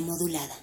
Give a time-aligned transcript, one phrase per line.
[0.00, 0.56] Modulada.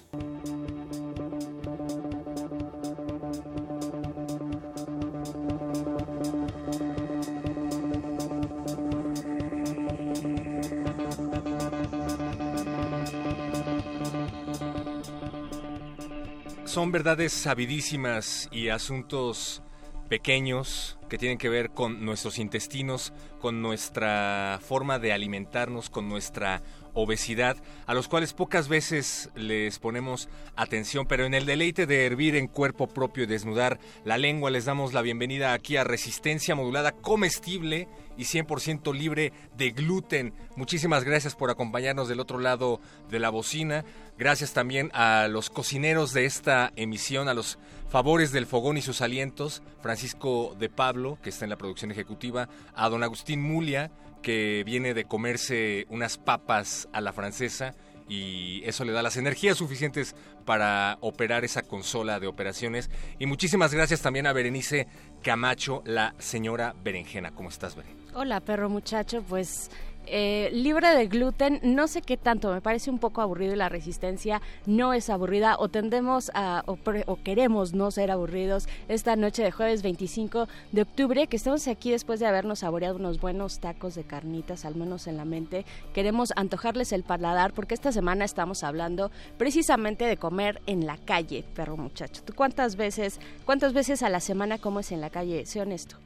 [16.64, 19.62] Son verdades sabidísimas y asuntos
[20.08, 26.62] pequeños que tienen que ver con nuestros intestinos, con nuestra forma de alimentarnos, con nuestra
[26.94, 32.36] obesidad, a los cuales pocas veces les ponemos atención, pero en el deleite de hervir
[32.36, 36.92] en cuerpo propio y desnudar la lengua les damos la bienvenida aquí a Resistencia Modulada
[36.92, 40.34] Comestible y 100% libre de gluten.
[40.56, 43.84] Muchísimas gracias por acompañarnos del otro lado de la bocina.
[44.18, 49.00] Gracias también a los cocineros de esta emisión, a los favores del fogón y sus
[49.00, 53.90] alientos, Francisco de Pablo, que está en la producción ejecutiva, a don Agustín Mulia,
[54.22, 57.74] que viene de comerse unas papas a la francesa
[58.08, 62.90] y eso le da las energías suficientes para operar esa consola de operaciones.
[63.18, 64.88] Y muchísimas gracias también a Berenice
[65.22, 67.30] Camacho, la señora Berenjena.
[67.30, 67.96] ¿Cómo estás, Beren?
[68.14, 69.22] Hola, perro muchacho.
[69.22, 69.70] Pues
[70.06, 73.68] eh, libre de gluten, no sé qué tanto, me parece un poco aburrido y la
[73.68, 76.76] resistencia no es aburrida o tendemos a, o,
[77.22, 82.18] queremos no ser aburridos esta noche de jueves 25 de octubre, que estamos aquí después
[82.18, 85.64] de habernos saboreado unos buenos tacos de carnitas, al menos en la mente.
[85.94, 91.44] Queremos antojarles el paladar porque esta semana estamos hablando precisamente de comer en la calle,
[91.54, 92.22] perro muchacho.
[92.24, 95.46] ¿Tú cuántas veces, cuántas veces a la semana comes en la calle?
[95.46, 95.96] Sé honesto.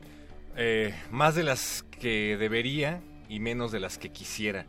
[0.56, 4.66] Eh, más de las que debería, y menos de las que quisiera.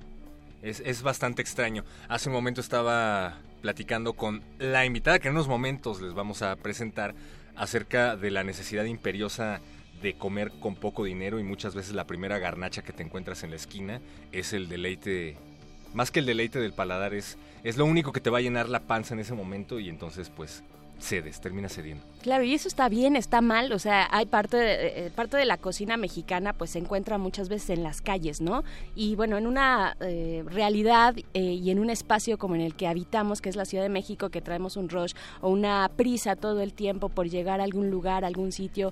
[0.61, 1.83] Es, es, bastante extraño.
[2.07, 6.55] Hace un momento estaba platicando con la invitada que en unos momentos les vamos a
[6.55, 7.13] presentar
[7.55, 9.61] acerca de la necesidad imperiosa
[10.01, 13.49] de comer con poco dinero y muchas veces la primera garnacha que te encuentras en
[13.49, 14.01] la esquina
[14.31, 15.37] es el deleite,
[15.93, 18.69] más que el deleite del paladar, es, es lo único que te va a llenar
[18.69, 20.63] la panza en ese momento y entonces pues
[20.99, 22.03] cedes, termina cediendo.
[22.21, 25.45] Claro, y eso está bien, está mal, o sea, hay parte de, eh, parte de
[25.45, 28.63] la cocina mexicana pues se encuentra muchas veces en las calles, ¿no?
[28.95, 32.87] Y bueno, en una eh, realidad eh, y en un espacio como en el que
[32.87, 36.61] habitamos, que es la Ciudad de México, que traemos un rush o una prisa todo
[36.61, 38.91] el tiempo por llegar a algún lugar, a algún sitio,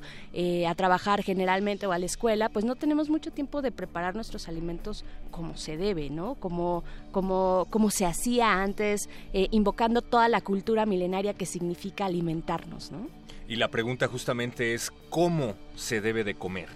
[0.68, 4.48] a trabajar generalmente o a la escuela, pues no tenemos mucho tiempo de preparar nuestros
[4.48, 6.36] alimentos como se debe, ¿no?
[6.36, 13.08] Como, como, como se hacía antes, invocando toda la cultura milenaria que significa alimentarnos, ¿no?
[13.48, 16.70] Y la pregunta justamente es cómo se debe de comer.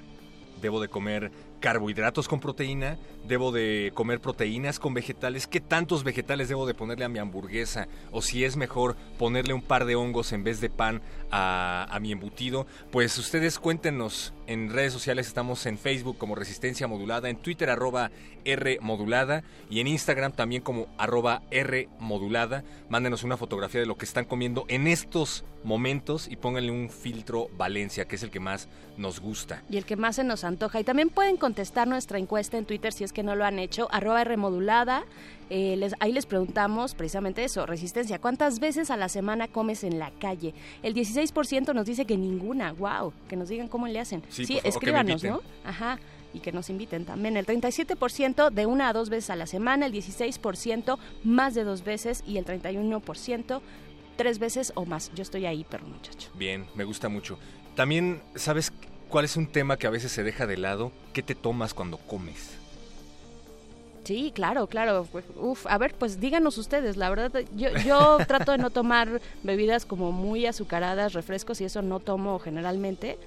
[0.62, 2.98] ¿Debo de comer carbohidratos con proteína?
[3.28, 5.48] ¿Debo de comer proteínas con vegetales?
[5.48, 7.88] ¿Qué tantos vegetales debo de ponerle a mi hamburguesa?
[8.12, 11.02] ¿O si es mejor ponerle un par de hongos en vez de pan
[11.32, 12.68] a, mi embutido?
[12.92, 18.12] Pues ustedes cuéntenos en redes sociales, estamos en Facebook como Resistencia Modulada, en Twitter arroba
[18.46, 22.64] R Modulada y en Instagram también como arroba R Modulada.
[22.90, 27.50] Mándenos una fotografía de lo que están comiendo en estos momentos y pónganle un filtro
[27.58, 29.64] Valencia, que es el que más nos gusta.
[29.70, 30.80] Y el que más se nos antoja.
[30.80, 33.90] Y también pueden contestar nuestra encuesta en Twitter si es que no lo han hecho,
[33.92, 35.04] arroba R Modulada.
[35.50, 39.98] Eh, les, ahí les preguntamos precisamente eso, resistencia, ¿cuántas veces a la semana comes en
[40.00, 40.54] la calle?
[40.84, 44.24] El 16% nos dice que ninguna, wow, que nos digan cómo le hacen.
[44.30, 45.42] Sí, escríbanos, ¿no?
[45.64, 46.00] Ajá
[46.34, 47.38] y que nos inviten también.
[47.38, 51.86] El 37% de una a dos veces a la semana, el 16% más de dos
[51.86, 53.62] veces y el 31%
[54.18, 55.12] tres veces o más.
[55.16, 56.30] Yo estoy ahí, perro muchacho.
[56.34, 57.40] Bien, me gusta mucho.
[57.76, 58.74] También, ¿sabes
[59.08, 60.92] cuál es un tema que a veces se deja de lado?
[61.14, 62.57] ¿Qué te tomas cuando comes?
[64.08, 65.06] Sí, claro, claro.
[65.36, 66.96] Uf, a ver, pues díganos ustedes.
[66.96, 71.82] La verdad, yo, yo trato de no tomar bebidas como muy azucaradas, refrescos y eso
[71.82, 73.18] no tomo generalmente.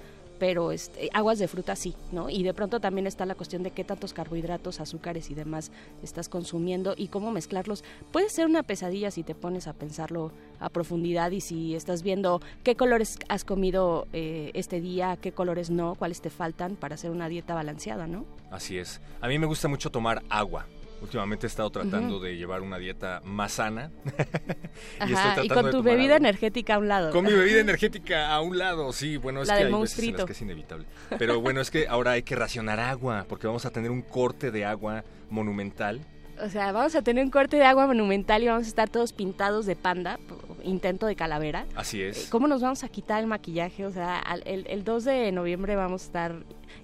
[0.41, 2.27] Pero este, aguas de fruta sí, ¿no?
[2.27, 5.71] Y de pronto también está la cuestión de qué tantos carbohidratos, azúcares y demás
[6.01, 7.83] estás consumiendo y cómo mezclarlos.
[8.11, 12.41] Puede ser una pesadilla si te pones a pensarlo a profundidad y si estás viendo
[12.63, 17.11] qué colores has comido eh, este día, qué colores no, cuáles te faltan para hacer
[17.11, 18.25] una dieta balanceada, ¿no?
[18.49, 18.99] Así es.
[19.21, 20.65] A mí me gusta mucho tomar agua.
[21.01, 23.91] Últimamente he estado tratando de llevar una dieta más sana.
[25.07, 27.11] y, Ajá, y con tu bebida energética a un lado.
[27.11, 29.17] Con mi bebida energética a un lado, sí.
[29.17, 30.85] Bueno, es que hay veces en las que es inevitable.
[31.17, 34.51] Pero bueno, es que ahora hay que racionar agua, porque vamos a tener un corte
[34.51, 36.01] de agua monumental.
[36.39, 39.13] O sea, vamos a tener un corte de agua monumental y vamos a estar todos
[39.13, 40.19] pintados de panda,
[40.63, 41.65] intento de calavera.
[41.75, 42.27] Así es.
[42.29, 43.85] ¿Cómo nos vamos a quitar el maquillaje?
[43.85, 46.35] O sea, el, el 2 de noviembre vamos a estar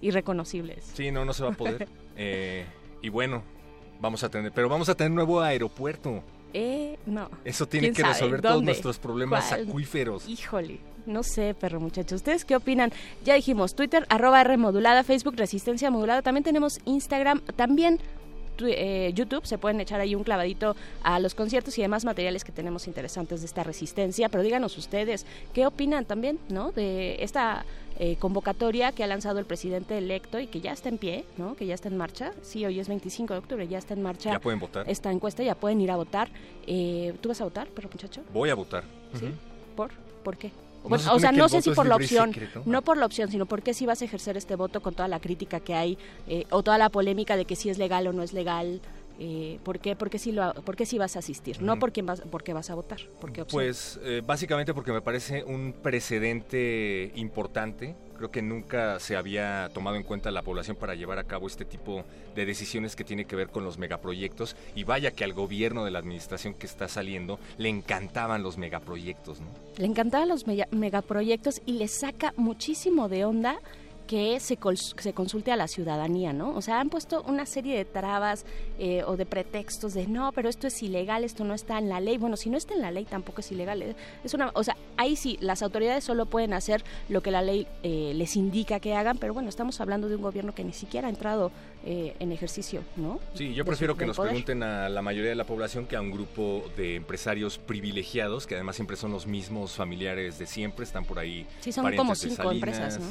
[0.02, 0.92] irreconocibles.
[0.94, 1.88] Sí, no, no se va a poder.
[2.16, 2.66] eh,
[3.02, 3.44] y bueno,
[4.00, 6.24] Vamos a tener, pero vamos a tener nuevo aeropuerto.
[6.54, 7.30] Eh, no.
[7.44, 10.28] Eso tiene que resolver todos nuestros problemas acuíferos.
[10.28, 12.18] Híjole, no sé, perro muchachos.
[12.18, 12.92] ¿Ustedes qué opinan?
[13.26, 16.22] Ya dijimos, Twitter, arroba R modulada, Facebook, Resistencia modulada.
[16.22, 18.00] También tenemos Instagram, también
[18.66, 22.52] eh, YouTube, se pueden echar ahí un clavadito a los conciertos y demás materiales que
[22.52, 26.72] tenemos interesantes de esta resistencia, pero díganos ustedes qué opinan también, ¿no?
[26.72, 27.66] De esta
[28.00, 31.56] eh, convocatoria que ha lanzado el presidente electo y que ya está en pie, ¿no?
[31.56, 32.32] Que ya está en marcha.
[32.44, 34.32] Sí, hoy es 25 de octubre, ya está en marcha.
[34.32, 34.88] Ya pueden votar.
[34.88, 36.30] Esta encuesta, ya pueden ir a votar.
[36.68, 38.22] Eh, ¿Tú vas a votar, pero muchacho?
[38.34, 38.84] Voy a votar.
[39.20, 39.26] ¿Sí?
[39.76, 39.92] ¿Por?
[40.24, 40.52] ¿Por qué?
[40.90, 42.34] O sea, no sé si por la opción,
[42.66, 45.20] no por la opción, sino porque si vas a ejercer este voto con toda la
[45.20, 45.98] crítica que hay
[46.28, 48.82] eh, o toda la polémica de que si es legal o no es legal.
[49.20, 49.96] Eh, ¿Por qué?
[49.96, 53.00] Porque si lo, porque si vas a asistir, no porque vas, porque vas a votar.
[53.20, 59.70] Porque pues eh, básicamente porque me parece un precedente importante Creo que nunca se había
[59.74, 62.04] tomado en cuenta la población para llevar a cabo este tipo
[62.36, 64.56] de decisiones que tiene que ver con los megaproyectos.
[64.76, 69.40] Y vaya que al gobierno de la administración que está saliendo le encantaban los megaproyectos,
[69.40, 69.48] ¿no?
[69.78, 73.60] Le encantaban los megaproyectos y le saca muchísimo de onda
[74.08, 74.58] que se,
[74.98, 76.56] se consulte a la ciudadanía, ¿no?
[76.56, 78.46] O sea, han puesto una serie de trabas
[78.80, 82.00] eh, o de pretextos de no, pero esto es ilegal, esto no está en la
[82.00, 82.18] ley.
[82.18, 83.82] Bueno, si no está en la ley tampoco es ilegal.
[83.82, 87.42] Eh, es una, o sea, ahí sí, las autoridades solo pueden hacer lo que la
[87.42, 90.74] ley eh, les indica que hagan, pero bueno, estamos hablando de un gobierno que ni
[90.74, 91.52] siquiera ha entrado
[91.86, 93.20] en ejercicio, ¿no?
[93.34, 96.12] Sí, yo prefiero que nos pregunten a la mayoría de la población que a un
[96.12, 101.20] grupo de empresarios privilegiados, que además siempre son los mismos familiares de siempre, están por
[101.20, 101.48] ahí.
[101.62, 103.08] Sí, son como cinco empresas, ¿no?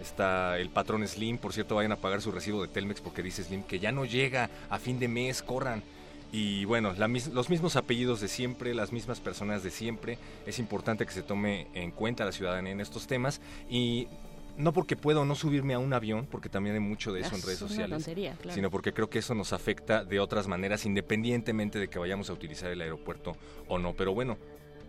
[0.00, 3.42] Está el patrón Slim, por cierto, vayan a pagar su recibo de Telmex porque dice
[3.42, 5.82] Slim que ya no llega a fin de mes, corran.
[6.30, 10.18] Y bueno, los mismos apellidos de siempre, las mismas personas de siempre.
[10.46, 13.40] Es importante que se tome en cuenta la ciudadanía en estos temas.
[13.70, 14.08] Y
[14.58, 17.42] no porque puedo no subirme a un avión, porque también hay mucho de eso en
[17.42, 18.10] redes sociales,
[18.50, 22.32] sino porque creo que eso nos afecta de otras maneras, independientemente de que vayamos a
[22.32, 23.36] utilizar el aeropuerto
[23.68, 23.94] o no.
[23.94, 24.36] Pero bueno,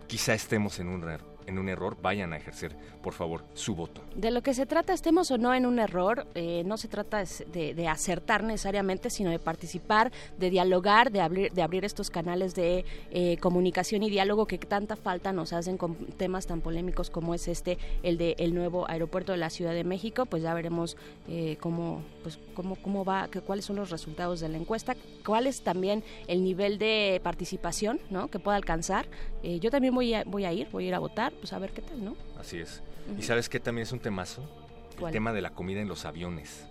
[0.08, 1.02] quizá estemos en un
[1.50, 4.00] en un error, vayan a ejercer, por favor, su voto.
[4.14, 7.22] De lo que se trata, estemos o no en un error, eh, no se trata
[7.22, 12.84] de, acertar necesariamente, sino de participar, de dialogar, de abrir, de abrir estos canales de
[13.10, 17.48] eh, comunicación y diálogo que tanta falta nos hacen con temas tan polémicos como es
[17.48, 20.26] este, el de el nuevo aeropuerto de la Ciudad de México.
[20.26, 20.96] Pues ya veremos
[21.28, 24.94] eh, cómo, pues, cómo, cómo va, que, cuáles son los resultados de la encuesta,
[25.26, 28.28] cuál es también el nivel de participación ¿no?
[28.28, 29.06] que pueda alcanzar.
[29.42, 31.72] Yo también voy a, voy a ir, voy a ir a votar pues a ver
[31.72, 32.16] qué tal, ¿no?
[32.38, 32.82] Así es.
[33.18, 34.42] ¿Y sabes qué también es un temazo?
[35.00, 36.66] El tema de la comida en los aviones.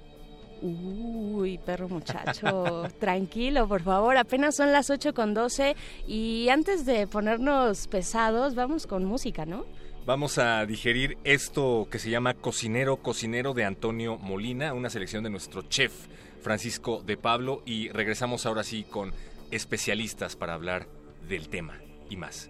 [0.62, 7.08] Uy, perro muchacho, tranquilo, por favor, apenas son las 8 con 12 y antes de
[7.08, 9.66] ponernos pesados, vamos con música, ¿no?
[10.06, 15.30] Vamos a digerir esto que se llama Cocinero, Cocinero de Antonio Molina, una selección de
[15.30, 15.94] nuestro chef
[16.42, 19.14] Francisco de Pablo y regresamos ahora sí con
[19.52, 20.88] especialistas para hablar
[21.28, 22.50] del tema y más.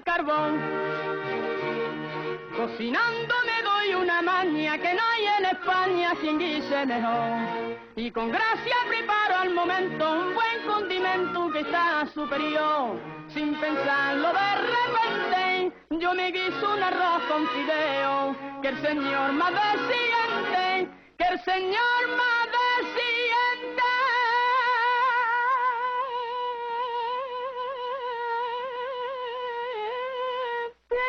[0.00, 0.60] carbón.
[2.56, 7.76] Cocinando me doy una maña que no hay en España quien guise mejor.
[7.96, 12.98] Y con gracia preparo al momento un buen condimento que está superior.
[13.28, 18.36] Sin pensarlo de repente, yo me guiso un arroz con fideo.
[18.62, 22.48] Que el Señor más siguiente, que el Señor más
[22.94, 23.51] siguiente.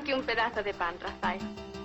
[0.00, 1.75] que un pedazo de pan, Rafael.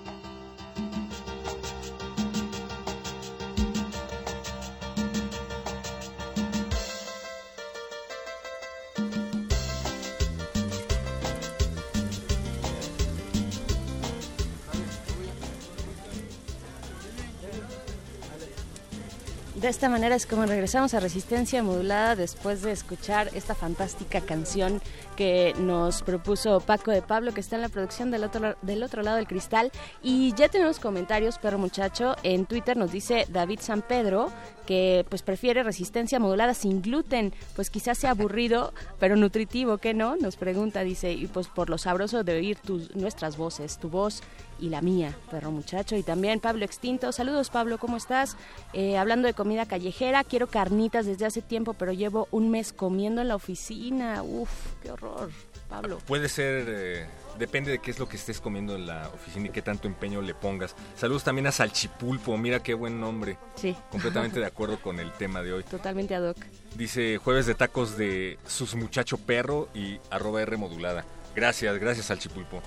[19.62, 24.82] De esta manera es como regresamos a Resistencia Modulada después de escuchar esta fantástica canción
[25.16, 29.04] que nos propuso Paco de Pablo, que está en la producción del otro, del otro
[29.04, 29.72] lado del cristal.
[30.02, 32.16] Y ya tenemos comentarios, perro muchacho.
[32.24, 34.32] En Twitter nos dice David San Pedro
[34.66, 40.16] que pues prefiere resistencia modulada sin gluten, pues quizás sea aburrido, pero nutritivo, ¿qué no?
[40.16, 44.22] Nos pregunta, dice, y pues por lo sabroso de oír tus, nuestras voces, tu voz
[44.62, 45.98] y la mía, perro muchacho.
[45.98, 47.12] Y también Pablo Extinto.
[47.12, 48.38] Saludos, Pablo, ¿cómo estás?
[48.74, 53.22] Eh, hablando de comida callejera, quiero carnitas desde hace tiempo, pero llevo un mes comiendo
[53.22, 54.24] en la oficina.
[54.24, 54.50] Uf,
[54.82, 55.32] qué horror,
[55.68, 55.98] Pablo.
[56.06, 57.08] Puede ser, eh,
[57.40, 60.22] depende de qué es lo que estés comiendo en la oficina y qué tanto empeño
[60.22, 60.76] le pongas.
[60.96, 63.38] Saludos también a Salchipulpo, mira qué buen nombre.
[63.56, 63.76] Sí.
[63.90, 65.64] Completamente de acuerdo con el tema de hoy.
[65.64, 66.38] Totalmente ad hoc.
[66.76, 71.04] Dice jueves de tacos de sus muchacho perro y arroba R modulada.
[71.36, 72.62] Gracias, gracias Salchipulpo.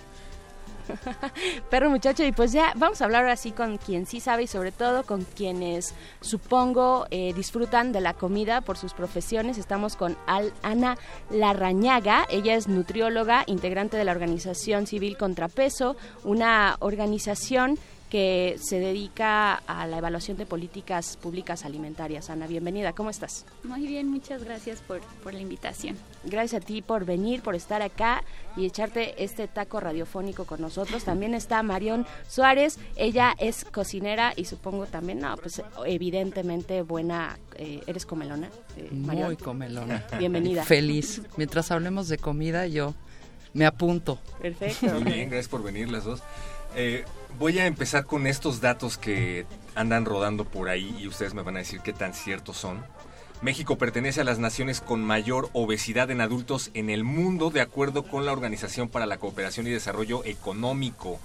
[1.71, 4.73] Perro muchacho, y pues ya vamos a hablar así con quien sí sabe y sobre
[4.73, 9.59] todo con quienes supongo eh, disfrutan de la comida por sus profesiones.
[9.59, 10.97] Estamos con Al Ana
[11.31, 17.79] Larrañaga, ella es nutrióloga, integrante de la organización civil Contrapeso, una organización
[18.15, 22.31] que se dedica a la evaluación de políticas públicas alimentarias.
[22.31, 23.45] Ana, bienvenida, ¿cómo estás?
[23.65, 25.97] Muy bien, muchas gracias por, por la invitación.
[26.23, 28.23] Gracias a ti por venir, por estar acá
[28.57, 31.03] y echarte este taco radiofónico con nosotros.
[31.05, 37.83] También está Marión Suárez, ella es cocinera y supongo también, no, pues evidentemente buena, eh,
[37.89, 38.49] eres comelona.
[38.77, 39.27] eh, Marión.
[39.27, 40.07] Muy comelona.
[40.21, 40.63] Bienvenida.
[40.67, 41.21] Feliz.
[41.37, 42.95] Mientras hablemos de comida, yo
[43.55, 44.21] me apunto.
[44.41, 44.87] Perfecto.
[45.01, 46.23] Muy bien, gracias por venir las dos.
[46.77, 47.05] Eh,
[47.39, 51.57] voy a empezar con estos datos que andan rodando por ahí y ustedes me van
[51.57, 52.85] a decir qué tan ciertos son.
[53.43, 58.05] México pertenece a las naciones con mayor obesidad en adultos en el mundo de acuerdo
[58.05, 61.19] con la Organización para la Cooperación y Desarrollo Económico.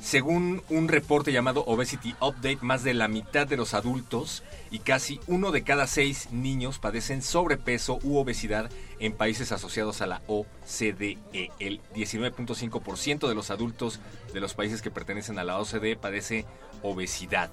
[0.00, 5.20] Según un reporte llamado Obesity Update, más de la mitad de los adultos y casi
[5.26, 11.18] uno de cada seis niños padecen sobrepeso u obesidad en países asociados a la OCDE.
[11.58, 14.00] El 19.5% de los adultos
[14.32, 16.44] de los países que pertenecen a la OCDE padece
[16.82, 17.50] obesidad.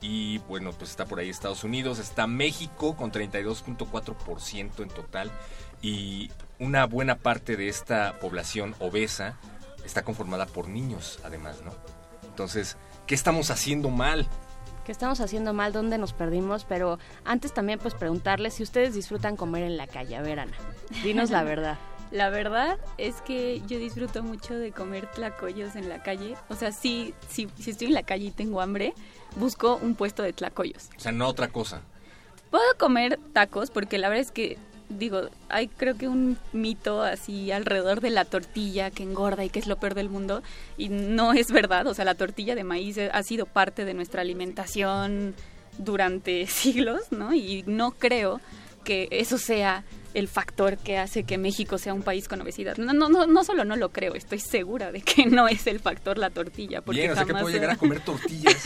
[0.00, 5.30] Y bueno, pues está por ahí Estados Unidos, está México con 32.4% en total
[5.82, 9.38] y una buena parte de esta población obesa
[9.90, 11.72] está conformada por niños, además, ¿no?
[12.22, 14.26] Entonces, ¿qué estamos haciendo mal?
[14.84, 15.72] ¿Qué estamos haciendo mal?
[15.72, 16.64] ¿Dónde nos perdimos?
[16.64, 20.16] Pero antes también pues preguntarles si ustedes disfrutan comer en la calle.
[20.16, 20.56] A ver, Ana,
[21.02, 21.78] dinos la verdad.
[22.10, 26.34] La verdad es que yo disfruto mucho de comer tlacoyos en la calle.
[26.48, 28.94] O sea, sí, sí, si estoy en la calle y tengo hambre,
[29.36, 30.90] busco un puesto de tlacoyos.
[30.96, 31.82] O sea, no otra cosa.
[32.50, 34.58] Puedo comer tacos porque la verdad es que,
[34.90, 39.58] digo, hay creo que un mito así alrededor de la tortilla que engorda y que
[39.58, 40.42] es lo peor del mundo.
[40.76, 41.86] Y no es verdad.
[41.86, 45.34] O sea, la tortilla de maíz ha sido parte de nuestra alimentación
[45.78, 47.34] durante siglos, ¿no?
[47.34, 48.40] Y no creo
[48.84, 52.76] que eso sea el factor que hace que México sea un país con obesidad.
[52.78, 55.78] No, no, no, no solo no lo creo, estoy segura de que no es el
[55.80, 56.80] factor la tortilla.
[56.82, 58.56] Porque Bien, o sea que jamás puedo se- llegar a comer tortillas.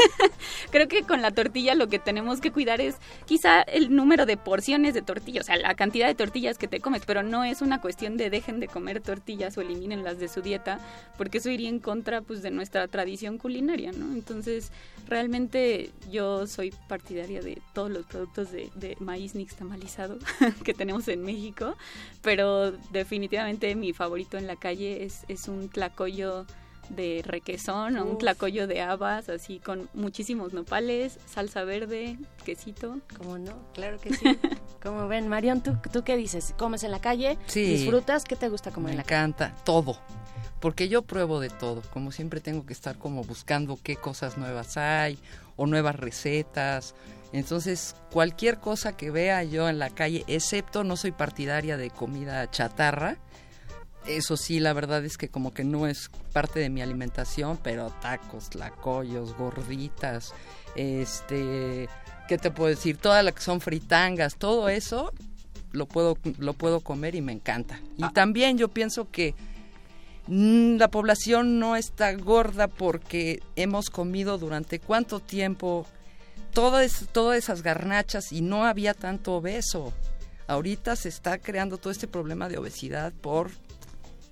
[0.71, 2.97] Creo que con la tortilla lo que tenemos que cuidar es
[3.27, 6.81] quizá el número de porciones de tortilla, o sea, la cantidad de tortillas que te
[6.81, 10.29] comes, pero no es una cuestión de dejen de comer tortillas o eliminen las de
[10.29, 10.81] su dieta,
[11.19, 14.13] porque eso iría en contra pues de nuestra tradición culinaria, ¿no?
[14.13, 14.73] Entonces,
[15.09, 20.19] realmente yo soy partidaria de todos los productos de, de maíz nixtamalizado
[20.65, 21.34] que tenemos en México,
[22.23, 26.47] pero definitivamente mi favorito en la calle es, es un tlacoyo
[26.91, 32.99] de requesón o un tlacoyo de habas, así con muchísimos nopales, salsa verde, quesito.
[33.17, 33.53] ¿Cómo no?
[33.73, 34.39] Claro que sí.
[34.83, 36.55] Como ven, Marión, ¿tú, ¿tú qué dices?
[36.59, 37.39] ¿Comes en la calle?
[37.47, 37.65] Sí.
[37.65, 38.25] ¿Disfrutas?
[38.25, 39.21] ¿Qué te gusta comer Me en la calle?
[39.21, 39.99] encanta todo.
[40.61, 41.83] Porque yo pruebo de todo.
[41.93, 45.19] Como siempre tengo que estar como buscando qué cosas nuevas hay
[45.57, 46.95] o nuevas recetas.
[47.35, 52.49] Entonces, cualquier cosa que vea yo en la calle, excepto no soy partidaria de comida
[52.49, 53.17] chatarra,
[54.07, 57.91] eso sí, la verdad es que como que no es parte de mi alimentación, pero
[58.01, 60.33] tacos, lacoyos, gorditas,
[60.77, 61.89] este,
[62.29, 62.99] ¿qué te puedo decir?
[62.99, 65.13] Todas las que son fritangas, todo eso
[65.73, 67.81] lo puedo, lo puedo comer y me encanta.
[67.97, 69.35] Y también yo pienso que
[70.29, 75.85] mm, la población no está gorda porque hemos comido durante cuánto tiempo
[76.55, 79.93] todas, todas esas garnachas y no había tanto obeso.
[80.47, 83.51] Ahorita se está creando todo este problema de obesidad por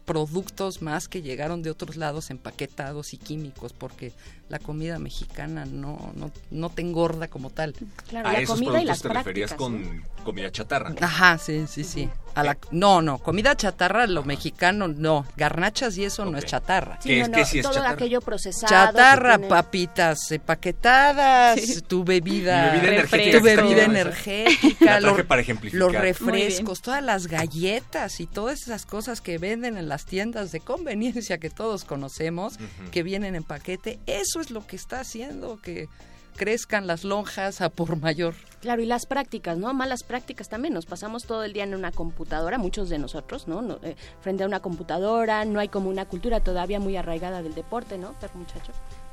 [0.04, 4.12] productos más que llegaron de otros lados empaquetados y químicos, porque
[4.52, 7.75] la comida mexicana no, no, no te engorda como tal.
[8.06, 10.94] Claro, a la esos comida y productos las te referías con comida chatarra.
[11.00, 12.09] Ajá, sí, sí, sí.
[12.35, 15.26] A la, no, no, comida chatarra, lo mexicano, no.
[15.37, 16.99] Garnachas y eso no es chatarra.
[17.02, 17.94] Sí, ¿Qué no, es- no, qué sí es todo chatarra?
[17.94, 18.68] aquello procesado.
[18.68, 25.78] Chatarra, tiene- papitas empaquetadas, tu bebida, bebida energética tu bebida energética, los- para ejemplificar.
[25.92, 30.61] los refrescos, todas las galletas y todas esas cosas que venden en las tiendas de
[30.61, 32.59] conveniencia que todos conocemos,
[32.90, 35.88] que vienen en paquete, eso es lo que está haciendo que
[36.37, 38.34] crezcan las lonjas a por mayor.
[38.61, 39.72] Claro, y las prácticas, ¿no?
[39.75, 40.75] Malas prácticas también.
[40.75, 43.62] Nos pasamos todo el día en una computadora, muchos de nosotros, ¿no?
[43.62, 47.54] No, eh, frente a una computadora, no hay como una cultura todavía muy arraigada del
[47.54, 48.14] deporte, ¿no?
[48.20, 48.72] Pero muchacho.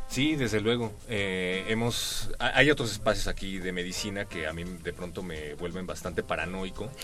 [0.10, 0.92] Sí, desde luego.
[1.08, 5.54] Eh, hemos, ha- hay otros espacios aquí de medicina que a mí de pronto me
[5.54, 6.90] vuelven bastante paranoico.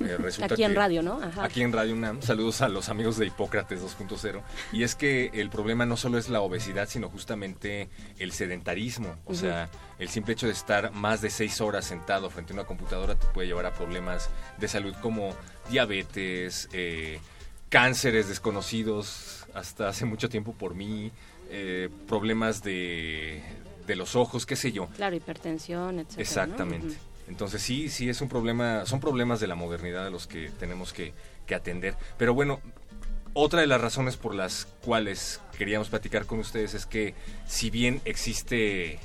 [0.00, 1.22] Eh, resulta Aquí en que- radio, ¿no?
[1.22, 1.42] Ajá.
[1.44, 4.42] Aquí en Radio UNAM, saludos a los amigos de Hipócrates 2.0.
[4.72, 7.88] Y es que el problema no solo es la obesidad, sino justamente
[8.18, 9.16] el sedentarismo.
[9.24, 12.64] O sea, el simple hecho de estar más de seis horas sentado frente a una
[12.64, 15.34] computadora te puede llevar a problemas de salud como
[15.70, 17.18] diabetes, eh,
[17.70, 21.10] cánceres desconocidos hasta hace mucho tiempo por mí,
[21.50, 23.42] eh, problemas de,
[23.86, 24.86] de los ojos, qué sé yo.
[24.96, 26.16] Claro, hipertensión, etcétera.
[26.16, 26.22] ¿no?
[26.22, 26.96] Exactamente.
[27.28, 30.92] Entonces sí, sí es un problema, son problemas de la modernidad a los que tenemos
[30.92, 31.12] que,
[31.46, 31.94] que atender.
[32.18, 32.60] Pero bueno,
[33.32, 37.14] otra de las razones por las cuales queríamos platicar con ustedes es que
[37.46, 38.98] si bien existe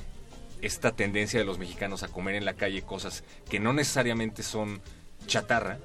[0.62, 4.80] esta tendencia de los mexicanos a comer en la calle cosas que no necesariamente son
[5.26, 5.78] chatarra,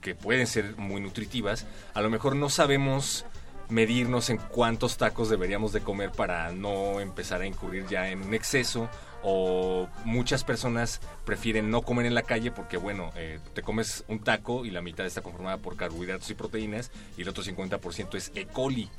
[0.00, 3.24] que pueden ser muy nutritivas, a lo mejor no sabemos
[3.68, 8.34] medirnos en cuántos tacos deberíamos de comer para no empezar a incurrir ya en un
[8.34, 8.88] exceso
[9.22, 14.20] o muchas personas prefieren no comer en la calle porque bueno, eh, te comes un
[14.20, 18.32] taco y la mitad está conformada por carbohidratos y proteínas y el otro 50% es
[18.34, 18.46] E.
[18.46, 18.88] coli.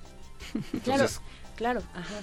[0.83, 1.21] Claro, Entonces,
[1.55, 2.21] claro, ajá.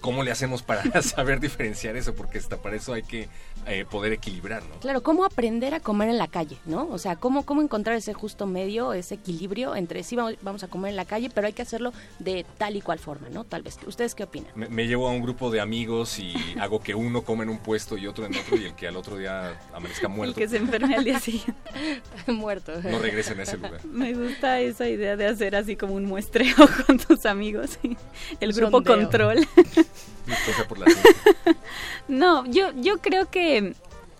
[0.00, 2.14] ¿Cómo le hacemos para saber diferenciar eso?
[2.14, 3.28] Porque hasta para eso hay que
[3.66, 4.76] eh, poder equilibrar, ¿no?
[4.80, 6.88] Claro, cómo aprender a comer en la calle, ¿no?
[6.90, 10.68] O sea, cómo, cómo encontrar ese justo medio, ese equilibrio entre sí vamos, vamos a
[10.68, 13.44] comer en la calle, pero hay que hacerlo de tal y cual forma, ¿no?
[13.44, 13.78] Tal vez.
[13.86, 14.50] ¿Ustedes qué opinan?
[14.54, 17.58] Me, me llevo a un grupo de amigos y hago que uno come en un
[17.58, 20.48] puesto y otro en otro y el que al otro día amanezca El muerto que
[20.48, 21.54] se enferme al día siguiente.
[22.26, 22.72] Muerto.
[22.82, 23.84] no regresen a ese lugar.
[23.84, 26.54] Me gusta esa idea de hacer así como un muestreo
[26.86, 27.78] con tus amigos.
[27.82, 27.96] y
[28.40, 28.96] El grupo Sondeo.
[28.96, 29.46] control.
[32.08, 33.74] No, yo, yo creo que,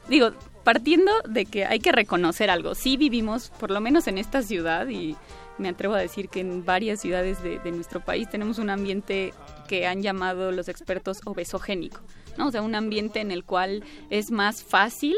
[0.08, 0.30] digo,
[0.62, 4.86] partiendo de que hay que reconocer algo, sí vivimos, por lo menos en esta ciudad,
[4.88, 5.16] y
[5.58, 9.34] me atrevo a decir que en varias ciudades de, de nuestro país tenemos un ambiente
[9.66, 12.00] que han llamado los expertos obesogénico,
[12.38, 12.48] ¿no?
[12.48, 15.16] O sea, un ambiente en el cual es más fácil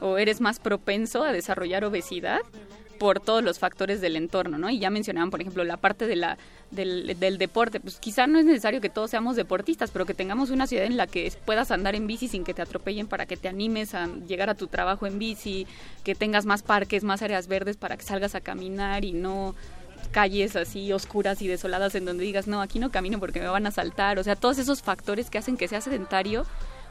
[0.00, 2.40] o eres más propenso a desarrollar obesidad
[2.98, 4.70] por todos los factores del entorno, ¿no?
[4.70, 6.38] Y ya mencionaban, por ejemplo, la parte de la,
[6.74, 7.80] del, del deporte.
[7.80, 10.96] Pues quizá no es necesario que todos seamos deportistas, pero que tengamos una ciudad en
[10.96, 14.06] la que puedas andar en bici sin que te atropellen para que te animes a
[14.26, 15.66] llegar a tu trabajo en bici,
[16.02, 19.54] que tengas más parques, más áreas verdes para que salgas a caminar y no
[20.10, 23.66] calles así oscuras y desoladas en donde digas, no, aquí no camino porque me van
[23.66, 24.18] a saltar.
[24.18, 26.46] O sea, todos esos factores que hacen que sea sedentario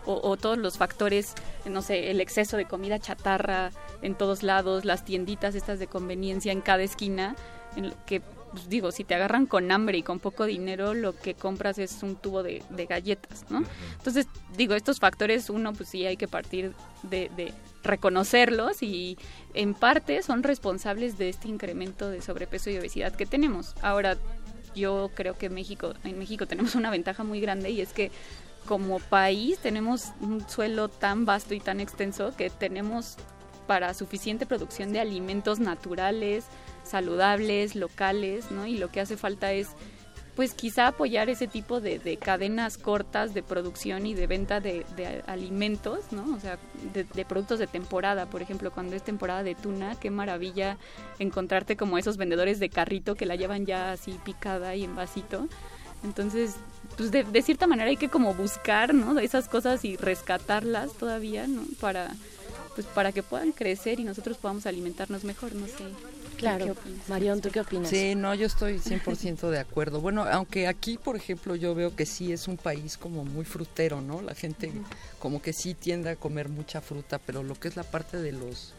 [0.06, 1.34] o, o, todos los factores,
[1.65, 6.52] no sé, el exceso de comida chatarra en todos lados, las tienditas estas de conveniencia
[6.52, 7.36] en cada esquina,
[7.78, 8.22] en lo que
[8.54, 12.04] pues, digo, si te agarran con hambre y con poco dinero, lo que compras es
[12.04, 13.63] un tubo de, de galletas, ¿no?
[13.98, 17.52] Entonces, digo, estos factores, uno, pues sí hay que partir de, de
[17.84, 19.18] reconocerlos y
[19.56, 23.74] en parte son responsables de este incremento de sobrepeso y obesidad que tenemos.
[23.82, 24.18] Ahora,
[24.76, 28.12] yo creo que México, en México tenemos una ventaja muy grande y es que
[28.68, 33.18] como país tenemos un suelo tan vasto y tan extenso que tenemos
[33.68, 36.46] para suficiente producción de alimentos naturales,
[36.84, 38.65] saludables, locales, ¿no?
[38.65, 39.69] Y lo que hace falta es,
[40.36, 44.86] pues quizá apoyar ese tipo de, de cadenas cortas de producción y de venta de,
[44.96, 46.36] de alimentos, ¿no?
[46.36, 46.58] O sea,
[46.93, 50.78] de, productos de temporada, por ejemplo, cuando es temporada de tuna, qué maravilla
[51.19, 55.48] encontrarte como esos vendedores de carrito que la llevan ya así picada y en vasito.
[56.04, 56.56] Entonces,
[56.98, 59.19] pues de, de, cierta manera hay que como buscar, ¿no?
[59.19, 61.63] Esas cosas y rescatarlas todavía, ¿no?
[61.80, 62.12] Para,
[62.74, 65.86] pues para que puedan crecer y nosotros podamos alimentarnos mejor, no sé.
[66.43, 66.75] Claro.
[67.08, 67.89] Marión, ¿tú qué opinas?
[67.89, 70.01] Sí, no, yo estoy 100% de acuerdo.
[70.01, 74.01] Bueno, aunque aquí, por ejemplo, yo veo que sí es un país como muy frutero,
[74.01, 74.21] ¿no?
[74.21, 74.71] La gente
[75.19, 78.34] como que sí tiende a comer mucha fruta, pero lo que es la parte de
[78.34, 78.73] los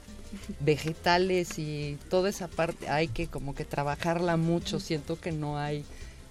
[0.60, 4.80] vegetales y toda esa parte hay que como que trabajarla mucho.
[4.80, 5.84] Siento que no hay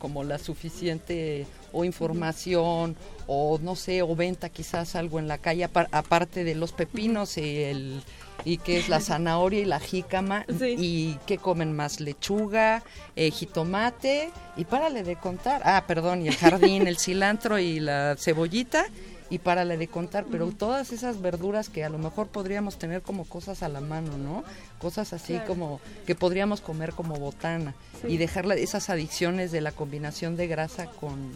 [0.03, 5.65] como la suficiente o información o no sé, o venta quizás algo en la calle
[5.65, 8.03] apar- aparte de los pepinos y el
[8.43, 10.75] y que es la zanahoria y la jícama Sí.
[10.77, 12.83] y que comen más lechuga,
[13.15, 15.61] eh, jitomate y párale de contar.
[15.63, 18.85] Ah, perdón, y el jardín, el cilantro y la cebollita
[19.33, 23.25] y párale de contar, pero todas esas verduras que a lo mejor podríamos tener como
[23.25, 24.43] cosas a la mano, ¿no?
[24.79, 25.47] Cosas así Claro.
[25.47, 28.09] como que podríamos comer como botana Sí.
[28.09, 31.31] y dejar la- esas adicciones de la combinación de grasa con,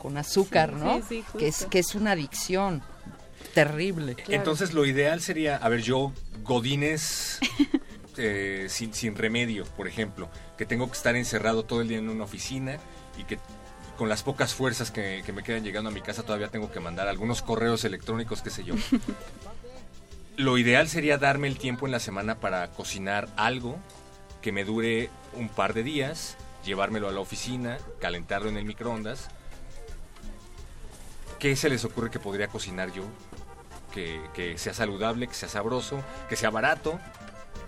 [0.00, 0.96] con azúcar, Sí, ¿no?
[0.98, 2.80] sí, sí, que es que es una adicción
[3.54, 4.16] terrible.
[4.28, 6.12] Entonces lo ideal sería, a ver, yo,
[6.44, 7.38] Godines
[8.16, 12.08] eh, sin, sin remedio, por ejemplo, que tengo que estar encerrado todo el día en
[12.08, 12.78] una oficina
[13.18, 13.38] y que
[14.02, 16.80] con las pocas fuerzas que, que me quedan llegando a mi casa todavía tengo que
[16.80, 18.74] mandar algunos correos electrónicos, qué sé yo.
[20.36, 23.78] Lo ideal sería darme el tiempo en la semana para cocinar algo
[24.40, 29.28] que me dure un par de días, llevármelo a la oficina, calentarlo en el microondas.
[31.38, 33.04] ¿Qué se les ocurre que podría cocinar yo?
[33.94, 36.98] Que, que sea saludable, que sea sabroso, que sea barato.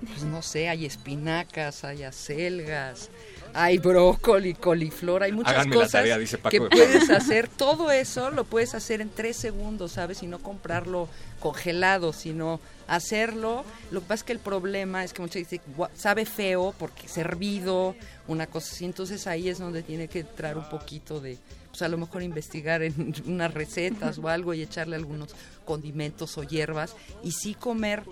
[0.04, 3.08] Pues no sé, hay espinacas, hay acelgas,
[3.54, 7.48] hay brócoli, coliflor, hay muchas Háganme cosas tarea, dice Paco que de puedes hacer.
[7.48, 10.22] Todo eso lo puedes hacer en tres segundos, ¿sabes?
[10.22, 11.08] Y no comprarlo
[11.40, 13.64] congelado, sino hacerlo.
[13.90, 16.74] Lo que pasa es que el problema es que muchas veces dicen, "Gua- sabe feo
[16.78, 17.94] porque es hervido,
[18.28, 18.84] una cosa así.
[18.84, 21.38] Entonces ahí es donde tiene que entrar un poquito de,
[21.70, 25.30] pues a lo mejor investigar en unas recetas o algo y echarle algunos
[25.64, 28.02] condimentos o hierbas y sí comer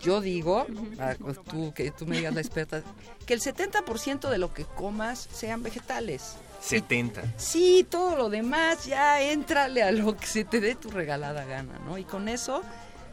[0.00, 0.66] yo digo,
[0.98, 1.14] ah,
[1.50, 2.82] tú que tú me digas la experta,
[3.26, 6.36] que el 70% de lo que comas sean vegetales.
[6.60, 7.22] 70.
[7.36, 11.78] Sí, todo lo demás ya éntrale a lo que se te dé tu regalada gana,
[11.84, 11.98] ¿no?
[11.98, 12.62] Y con eso,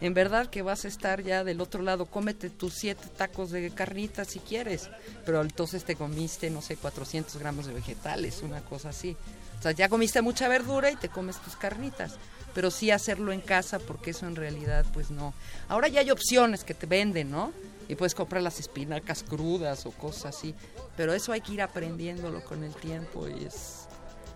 [0.01, 3.69] en verdad que vas a estar ya del otro lado, cómete tus siete tacos de
[3.71, 4.89] carnitas si quieres,
[5.25, 9.15] pero entonces te comiste, no sé, 400 gramos de vegetales, una cosa así.
[9.57, 12.15] O sea, ya comiste mucha verdura y te comes tus carnitas,
[12.53, 15.33] pero sí hacerlo en casa porque eso en realidad, pues no.
[15.69, 17.51] Ahora ya hay opciones que te venden, ¿no?
[17.87, 20.55] Y puedes comprar las espinacas crudas o cosas así,
[20.97, 23.84] pero eso hay que ir aprendiéndolo con el tiempo y es...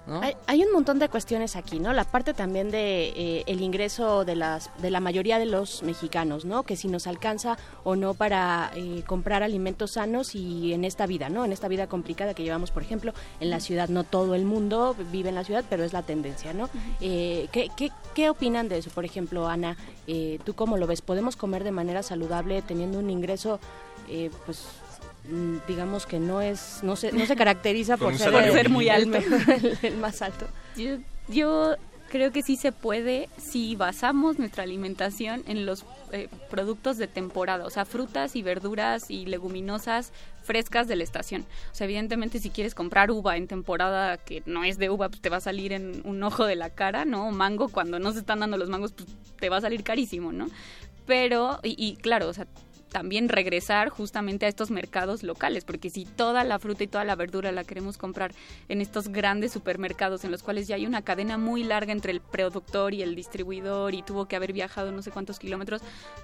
[0.08, 0.22] ¿no?
[0.22, 1.94] Hay, hay un montón de cuestiones aquí, ¿no?
[1.94, 6.46] La parte también de eh, el ingreso de las de la mayoría de los mexicanos,
[6.46, 6.64] ¿no?
[6.64, 11.30] Que si nos alcanza o no para eh, comprar alimentos sanos y en esta vida,
[11.30, 11.46] ¿no?
[11.46, 14.96] En esta vida complicada que llevamos, por ejemplo, en la ciudad, no todo el mundo
[15.12, 16.70] vive en la ciudad, pero es la tendencia, ¿no?
[17.02, 18.90] Eh, ¿qué, qué, qué opinan de eso?
[18.90, 21.02] Por ejemplo, Ana, eh, ¿tú cómo lo ves?
[21.02, 23.60] ¿Podemos comer de manera saludable teniendo un ingreso,
[24.08, 24.66] eh, pues
[25.68, 29.98] digamos que no es no se no se caracteriza por ser, muy alto el, el
[29.98, 31.76] más alto Yo, yo
[32.10, 37.66] creo que sí se puede si basamos nuestra alimentación en los eh, productos de temporada,
[37.66, 40.12] o sea, frutas y verduras y leguminosas
[40.42, 41.46] frescas de la estación.
[41.72, 45.22] O sea, evidentemente si quieres comprar uva en temporada que no es de uva, pues
[45.22, 47.28] te va a salir en un ojo de la cara, ¿no?
[47.28, 49.08] O mango, cuando no se están dando los mangos, pues
[49.40, 50.48] te va a salir carísimo, ¿no?
[51.06, 52.48] Pero, y, y claro, o sea,
[52.90, 57.16] también regresar justamente a estos mercados locales, porque si toda la fruta y toda la
[57.16, 58.32] verdura la queremos comprar
[58.68, 62.20] en estos grandes supermercados en los cuales ya hay una cadena muy larga entre el
[62.22, 65.82] productor y el distribuidor y tuvo que haber viajado no sé cuántos kilómetros,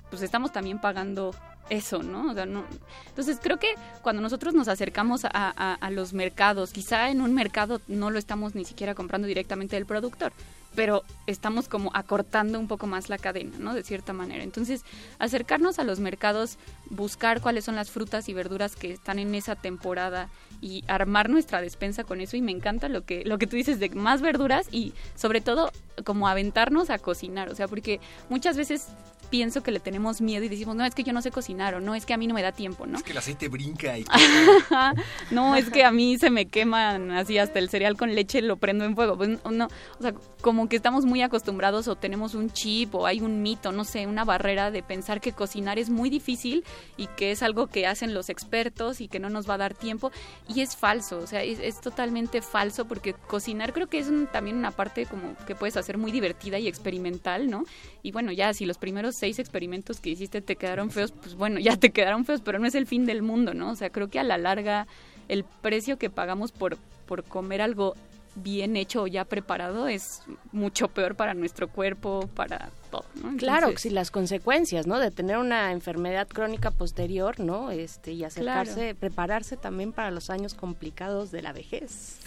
[0.10, 1.34] pues estamos también pagando
[1.69, 2.32] eso, ¿no?
[2.32, 2.63] O sea, no
[3.08, 3.73] entonces creo que
[4.04, 8.19] cuando nosotros nos acercamos a, a- a los mercados, quizá en un mercado no lo
[8.19, 10.32] estamos ni siquiera comprando directamente del productor,
[10.75, 13.73] pero estamos como acortando un poco más la cadena, ¿no?
[13.73, 14.43] De cierta manera.
[14.43, 14.83] Entonces,
[15.19, 16.57] acercarnos a los mercados,
[16.89, 20.29] buscar cuáles son las frutas y verduras que están en esa temporada
[20.61, 23.79] y armar nuestra despensa con eso y me encanta lo que lo que tú dices
[23.79, 25.71] de más verduras y sobre todo
[26.03, 28.88] como aventarnos a cocinar, o sea, porque muchas veces
[29.25, 31.79] pienso que le tenemos miedo y decimos, "No, es que yo no sé cocinar" o
[31.81, 32.97] "No, es que a mí no me da tiempo", ¿no?
[32.97, 34.05] Es que el aceite brinca y...
[35.31, 38.57] no, es que a mí se me queman así hasta el cereal con leche lo
[38.57, 39.17] prendo en fuego.
[39.17, 39.65] Pues no,
[39.99, 43.71] o sea, como que estamos muy acostumbrados o tenemos un chip o hay un mito,
[43.71, 46.63] no sé, una barrera de pensar que cocinar es muy difícil
[46.97, 49.73] y que es algo que hacen los expertos y que no nos va a dar
[49.73, 50.11] tiempo
[50.47, 54.27] y es falso, o sea, es, es totalmente falso porque cocinar creo que es un-
[54.27, 57.63] también una parte como que puedes hacer muy divertida y experimental, ¿no?
[58.03, 61.60] Y bueno, ya si los primeros seis experimentos que hiciste te quedaron feos, pues bueno,
[61.60, 63.71] ya te quedaron feos, pero no es el fin del mundo, ¿no?
[63.71, 64.88] O sea, creo que a la larga
[65.28, 67.95] el precio que pagamos por, por comer algo
[68.36, 70.21] bien hecho o ya preparado es
[70.52, 73.38] mucho peor para nuestro cuerpo, para todo, ¿no?
[73.38, 75.00] Claro, sí, las consecuencias, ¿no?
[75.00, 77.71] De tener una enfermedad crónica posterior, ¿no?
[77.71, 82.19] Este, y acercarse, prepararse también para los años complicados de la vejez.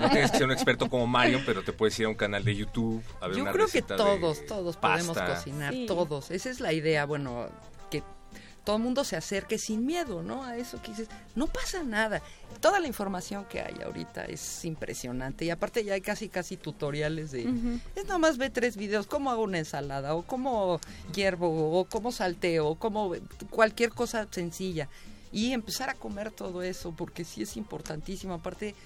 [0.00, 2.44] No tienes que ser un experto como Mario, pero te puedes ir a un canal
[2.44, 5.86] de YouTube a ver Yo una creo que todos, todos podemos cocinar, Sí.
[5.86, 6.30] todos.
[6.30, 7.48] Esa es la idea, bueno,
[7.90, 8.02] que
[8.70, 10.44] todo el mundo se acerque sin miedo, ¿no?
[10.44, 12.22] A eso que dices, no pasa nada.
[12.60, 17.32] Toda la información que hay ahorita es impresionante y aparte ya hay casi casi tutoriales
[17.32, 17.48] de
[17.96, 20.78] es nada más ve tres videos, cómo hago una ensalada o cómo
[21.12, 23.12] hiervo o cómo salteo o cómo
[23.50, 24.88] cualquier cosa sencilla
[25.32, 28.34] y empezar a comer todo eso porque sí es importantísimo.
[28.34, 28.76] Aparte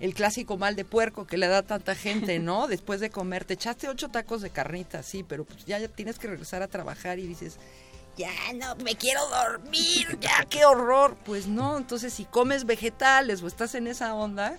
[0.00, 2.68] el clásico mal de puerco que le da tanta gente, ¿no?
[2.68, 6.28] Después de comer, te echaste ocho tacos de carnita, sí, pero pues ya tienes que
[6.28, 7.58] regresar a trabajar y dices,
[8.16, 11.16] ya no, me quiero dormir, ya qué horror.
[11.24, 14.58] Pues no, entonces si comes vegetales o estás en esa onda,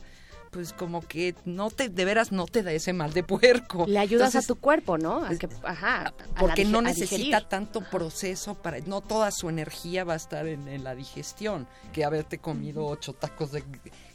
[0.52, 3.86] pues como que no te, de veras no te da ese mal de puerco.
[3.88, 5.24] Le ayudas Entonces, a tu cuerpo, ¿no?
[5.24, 10.14] A que, ajá, a porque no necesita tanto proceso para no toda su energía va
[10.14, 13.64] a estar en, en la digestión que haberte comido ocho tacos de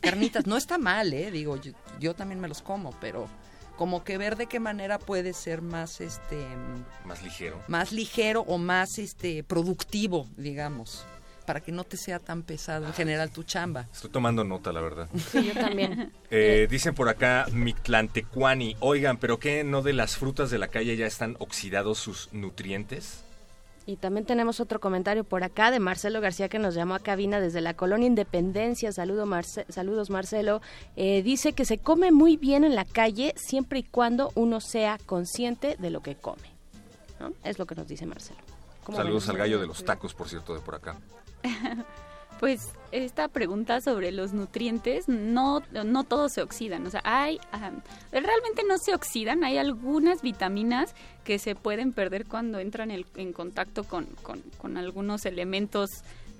[0.00, 3.28] carnitas no está mal eh digo yo, yo también me los como pero
[3.76, 6.46] como que ver de qué manera puede ser más este
[7.04, 7.60] Más ligero.
[7.68, 11.04] más ligero o más este productivo digamos
[11.46, 14.80] para que no te sea tan pesado en general tu chamba Estoy tomando nota, la
[14.80, 15.08] verdad.
[15.32, 16.12] Sí, yo también.
[16.30, 20.96] Eh, dicen por acá Mictlantecuani, oigan, pero qué no de las frutas de la calle
[20.96, 23.24] ya están oxidados sus nutrientes?
[23.84, 27.40] Y también tenemos otro comentario por acá de Marcelo García que nos llamó a cabina
[27.40, 28.92] desde la colonia Independencia.
[28.92, 30.60] Saludo Marce- saludos Marcelo.
[30.94, 34.98] Eh, dice que se come muy bien en la calle siempre y cuando uno sea
[35.04, 36.52] consciente de lo que come.
[37.18, 37.32] ¿no?
[37.42, 38.38] Es lo que nos dice Marcelo.
[38.84, 40.96] ¿Cómo Saludos al gallo de los tacos, por cierto, de por acá.
[42.42, 46.84] Pues esta pregunta sobre los nutrientes, no, no todos se oxidan.
[46.84, 47.38] O sea, hay,
[48.10, 49.44] realmente no se oxidan.
[49.44, 55.24] Hay algunas vitaminas que se pueden perder cuando entran en contacto con, con- con algunos
[55.24, 55.88] elementos,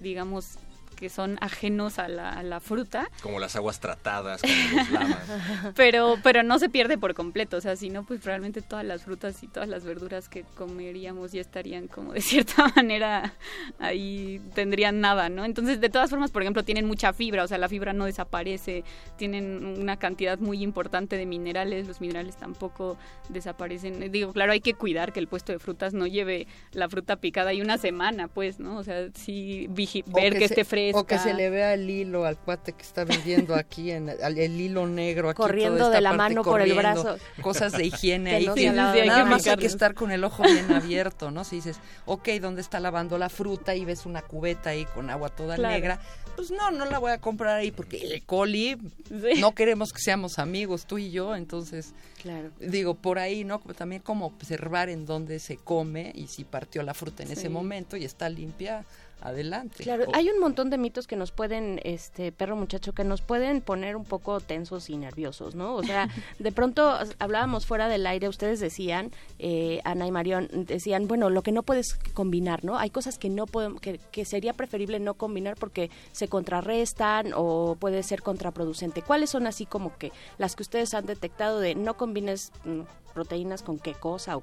[0.01, 0.59] digamos,
[1.03, 3.11] que son ajenos a la, a la fruta.
[3.25, 5.19] Como las aguas tratadas, como los lamas.
[5.75, 9.03] Pero, pero no se pierde por completo, o sea, si no, pues realmente todas las
[9.03, 13.35] frutas y todas las verduras que comeríamos ya estarían como de cierta manera
[13.81, 15.45] ahí tendrían nada, ¿no?
[15.45, 18.85] Entonces, de todas formas, por ejemplo, tienen mucha fibra, o sea, la fibra no desaparece,
[19.17, 22.97] tienen una cantidad muy importante de minerales, los minerales tampoco
[23.29, 24.13] desaparecen.
[24.13, 27.53] Digo, claro, hay que cuidar que el puesto de frutas no lleve la fruta picada
[27.53, 28.77] y una semana, pues, ¿no?
[28.79, 29.67] O sea, sí
[30.07, 30.92] ver que, se- esté fresca.
[30.95, 34.39] O que se le vea el hilo al cuate que está vendiendo aquí, en el,
[34.39, 35.37] el hilo negro aquí.
[35.37, 37.17] Corriendo de la parte, mano por el brazo.
[37.41, 38.47] Cosas de higiene ahí.
[38.47, 41.45] no nada más hay que estar con el ojo bien abierto, ¿no?
[41.45, 43.75] Si dices, ok, ¿dónde está lavando la fruta?
[43.75, 45.75] Y ves una cubeta ahí con agua toda Claro.
[45.75, 46.01] negra.
[46.37, 48.79] Pues no, no la voy a comprar ahí porque el coli,
[49.09, 49.39] Sí.
[49.41, 51.93] no queremos que seamos amigos, tú y yo, entonces...
[52.23, 52.51] Claro.
[52.61, 53.59] Digo, por ahí, ¿no?
[53.77, 57.35] También como observar en dónde se come y si partió la fruta en Sí.
[57.35, 58.85] ese momento y está limpia,
[59.23, 59.83] adelante.
[59.83, 63.61] Claro, hay un montón de mitos que nos pueden, este perro muchacho, que nos pueden
[63.61, 65.75] poner un poco tensos y nerviosos, ¿no?
[65.75, 66.09] O sea,
[66.39, 71.43] de pronto hablábamos fuera del aire, ustedes decían, eh, Ana y Marión, decían, bueno, lo
[71.43, 72.79] que no puedes combinar, ¿no?
[72.79, 77.77] Hay cosas que no podemos, que, que sería preferible no combinar porque se contrarrestan o
[77.79, 79.03] puede ser contraproducente.
[79.03, 82.81] ¿Cuáles son así como que las que ustedes han detectado de no combines mm,
[83.15, 84.37] proteínas con qué cosa?
[84.37, 84.43] O,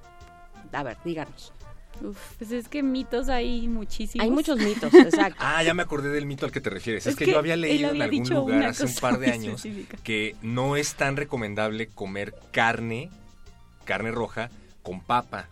[0.72, 1.54] a ver, díganos.
[2.02, 4.24] Uf, pues es que mitos hay muchísimos.
[4.24, 5.40] Hay muchos mitos, exacto.
[5.40, 7.06] Ah, ya me acordé del mito al que te refieres.
[7.06, 9.32] Es, Es que, que yo había leído había en algún lugar hace un par de
[9.32, 9.98] años específica.
[10.04, 13.10] que no es tan recomendable comer carne,
[13.86, 14.50] carne roja,
[14.84, 15.50] con papa,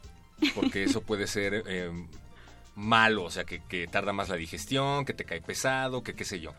[0.55, 1.91] porque eso puede ser eh,
[2.75, 6.23] malo, o sea, que, que tarda más la digestión, que te cae pesado, que qué
[6.25, 6.53] sé yo.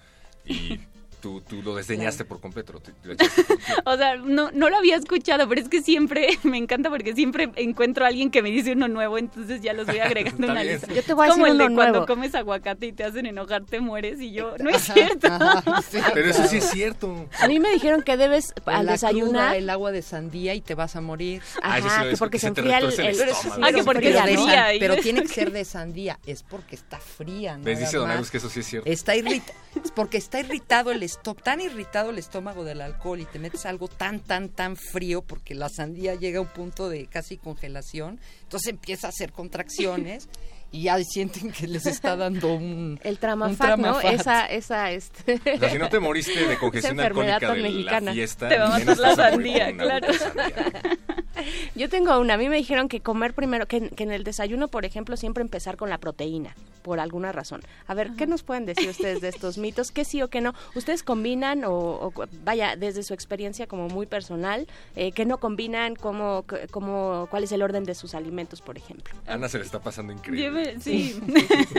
[0.45, 0.81] Y
[1.21, 2.81] tú, tú lo desdeñaste por completo.
[3.85, 7.51] O sea, no, no lo había escuchado, pero es que siempre me encanta porque siempre
[7.57, 10.75] encuentro a alguien que me dice uno nuevo, entonces ya los voy agregando la bien.
[10.75, 10.93] lista.
[10.93, 12.07] Yo te voy a Es como decir el de uno cuando nuevo.
[12.07, 15.29] comes aguacate y te hacen enojar, te mueres y yo, no es cierto.
[15.29, 17.29] Ajá, sí, Pero eso sí es cierto.
[17.41, 20.61] A mí me dijeron que debes al la desayunar cruda, el agua de sandía y
[20.61, 21.43] te vas a morir.
[21.63, 23.63] Ah, sí Ajá, lo que es, porque que se enfría el, el el- estómago.
[23.65, 26.99] Ah, que porque pero, es fría, pero tiene que ser de sandía, es porque está
[26.99, 27.57] fría.
[27.61, 27.79] ¿Ves?
[27.79, 28.11] nada Dice Don.
[28.11, 28.89] Agus que eso sí es cierto.
[28.91, 29.53] Está irrita
[29.85, 31.03] es porque está irritado el
[31.43, 35.55] tan irritado el estómago del alcohol y te metes algo tan, tan, tan frío porque
[35.55, 40.29] la sandía llega a un punto de casi congelación, entonces empieza a hacer contracciones
[40.71, 43.01] y ya sienten que les está dando un...
[43.05, 43.99] el tramafac, un ¿no?
[43.99, 44.21] Tramafat.
[44.21, 45.41] Esa, esa, este...
[45.55, 48.01] O sea, si no te moriste de congestión alcohólica de mexicana.
[48.07, 50.13] la fiesta, Te va a matar la sandía, claro.
[50.13, 50.99] sandía.
[51.75, 52.35] Yo tengo una.
[52.35, 55.43] A mí me dijeron que comer primero, que, que en el desayuno, por ejemplo, siempre
[55.43, 57.63] empezar con la proteína, por alguna razón.
[57.87, 59.91] A ver, ¿qué nos pueden decir ustedes de estos mitos?
[59.91, 60.55] ¿Qué sí o qué no?
[60.75, 62.13] ¿Ustedes combinan o, o
[62.45, 65.95] vaya, desde su experiencia como muy personal, eh, qué no combinan?
[65.95, 69.15] ¿Cómo, cómo, ¿Cuál es el orden de sus alimentos, por ejemplo?
[69.27, 70.58] Ana se le está pasando increíble.
[70.81, 71.21] Sí.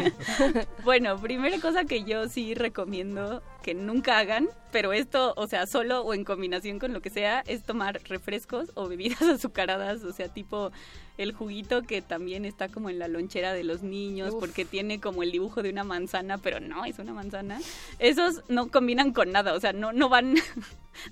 [0.83, 6.01] bueno, primera cosa que yo sí recomiendo que nunca hagan, pero esto, o sea, solo
[6.01, 10.29] o en combinación con lo que sea, es tomar refrescos o bebidas azucaradas, o sea,
[10.29, 10.71] tipo
[11.17, 14.39] el juguito que también está como en la lonchera de los niños, Uf.
[14.39, 17.59] porque tiene como el dibujo de una manzana, pero no es una manzana.
[17.99, 20.35] Esos no combinan con nada, o sea, no, no van...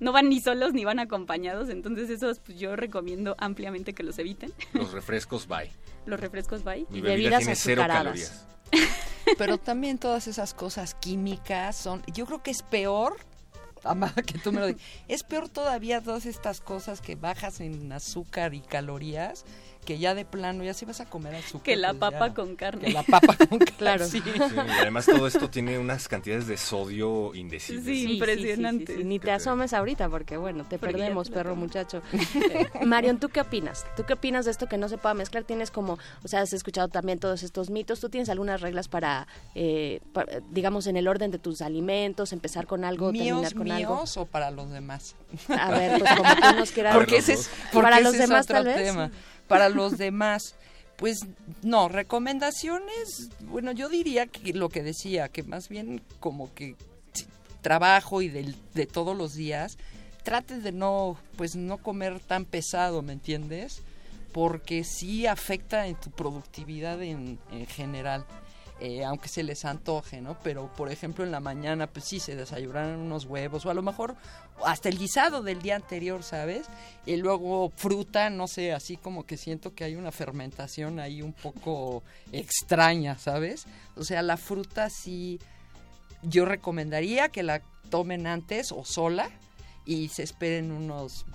[0.01, 4.19] No van ni solos ni van acompañados, entonces esos pues, yo recomiendo ampliamente que los
[4.19, 4.51] eviten.
[4.73, 5.71] Los refrescos, bye.
[6.07, 6.85] Los refrescos bye.
[6.89, 8.45] Mi Y bebida bebidas tiene cero azucaradas.
[8.71, 8.97] calorías.
[9.37, 13.17] Pero también todas esas cosas químicas son, yo creo que es peor,
[13.83, 17.91] amada que tú me lo digas, es peor todavía todas estas cosas que bajas en
[17.91, 19.45] azúcar y calorías,
[19.87, 21.63] que ya de plano ya si vas a comer azúcar.
[21.63, 22.33] Que la pues papa ya.
[22.33, 22.85] con carne.
[22.87, 23.65] Que la papa con carne.
[23.77, 24.05] Claro.
[24.05, 24.21] sí.
[24.25, 27.85] Sí, y además todo esto tiene unas cantidades de sodio indecibles.
[27.85, 28.97] Sí, impresionante.
[29.05, 32.01] Ni te te- asomes ahorita porque, bueno, te Porque perdemos, te perro muchacho.
[32.85, 33.85] Marion, ¿tú qué opinas?
[33.95, 35.45] ¿Tú qué opinas de esto que no se pueda mezclar?
[35.45, 38.01] Tienes como, o sea, has escuchado también todos estos mitos.
[38.01, 42.67] ¿Tú tienes algunas reglas para, eh, para, digamos, en el orden de tus alimentos, empezar
[42.67, 43.95] con algo, ¿Míos, terminar con algo?
[44.01, 45.15] míos o para los demás?
[45.49, 46.93] A ver, pues como tú nos quieras.
[46.95, 48.75] Porque ese es, porque Para ese los es demás, otro tal vez.
[48.83, 49.11] tema.
[49.47, 50.55] Para los demás,
[50.97, 51.19] pues
[51.61, 56.75] no, recomendaciones, bueno, yo diría que lo que decía, que más bien como que
[57.61, 59.77] trabajo y del, de todos los días,
[60.23, 63.81] trate de no, pues no comer tan pesado, ¿me entiendes?
[64.33, 68.25] Porque sí afecta en tu productividad en, en general.
[68.79, 70.37] Eh, aunque se les antoje, ¿no?
[70.43, 73.81] Pero, por ejemplo, en la mañana, pues sí, se desayunaron unos huevos, o a lo
[73.81, 74.15] mejor
[74.63, 76.67] hasta el guisado del día anterior, ¿sabes?
[77.05, 81.33] Y luego fruta, no sé, así como que siento que hay una fermentación ahí un
[81.33, 83.65] poco extraña, ¿sabes?
[83.95, 85.39] O sea, la fruta sí,
[86.21, 89.29] yo recomendaría que la tomen antes o sola
[89.85, 91.25] y se esperen unos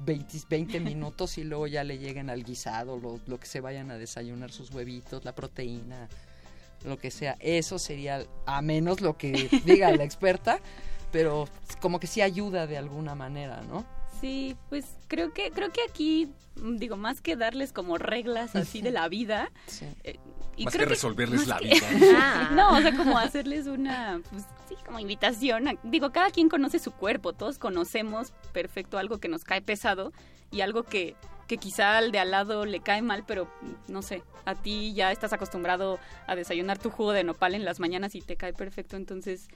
[0.00, 3.90] 20, 20 minutos y luego ya le lleguen al guisado, lo, lo que se vayan
[3.90, 6.08] a desayunar, sus huevitos, la proteína,
[6.84, 7.36] lo que sea.
[7.40, 10.60] Eso sería, a menos lo que diga la experta,
[11.12, 11.48] pero
[11.80, 13.84] como que sí ayuda de alguna manera, ¿no?
[14.20, 18.90] Sí, pues creo que creo que aquí digo más que darles como reglas así de
[18.92, 19.50] la vida.
[19.66, 19.86] Sí.
[20.04, 20.18] eh,
[20.54, 21.86] y Más creo que resolverles más la que- vida.
[22.16, 22.50] Ah.
[22.54, 25.66] No, o sea, como hacerles una, pues sí, como invitación.
[25.66, 30.12] a- digo, cada quien conoce su cuerpo, todos conocemos perfecto algo que nos cae pesado
[30.50, 31.16] y algo que,
[31.52, 33.46] que quizá al de al lado le cae mal, pero
[33.86, 37.78] no sé, a ti ya estás acostumbrado a desayunar tu jugo de nopal en las
[37.78, 39.48] mañanas y te cae perfecto, entonces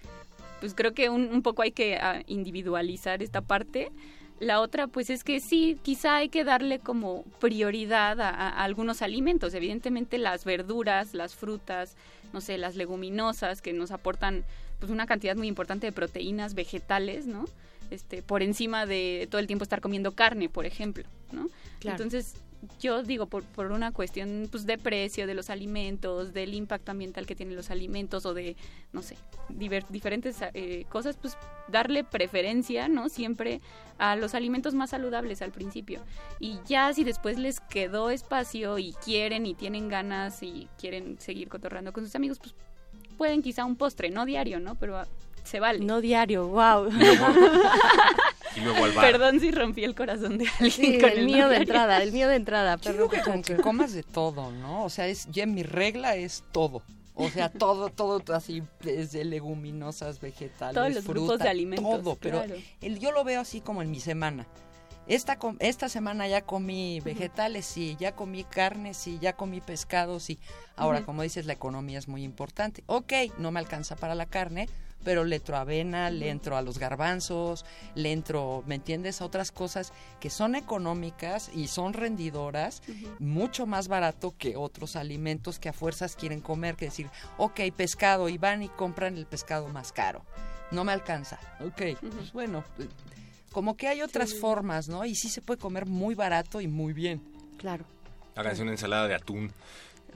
[0.60, 3.90] pues creo que un, poco hay que ah, individualizar esta parte.
[4.40, 9.00] La otra, pues es que sí, quizá hay que darle como prioridad a, a algunos
[9.00, 9.54] alimentos.
[9.54, 11.96] Evidentemente las verduras, las frutas,
[12.34, 14.44] no sé, las leguminosas que nos aportan
[14.80, 17.46] pues una cantidad muy importante de proteínas vegetales, ¿no?
[17.90, 21.48] Este, por encima de todo el tiempo estar comiendo carne, por ejemplo, ¿no?
[21.80, 22.02] Claro.
[22.02, 22.34] Entonces,
[22.80, 27.26] yo digo, por, por una cuestión pues, de precio de los alimentos, del impacto ambiental
[27.26, 28.56] que tienen los alimentos o de,
[28.92, 29.16] no sé,
[29.50, 31.36] diver- diferentes eh, cosas, pues
[31.68, 33.08] darle preferencia, ¿no?
[33.08, 33.60] Siempre
[33.98, 36.00] a los alimentos más saludables al principio.
[36.40, 41.48] Y ya si después les quedó espacio y quieren y tienen ganas y quieren seguir
[41.48, 42.54] cotorrando con sus amigos, pues
[43.16, 44.74] pueden quizá un postre, no diario, ¿no?
[44.74, 45.06] Pero ah,
[45.44, 45.84] se vale.
[45.84, 46.88] No diario, wow.
[48.56, 49.12] Y luego al bar.
[49.12, 52.02] Perdón si rompí el corazón de alguien Sí, con el el mío no de entrada,
[52.02, 53.56] el mío de entrada, digo que como muchacho.
[53.56, 54.84] que comas de todo, ¿no?
[54.84, 56.82] O sea, es, ya mi regla es todo.
[57.18, 62.16] O sea, todo, todo así, desde leguminosas, vegetales, Todos los fruta, grupos de alimentos, todo.
[62.20, 62.60] Pero claro.
[62.82, 64.46] el, yo lo veo así como en mi semana.
[65.06, 70.18] Esta, com- esta semana ya comí vegetales, sí, ya comí carne, sí, ya comí pescado,
[70.20, 70.38] sí.
[70.74, 72.82] Ahora, como dices, la economía es muy importante.
[72.86, 74.68] Ok, no me alcanza para la carne,
[75.04, 79.20] pero le entro a avena, le entro a los garbanzos, le entro, ¿me entiendes?
[79.20, 82.82] A otras cosas que son económicas y son rendidoras,
[83.18, 88.28] mucho más barato que otros alimentos que a fuerzas quieren comer, que decir, ok, pescado,
[88.28, 90.24] y van y compran el pescado más caro.
[90.70, 91.38] No me alcanza.
[91.60, 92.64] Ok, pues bueno,
[93.52, 95.04] como que hay otras formas, ¿no?
[95.04, 97.22] Y sí se puede comer muy barato y muy bien.
[97.58, 97.84] Claro.
[98.34, 99.52] Háganse una ensalada de atún.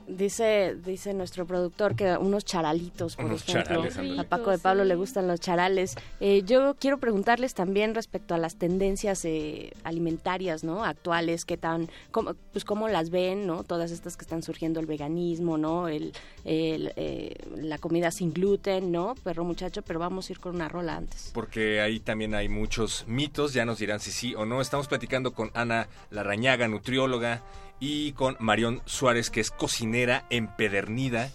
[0.08, 3.88] Dice, dice nuestro productor que unos charalitos, por Unos ejemplo.
[3.88, 5.94] charales, a Paco de Pablo le gustan los charales.
[6.18, 10.84] Eh, yo quiero preguntarles también respecto a las tendencias eh, alimentarias, ¿no?
[10.84, 13.62] Actuales, qué tan, cómo, pues cómo las ven, ¿no?
[13.62, 15.86] Todas estas que están surgiendo, el veganismo, ¿no?
[15.86, 16.12] El,
[16.44, 19.14] el, eh, la comida sin gluten, ¿no?
[19.22, 21.30] Perro muchacho, pero vamos a ir con una rola antes.
[21.32, 24.60] porque ahí también hay muchos mitos, ya nos dirán si sí o no.
[24.60, 27.42] Estamos platicando con Ana Larrañaga, nutrióloga,
[27.80, 31.30] y con Marión Suárez, que es cocinera empedernida.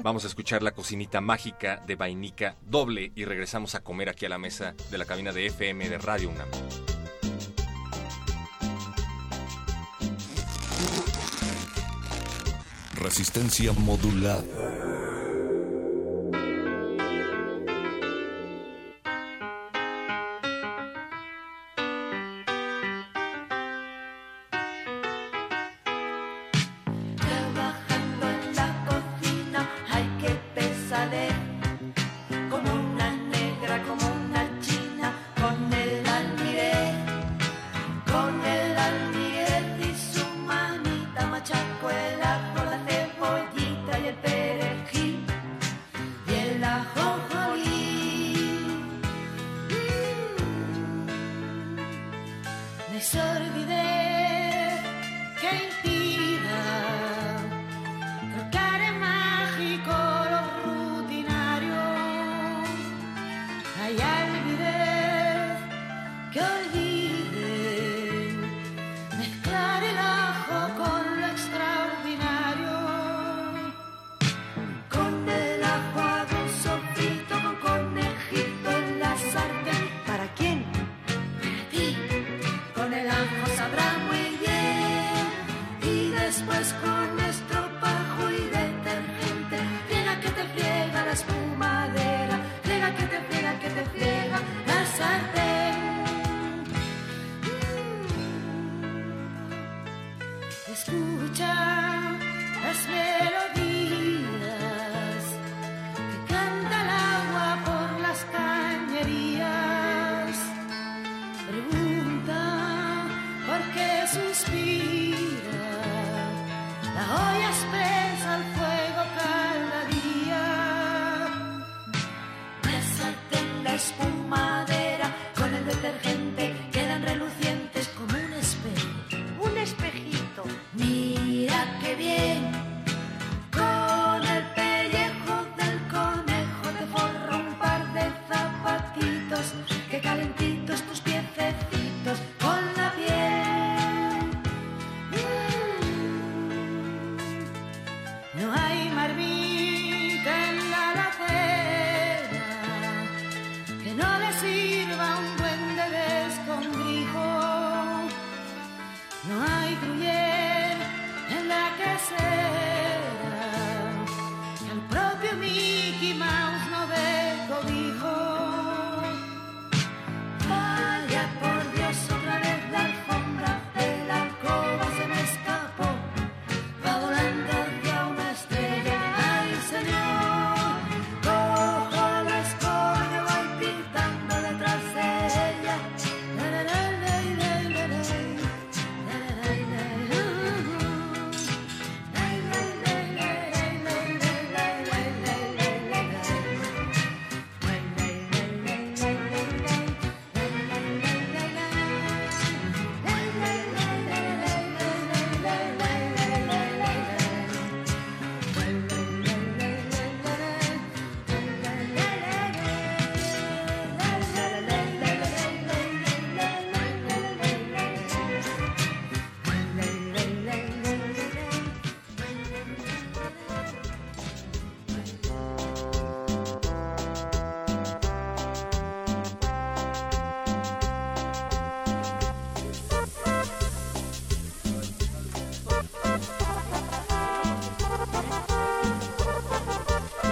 [0.00, 4.28] Vamos a escuchar la cocinita mágica de Vainica Doble y regresamos a comer aquí a
[4.28, 6.48] la mesa de la cabina de FM de Radio UNAM.
[12.94, 15.17] Resistencia modulada.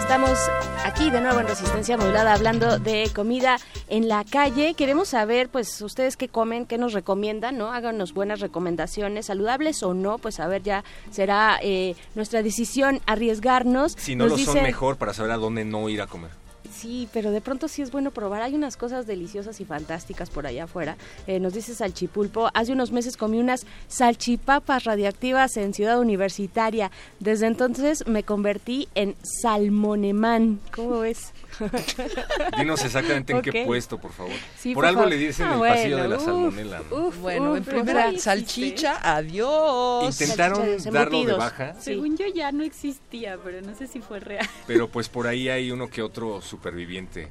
[0.06, 0.38] Estamos
[0.84, 4.74] aquí de nuevo en Resistencia Modulada hablando de comida en la calle.
[4.74, 7.72] Queremos saber, pues, ustedes qué comen, qué nos recomiendan, ¿no?
[7.72, 13.96] Háganos buenas recomendaciones, saludables o no, pues a ver, ya será eh, nuestra decisión arriesgarnos.
[13.98, 16.30] Si no Nos lo son mejor para saber a dónde no ir a comer.
[16.76, 18.42] Sí, pero de pronto sí es bueno probar.
[18.42, 20.96] Hay unas cosas deliciosas y fantásticas por allá afuera.
[21.26, 26.90] Eh, nos dice Salchipulpo, hace unos meses comí unas salchipapas radioactivas en Ciudad Universitaria.
[27.18, 30.60] Desde entonces me convertí en salmonemán.
[30.74, 31.32] ¿Cómo ves?
[32.58, 34.32] Dinos exactamente en qué puesto, por favor.
[34.58, 35.10] Sí, por por algo favor.
[35.16, 36.82] le dicen Ah, el bueno, pasillo de la uf, salmonela.
[36.90, 36.96] ¿no?
[36.96, 40.20] uf, Bueno, uf, en primera, salchicha, adiós.
[40.20, 41.80] Intentaron darlo de baja, Sí.
[41.92, 44.46] Según yo ya no existía, pero no sé si fue real.
[44.66, 47.28] pero pues por ahí hay uno que otro superviviente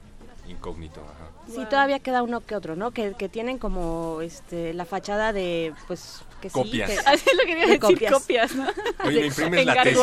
[0.47, 1.01] incógnito.
[1.01, 1.31] ajá.
[1.47, 2.91] Sí, todavía queda uno que otro, ¿no?
[2.91, 6.89] Que, que tienen como este la fachada de, pues, que sí, Copias.
[6.89, 7.79] que- Así es lo que iba a de decir,
[8.11, 8.67] copias, ¿no?
[9.05, 9.97] Oye, ¿me imprimes la tesis?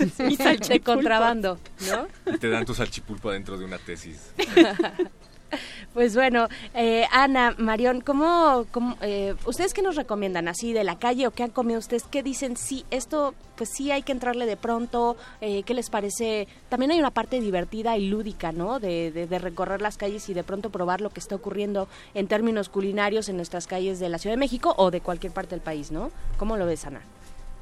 [0.30, 1.58] Y de contrabando,
[1.90, 2.32] ¿no?
[2.32, 4.30] Y te dan tu salchipulpo dentro de una tesis.
[5.94, 10.98] Pues bueno, eh, Ana, Marión, ¿cómo, cómo, eh, ustedes qué nos recomiendan así de la
[10.98, 12.04] calle o qué han comido ustedes?
[12.04, 12.56] ¿Qué dicen?
[12.56, 15.16] Sí, esto, pues sí hay que entrarle de pronto.
[15.40, 16.46] Eh, ¿Qué les parece?
[16.68, 18.78] También hay una parte divertida y lúdica, ¿no?
[18.78, 22.28] De, de- de recorrer las calles y de pronto probar lo que está ocurriendo en
[22.28, 25.60] términos culinarios en nuestras calles de la Ciudad de México o de cualquier parte del
[25.62, 26.10] país, ¿no?
[26.36, 27.00] ¿Cómo lo ves, Ana?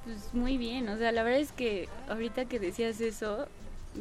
[0.05, 3.47] Pues muy bien, o sea, la verdad es que ahorita que decías eso,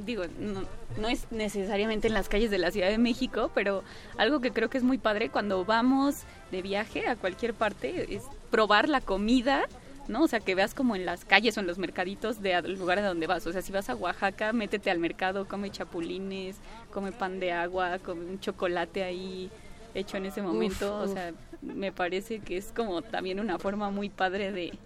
[0.05, 0.63] digo, no,
[0.99, 3.83] no es necesariamente en las calles de la Ciudad de México, pero
[4.17, 8.23] algo que creo que es muy padre cuando vamos de viaje a cualquier parte es
[8.51, 9.67] probar la comida,
[10.07, 10.23] ¿no?
[10.23, 13.07] O sea, que veas como en las calles o en los mercaditos del lugar a
[13.07, 13.45] donde vas.
[13.47, 16.57] O sea, si vas a Oaxaca, métete al mercado, come chapulines,
[16.91, 19.49] come pan de agua, come un chocolate ahí
[19.93, 21.03] hecho en ese momento.
[21.03, 21.09] uf.
[21.09, 24.77] O sea, me parece que es como también una forma muy padre de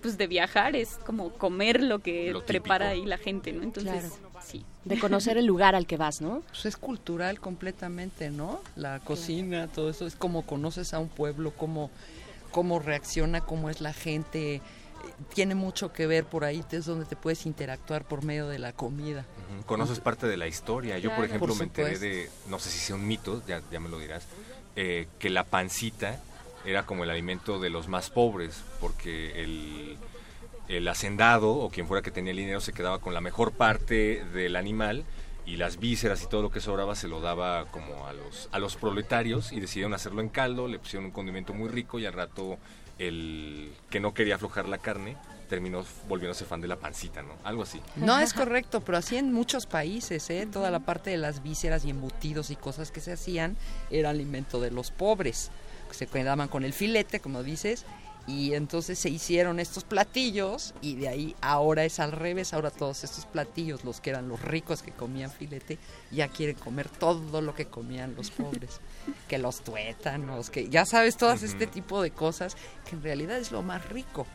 [0.00, 3.62] pues de viajar es como comer lo que Lo prepara ahí la gente, ¿no?
[3.62, 4.29] Entonces, Claro.
[4.50, 4.64] Sí.
[4.84, 6.42] De conocer el lugar al que vas, ¿no?
[6.48, 8.60] Pues es cultural completamente, ¿no?
[8.76, 11.90] La cocina, todo eso, es como conoces a un pueblo, cómo,
[12.50, 14.60] cómo reacciona, cómo es la gente.
[15.34, 18.72] Tiene mucho que ver por ahí, es donde te puedes interactuar por medio de la
[18.72, 19.24] comida.
[19.66, 20.98] Conoces parte de la historia.
[20.98, 23.80] Yo, por ejemplo, Por me enteré de, no sé si sea un mito, ya, ya
[23.80, 24.26] me lo dirás,
[24.76, 26.20] eh, que la pancita
[26.64, 29.96] era como el alimento de los más pobres, porque el,
[30.70, 34.24] el hacendado o quien fuera que tenía el dinero se quedaba con la mejor parte
[34.32, 35.04] del animal
[35.44, 38.60] y las vísceras y todo lo que sobraba se lo daba como a los, a
[38.60, 42.12] los proletarios y decidieron hacerlo en caldo, le pusieron un condimento muy rico y al
[42.12, 42.56] rato
[42.98, 45.16] el que no quería aflojar la carne
[45.48, 47.34] terminó volviéndose fan de la pancita, ¿no?
[47.42, 47.80] Algo así.
[47.96, 50.46] No es correcto, pero así en muchos países, ¿eh?
[50.50, 53.56] Toda la parte de las vísceras y embutidos y cosas que se hacían
[53.90, 55.50] era alimento de los pobres.
[55.88, 57.84] que Se quedaban con el filete, como dices,
[58.30, 63.02] y entonces se hicieron estos platillos y de ahí ahora es al revés, ahora todos
[63.02, 65.78] estos platillos, los que eran los ricos que comían filete,
[66.12, 68.80] ya quieren comer todo lo que comían los pobres,
[69.28, 72.56] que los tuétanos, que ya sabes, todas este tipo de cosas
[72.88, 74.26] que en realidad es lo más rico.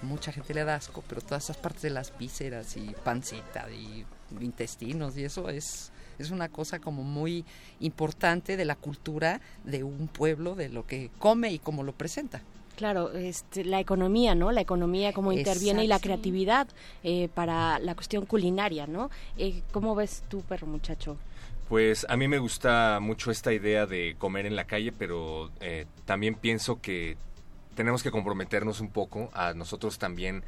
[0.00, 4.04] Mucha gente le da asco, pero todas esas partes de las vísceras y pancita y
[4.40, 7.44] intestinos y eso es es una cosa como muy
[7.80, 12.42] importante de la cultura de un pueblo, de lo que come y cómo lo presenta.
[12.76, 14.50] Claro, este, la economía, ¿no?
[14.50, 16.66] La economía, cómo interviene y la creatividad
[17.04, 19.10] eh, para la cuestión culinaria, ¿no?
[19.36, 21.16] Eh, ¿Cómo ves tú, perro muchacho?
[21.68, 25.86] Pues a mí me gusta mucho esta idea de comer en la calle, pero eh,
[26.04, 27.16] también pienso que
[27.74, 30.42] tenemos que comprometernos un poco a nosotros también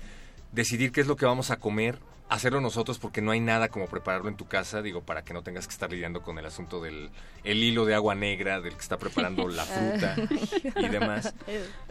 [0.53, 1.99] decidir qué es lo que vamos a comer,
[2.29, 5.43] hacerlo nosotros porque no hay nada como prepararlo en tu casa, digo, para que no
[5.43, 7.11] tengas que estar lidiando con el asunto del
[7.45, 10.17] el hilo de agua negra del que está preparando la fruta
[10.77, 11.35] y demás.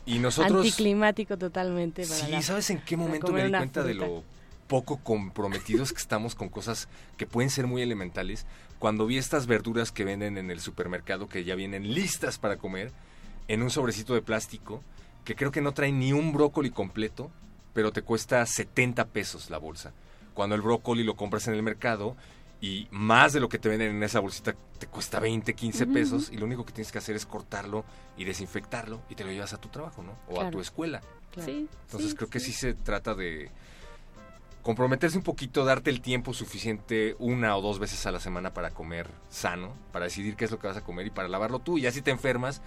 [0.05, 2.05] Y nosotros Anticlimático totalmente.
[2.05, 4.23] Para Sí, la- ¿sabes en qué momento me di cuenta de lo
[4.67, 8.45] poco comprometidos que estamos con cosas que pueden ser muy elementales?
[8.79, 12.91] Cuando vi estas verduras que venden en el supermercado que ya vienen listas para comer
[13.47, 14.83] en un sobrecito de plástico
[15.23, 17.31] que creo que no trae ni un brócoli completo,
[17.73, 19.93] pero te cuesta 70 pesos la bolsa.
[20.33, 22.15] Cuando el brócoli lo compras en el mercado
[22.61, 25.93] y más de lo que te venden en esa bolsita te cuesta 20, 15 Ujú.
[25.93, 27.83] pesos y lo único que tienes que hacer es cortarlo
[28.17, 30.17] y desinfectarlo y te lo llevas a tu trabajo, ¿no?
[30.29, 31.01] O a tu escuela.
[31.31, 31.51] Claro.
[31.51, 32.51] Sí, Entonces sí, creo que sí.
[32.51, 33.49] sí se trata de
[34.61, 38.71] comprometerse un poquito, darte el tiempo suficiente una o dos veces a la semana para
[38.71, 41.77] comer sano, para decidir qué es lo que vas a comer y para lavarlo tú.
[41.77, 42.61] Y ya si te enfermas,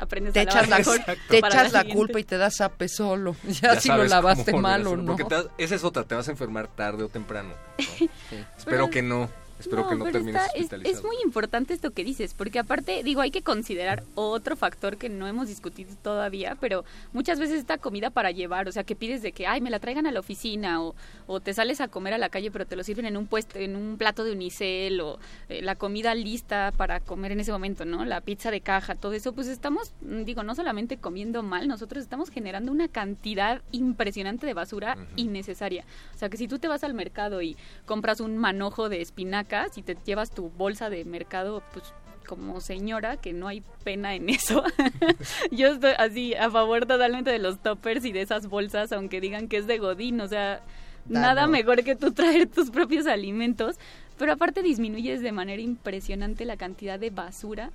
[0.00, 0.98] Aprendes Te a echas la, mejor
[1.28, 3.36] te echas la culpa y te das ape solo.
[3.60, 5.12] Ya, si lo lavaste mal o no.
[5.12, 5.28] hacerlo.
[5.38, 7.50] Porque te- esa es otra, te vas a enfermar tarde o temprano.
[7.50, 7.84] ¿no?
[8.56, 9.28] Espero Pero- que no.
[9.60, 10.98] Espero que no pero termines está- es, hospitalizado.
[10.98, 15.08] es muy importante esto que dices, porque aparte, digo, hay que considerar otro factor que
[15.08, 19.22] no hemos discutido todavía, pero muchas veces esta comida para llevar, o sea, que pides
[19.22, 20.94] de que, ay, me la traigan a la oficina, o,
[21.26, 23.58] o te sales a comer a la calle, pero te lo sirven en un puesto,
[23.58, 27.84] en un plato de unicel, o eh, la comida lista para comer en ese momento,
[27.84, 28.04] ¿no?
[28.04, 32.02] La pizza de caja, todo eso, pues estamos, mm, digo, no solamente comiendo mal, nosotros
[32.02, 35.06] estamos generando una cantidad impresionante de basura Ujú.
[35.16, 35.84] innecesaria.
[36.14, 37.56] O sea, que si tú te vas al mercado y
[37.86, 41.92] compras un manojo de espinaca, y te llevas tu bolsa de mercado, pues
[42.26, 44.62] como señora, que no hay pena en eso.
[45.50, 49.48] Yo estoy así a favor totalmente de los toppers y de esas bolsas, aunque digan
[49.48, 50.62] que es de Godín, o sea,
[51.06, 53.76] nada mejor que tú traer tus propios alimentos,
[54.18, 57.70] pero aparte disminuyes de manera impresionante la cantidad de basura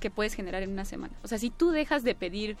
[0.00, 1.14] que puedes generar en una semana.
[1.22, 2.56] O sea, si tú dejas de pedir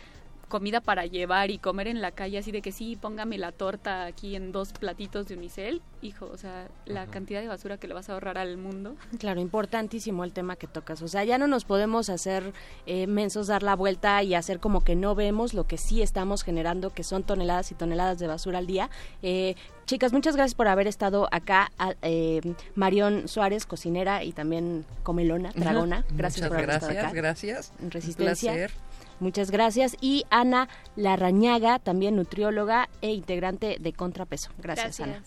[0.50, 4.04] comida para llevar y comer en la calle así de que sí, póngame la torta
[4.04, 7.94] aquí en dos platitos de unicel, hijo, o sea, la cantidad de basura que le
[7.94, 8.96] vas a ahorrar al mundo.
[9.18, 11.02] Claro, importantísimo el tema que tocas.
[11.02, 12.52] O sea, ya no nos podemos hacer
[12.86, 16.42] eh, mensos, dar la vuelta y hacer como que no vemos lo que sí estamos
[16.42, 18.90] generando, que son toneladas y toneladas de basura al día.
[19.22, 19.54] Eh,
[19.86, 21.70] chicas, muchas gracias por haber estado acá.
[21.78, 22.40] A, eh,
[22.74, 26.04] Marión Suárez, cocinera y también comelona, dragona.
[26.10, 27.16] Gracias Muchas por haber gracias, estado acá.
[27.16, 27.72] gracias.
[27.80, 28.52] En Resistencia.
[28.52, 28.89] Un placer.
[29.20, 29.96] Muchas gracias.
[30.00, 34.50] Y Ana Larrañaga, también nutrióloga e integrante de Contrapeso.
[34.58, 35.22] Gracias, Ana.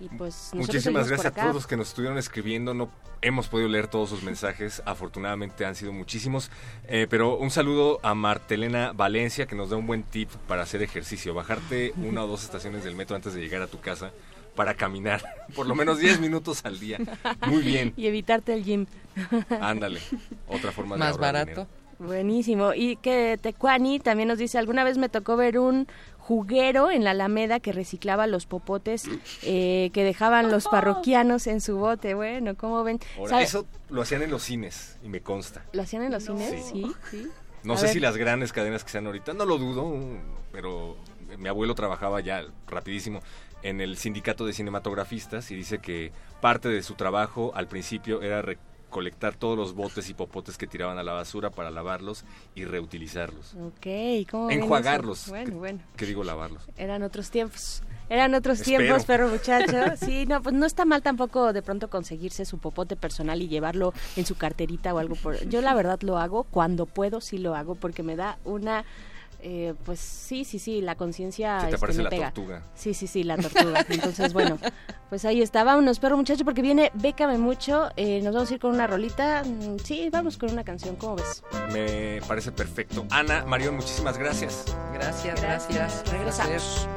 [0.00, 2.74] Y pues Muchísimas gracias a todos los que nos estuvieron escribiendo.
[2.74, 2.90] No
[3.22, 4.82] hemos podido leer todos sus mensajes.
[4.84, 6.50] Afortunadamente han sido muchísimos.
[6.88, 10.82] Eh, pero un saludo a Martelena Valencia que nos da un buen tip para hacer
[10.82, 11.32] ejercicio.
[11.32, 14.10] Bajarte una o dos estaciones del metro antes de llegar a tu casa
[14.56, 15.22] para caminar
[15.54, 16.98] por lo menos 10 minutos al día.
[17.46, 17.94] Muy bien.
[17.96, 18.86] Y evitarte el gym.
[19.60, 20.00] Ándale.
[20.48, 21.50] Otra forma de Más barato.
[21.50, 21.83] dinero.
[21.98, 22.74] Buenísimo.
[22.74, 25.86] Y que Tecuani también nos dice, alguna vez me tocó ver un
[26.18, 29.04] juguero en la Alameda que reciclaba los popotes
[29.42, 32.14] eh, que dejaban los parroquianos en su bote.
[32.14, 32.98] Bueno, ¿cómo ven?
[33.18, 35.64] Ahora, ¿Sabe- eso lo hacían en los cines y me consta.
[35.72, 36.48] ¿Lo hacían en los cines?
[36.66, 36.82] Sí.
[36.84, 37.28] Sí, sí.
[37.62, 37.92] No A sé ver.
[37.94, 39.94] si las grandes cadenas que sean ahorita, no lo dudo,
[40.52, 40.96] pero
[41.38, 43.20] mi abuelo trabajaba ya rapidísimo
[43.62, 48.42] en el sindicato de cinematografistas y dice que parte de su trabajo al principio era
[48.94, 52.24] recolectar todos los botes y popotes que tiraban a la basura para lavarlos
[52.54, 53.54] y reutilizarlos.
[53.54, 54.50] Ok, ¿cómo?
[54.50, 55.30] Enjuagarlos.
[55.30, 55.80] Bueno, bueno.
[55.96, 56.62] ¿Qué digo lavarlos?
[56.76, 57.82] Eran otros tiempos.
[58.08, 58.84] Eran otros Espero.
[58.84, 59.98] tiempos, pero muchachos.
[60.04, 63.94] Sí, no, pues no está mal tampoco de pronto conseguirse su popote personal y llevarlo
[64.16, 65.48] en su carterita o algo por.
[65.48, 68.84] Yo la verdad lo hago cuando puedo, sí lo hago porque me da una
[69.46, 72.32] eh, pues sí, sí, sí, la conciencia Se te este, me la pega.
[72.32, 72.62] tortuga.
[72.74, 73.84] Sí, sí, sí, la tortuga.
[73.90, 74.58] Entonces, bueno,
[75.10, 75.62] pues ahí está.
[75.64, 77.90] Vámonos, perro muchacho, porque viene Bécame mucho.
[77.96, 79.42] Eh, nos vamos a ir con una rolita.
[79.44, 81.42] Mm, Sí, vamos con una canción, ¿cómo ves?
[81.72, 83.04] Me parece perfecto.
[83.10, 84.64] Ana, Marión, muchísimas gracias.
[84.94, 86.02] Gracias, gracias.
[86.10, 86.88] Regresamos.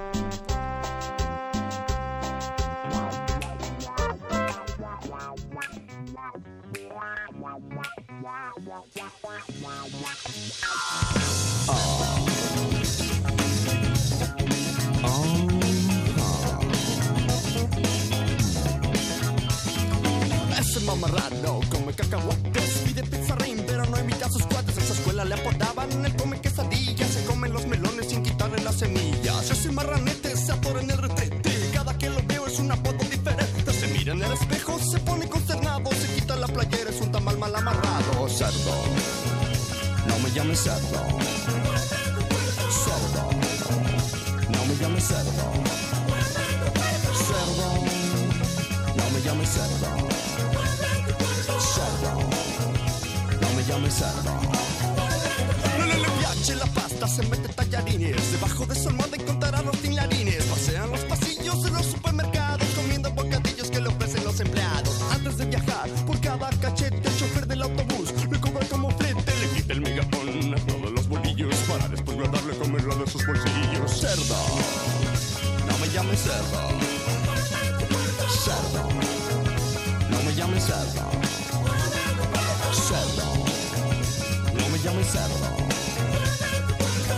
[9.97, 11.06] Ese
[20.87, 24.77] mamarrado come cacahuates, pide pizarrín, pero no invita a sus cuates.
[24.77, 27.09] En su escuela le apodaban el come quesadillas.
[27.09, 29.51] Se comen los melones sin quitarle las semillas.
[29.51, 31.71] Ese marranete se atora en el retrete.
[31.73, 33.73] Cada que lo veo es un apodo diferente.
[33.73, 35.91] Se mira en el espejo, se pone consternado.
[35.91, 38.29] Se quita la playera, es un tamal mal amarrado.
[38.29, 38.75] Cerdo,
[40.07, 41.01] no me llames cerdo.
[42.83, 43.23] Cerdo,
[44.53, 45.45] no me llames cerdo.
[47.27, 47.69] Cerdo,
[48.95, 49.49] no me llames.
[49.49, 50.06] Cerdo,
[53.87, 58.33] no le, piace la pasta, se mete tallarines.
[58.33, 60.43] Debajo de su almohada encontrará los tinlarines.
[60.43, 65.01] Pasean los pasillos de los supermercados comiendo bocadillos que le ofrecen los empleados.
[65.13, 69.33] Antes de viajar por cada cachete, el chofer del autobús le cobra como flete.
[69.39, 74.01] Le quita el megapón a todos los bolillos para después guardarle comerlo de sus bolsillos.
[74.01, 74.35] Cerdo,
[75.65, 76.59] no me llames cerdo.
[78.43, 78.89] Cerdo,
[80.09, 80.65] no me llames.
[80.65, 81.16] Cerdo,
[85.11, 85.47] cerdo.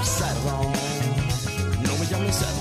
[0.04, 0.72] Cerdo,
[1.84, 2.60] no me llames cerdo.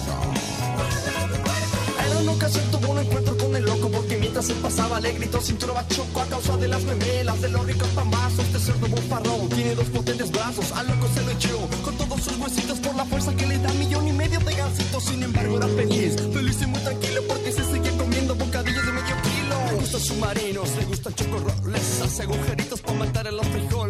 [2.04, 5.40] En una ocasión tuvo un encuentro con el loco porque mientras él pasaba le gritó
[5.40, 8.46] cintura bachoco a causa de las memelas de los ricos pambazos.
[8.46, 12.36] Este cerdo bufarrón tiene dos potentes brazos, al loco se lo echó con todos sus
[12.38, 15.04] huesitos por la fuerza que le da millón y medio de gansitos.
[15.04, 19.16] Sin embargo era feliz, feliz y muy tranquilo porque se sigue comiendo bocadillos de medio
[19.22, 19.56] kilo.
[19.70, 23.87] Le gustan submarinos, le gustan chocorroles, hace agujeritos para matar a los frijoles.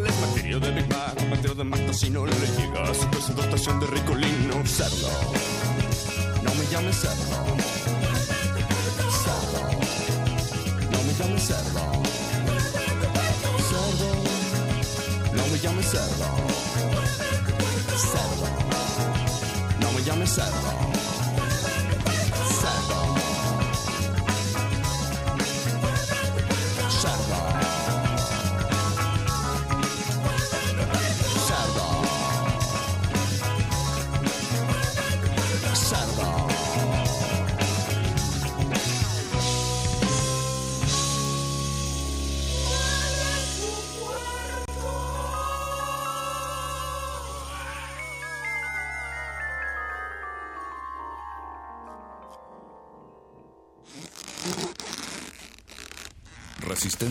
[0.49, 1.81] Material de Big Mac, material de Mac
[2.11, 4.65] no le llega su presentación de ricolino.
[4.65, 5.11] Cerdo,
[6.43, 6.97] no me llames.
[6.97, 7.98] Cerdo,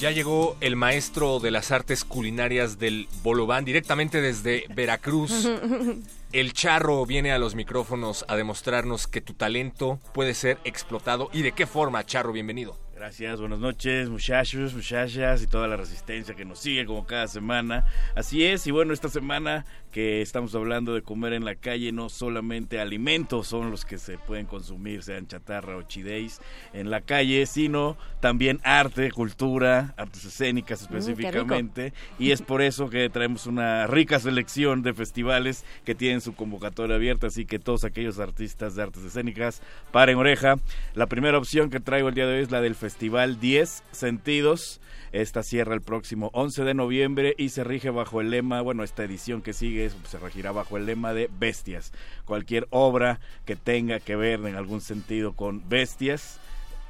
[0.00, 5.48] Ya llegó el maestro de las artes culinarias del Bolobán directamente desde Veracruz.
[6.32, 11.42] El charro viene a los micrófonos a demostrarnos que tu talento puede ser explotado y
[11.42, 12.76] de qué forma, charro, bienvenido.
[12.98, 17.84] Gracias, buenas noches muchachos, muchachas y toda la resistencia que nos sigue como cada semana.
[18.16, 22.08] Así es, y bueno, esta semana que estamos hablando de comer en la calle, no
[22.08, 26.40] solamente alimentos son los que se pueden consumir, sean chatarra o chideis
[26.72, 31.92] en la calle, sino también arte, cultura, artes escénicas específicamente.
[32.18, 36.96] y es por eso que traemos una rica selección de festivales que tienen su convocatoria
[36.96, 40.56] abierta, así que todos aquellos artistas de artes escénicas, paren oreja.
[40.94, 44.80] La primera opción que traigo el día de hoy es la del Festival 10 Sentidos.
[45.12, 49.04] Esta cierra el próximo 11 de noviembre y se rige bajo el lema, bueno, esta
[49.04, 51.92] edición que sigue se regirá bajo el lema de bestias.
[52.26, 56.38] Cualquier obra que tenga que ver en algún sentido con bestias,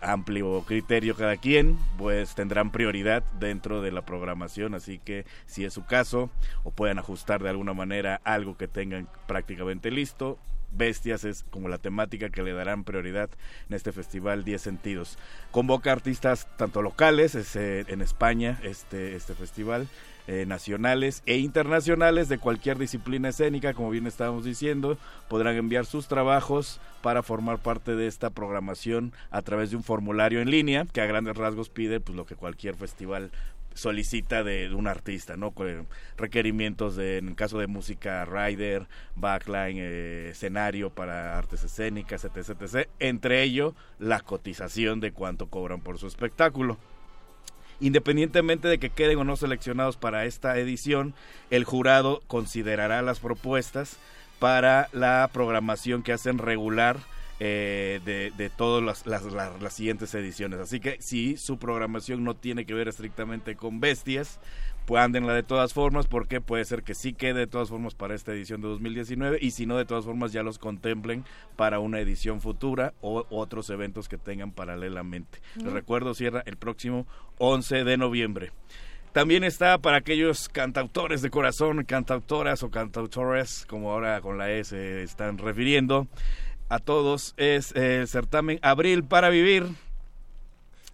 [0.01, 5.73] amplio criterio cada quien, pues tendrán prioridad dentro de la programación, así que si es
[5.73, 6.31] su caso
[6.65, 10.39] o pueden ajustar de alguna manera algo que tengan prácticamente listo,
[10.73, 13.31] Bestias es como la temática que le darán prioridad
[13.69, 15.19] en este festival 10 sentidos.
[15.51, 19.89] Convoca artistas tanto locales, es, eh, en España este, este festival,
[20.31, 26.07] eh, nacionales e internacionales de cualquier disciplina escénica, como bien estábamos diciendo, podrán enviar sus
[26.07, 31.01] trabajos para formar parte de esta programación a través de un formulario en línea que
[31.01, 33.31] a grandes rasgos pide pues lo que cualquier festival
[33.75, 35.53] solicita de, un artista, ¿no?
[35.53, 42.25] Con requerimientos de, en el caso de música, rider, backline, eh, escenario para artes escénicas,
[42.25, 42.89] etc, etc.
[42.99, 46.77] Entre ello, la cotización de cuánto cobran por su espectáculo.
[47.81, 51.15] Independientemente de que queden o no seleccionados para esta edición,
[51.51, 53.99] el jurado considerará las propuestas
[54.41, 56.99] para la programación que hacen regular
[57.41, 60.59] eh, de, de todas las, las- las- las siguientes ediciones.
[60.61, 64.41] Así que si su programación no tiene que ver estrictamente con bestias,
[64.87, 68.15] pues ándenla de todas formas porque puede ser que sí quede de todas formas para
[68.15, 71.25] esta edición de 2019 y si no de todas formas ya los contemplen
[71.57, 75.41] para una edición futura o otros eventos que tengan paralelamente.
[75.57, 78.51] Les recuerdo, cierra el próximo 11 de noviembre.
[79.13, 84.65] También está para aquellos cantautores de corazón, cantautoras o cantautores, como ahora con la E
[84.65, 86.07] se están refiriendo
[86.69, 89.67] a todos, es el certamen Abril para Vivir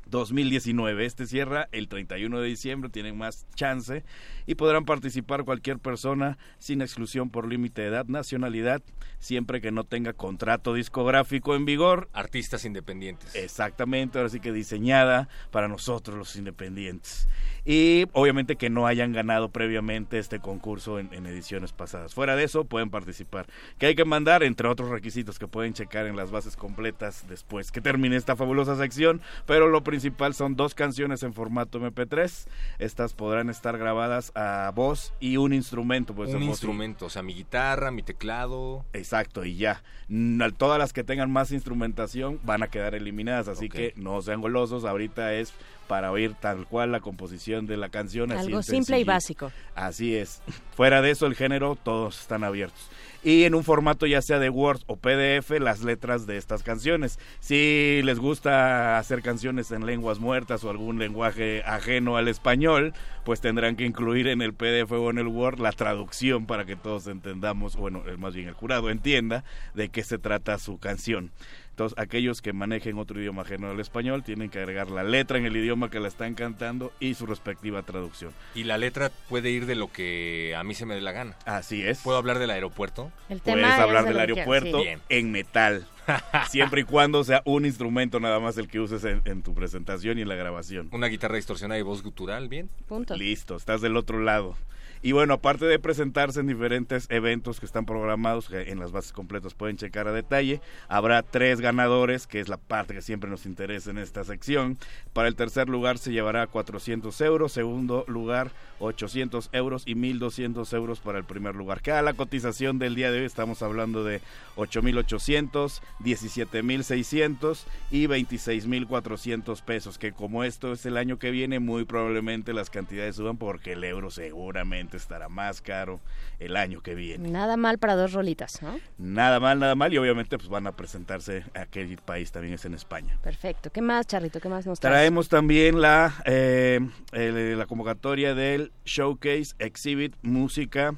[0.06, 1.04] 2019.
[1.04, 4.04] Este cierra el 31 de diciembre, tienen más chance
[4.46, 8.82] y podrán participar cualquier persona sin exclusión por límite de edad, nacionalidad,
[9.18, 12.08] siempre que no tenga contrato discográfico en vigor.
[12.12, 13.34] Artistas independientes.
[13.34, 17.28] Exactamente, ahora sí que diseñada para nosotros los independientes.
[17.64, 22.12] Y obviamente que no hayan ganado previamente este concurso en, en ediciones pasadas.
[22.12, 23.46] Fuera de eso, pueden participar.
[23.78, 27.72] Que hay que mandar, entre otros requisitos que pueden checar en las bases completas después
[27.72, 29.22] que termine esta fabulosa sección.
[29.46, 32.46] Pero lo principal son dos canciones en formato MP3.
[32.78, 36.14] Estas podrán estar grabadas a voz y un instrumento.
[36.14, 38.84] Pues, un y- instrumento, o sea, mi guitarra, mi teclado.
[38.92, 39.82] Exacto, y ya.
[40.08, 44.40] Mm, Todas las que tengan más instrumentación van a quedar eliminadas, así que no sean
[44.42, 44.84] golosos.
[44.84, 45.54] Ahorita es
[45.86, 48.32] para oír tal cual la composición de la canción.
[48.32, 49.52] Algo simple y básico.
[49.74, 50.42] Así es.
[50.76, 52.90] Fuera de eso, el género, todos están abiertos.
[53.24, 57.18] Y en un formato ya sea de Word o PDF, las letras de estas canciones.
[57.40, 62.92] Si les gusta hacer canciones en lenguas muertas o algún lenguaje ajeno al español,
[63.24, 66.76] pues tendrán que incluir en el PDF o en el Word la traducción para que
[66.76, 71.30] todos entendamos, bueno, más bien el jurado entienda de qué se trata su canción.
[71.74, 75.44] Entonces, aquellos que manejen otro idioma ajeno al español tienen que agregar la letra en
[75.44, 78.32] el idioma que la están cantando y su respectiva traducción.
[78.54, 81.36] Y la letra puede ir de lo que a mí se me dé la gana.
[81.46, 81.98] Así es.
[81.98, 83.10] ¿Puedo hablar del aeropuerto?
[83.28, 85.00] El Puedes hablar del aeropuerto Bien.
[85.08, 85.88] en metal.
[86.48, 90.16] siempre y cuando sea un instrumento nada más el que uses en, en tu presentación
[90.16, 90.88] y en la grabación.
[90.92, 92.70] Una guitarra distorsionada y voz gutural, bien.
[92.86, 93.16] Punto.
[93.16, 94.56] Listo, estás del otro lado.
[95.04, 99.12] Y bueno, aparte de presentarse en diferentes eventos que están programados, que en las bases
[99.12, 103.44] completas pueden checar a detalle, habrá tres ganadores, que es la parte que siempre nos
[103.44, 104.78] interesa en esta sección.
[105.12, 111.00] Para el tercer lugar se llevará 400 euros, segundo lugar 800 euros y 1200 euros
[111.00, 111.82] para el primer lugar.
[111.82, 114.22] Cada la cotización del día de hoy estamos hablando de
[114.56, 122.54] 8800, 17600 y 26400 pesos, que como esto es el año que viene, muy probablemente
[122.54, 126.00] las cantidades suban porque el euro seguramente estará más caro
[126.38, 127.28] el año que viene.
[127.30, 128.78] Nada mal para dos rolitas, ¿no?
[128.98, 132.64] Nada mal, nada mal y obviamente pues van a presentarse a aquel país también es
[132.64, 133.18] en España.
[133.22, 133.70] Perfecto.
[133.70, 134.40] ¿Qué más, Charrito?
[134.40, 134.92] ¿Qué más nos traes?
[134.94, 136.80] Traemos también la, eh,
[137.12, 140.94] el- la convocatoria del Showcase Exhibit Música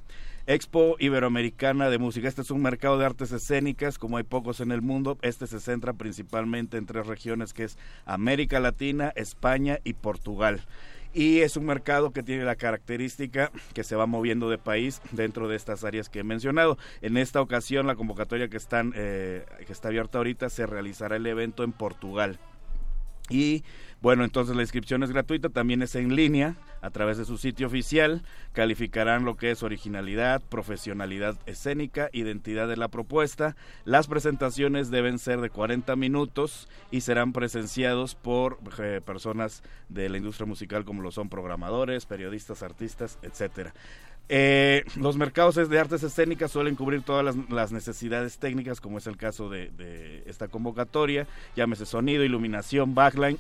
[0.48, 2.28] Expo Iberoamericana de Música.
[2.28, 5.18] Este es un mercado de artes escénicas, como hay pocos en el mundo.
[5.22, 10.60] Este se centra principalmente en tres regiones, que es América Latina, España y Portugal.
[11.16, 15.48] Y es un mercado que tiene la característica que se va moviendo de país dentro
[15.48, 16.76] de estas áreas que he mencionado.
[17.00, 21.26] En esta ocasión, la convocatoria que, están, eh, que está abierta ahorita se realizará el
[21.26, 22.38] evento en Portugal.
[23.28, 23.64] Y
[24.02, 27.66] bueno, entonces la inscripción es gratuita, también es en línea a través de su sitio
[27.66, 28.22] oficial.
[28.52, 33.56] Calificarán lo que es originalidad, profesionalidad escénica, identidad de la propuesta.
[33.84, 40.18] Las presentaciones deben ser de 40 minutos y serán presenciados por eh, personas de la
[40.18, 43.74] industria musical como lo son programadores, periodistas, artistas, etcétera.
[44.28, 49.16] Eh, los mercados de artes escénicas suelen cubrir todas las, necesidades técnicas, como es el
[49.16, 53.38] caso de, esta convocatoria, llámese sonido, iluminación, backline,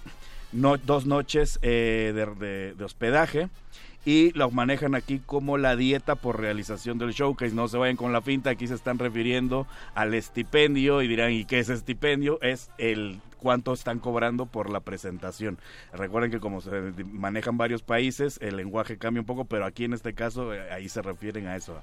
[0.52, 3.48] dos noches eh, de hospedaje
[4.06, 7.54] y lo manejan aquí como la dieta por realización del showcase.
[7.54, 11.44] No se vayan con la finta, aquí se están refiriendo al estipendio y dirán, ¿y
[11.44, 12.38] qué es estipendio?
[12.40, 15.58] Es el cuánto están cobrando por la presentación.
[15.92, 16.70] Recuerden que como se
[17.12, 20.88] manejan varios países, el lenguaje cambia un poco, pero aquí en este caso eh, ahí
[20.88, 21.76] se refieren a eso.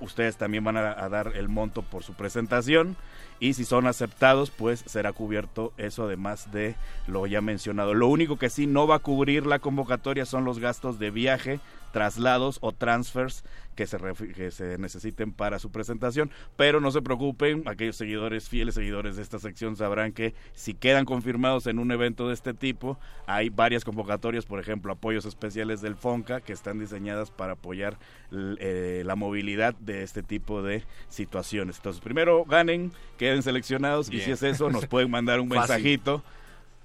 [0.00, 2.96] Ustedes también van a, dar el monto por su presentación
[3.40, 6.76] y si son aceptados, pues será cubierto eso además de
[7.06, 7.94] lo ya mencionado.
[7.94, 11.60] Lo único que sí no va a cubrir la convocatoria son los gastos de viaje,
[11.92, 13.44] traslados o transfers
[13.78, 13.96] que se,
[14.34, 19.22] que se necesiten para su presentación, pero no se preocupen, aquellos seguidores, fieles seguidores de
[19.22, 23.84] esta sección sabrán que si quedan confirmados en un evento de este tipo, hay varias
[23.84, 27.98] convocatorias, por ejemplo, apoyos especiales del FONCA que están diseñadas para apoyar
[28.32, 31.76] eh, la movilidad de este tipo de situaciones.
[31.76, 36.24] Entonces, primero ganen, queden seleccionados y si es eso, nos pueden mandar un mensajito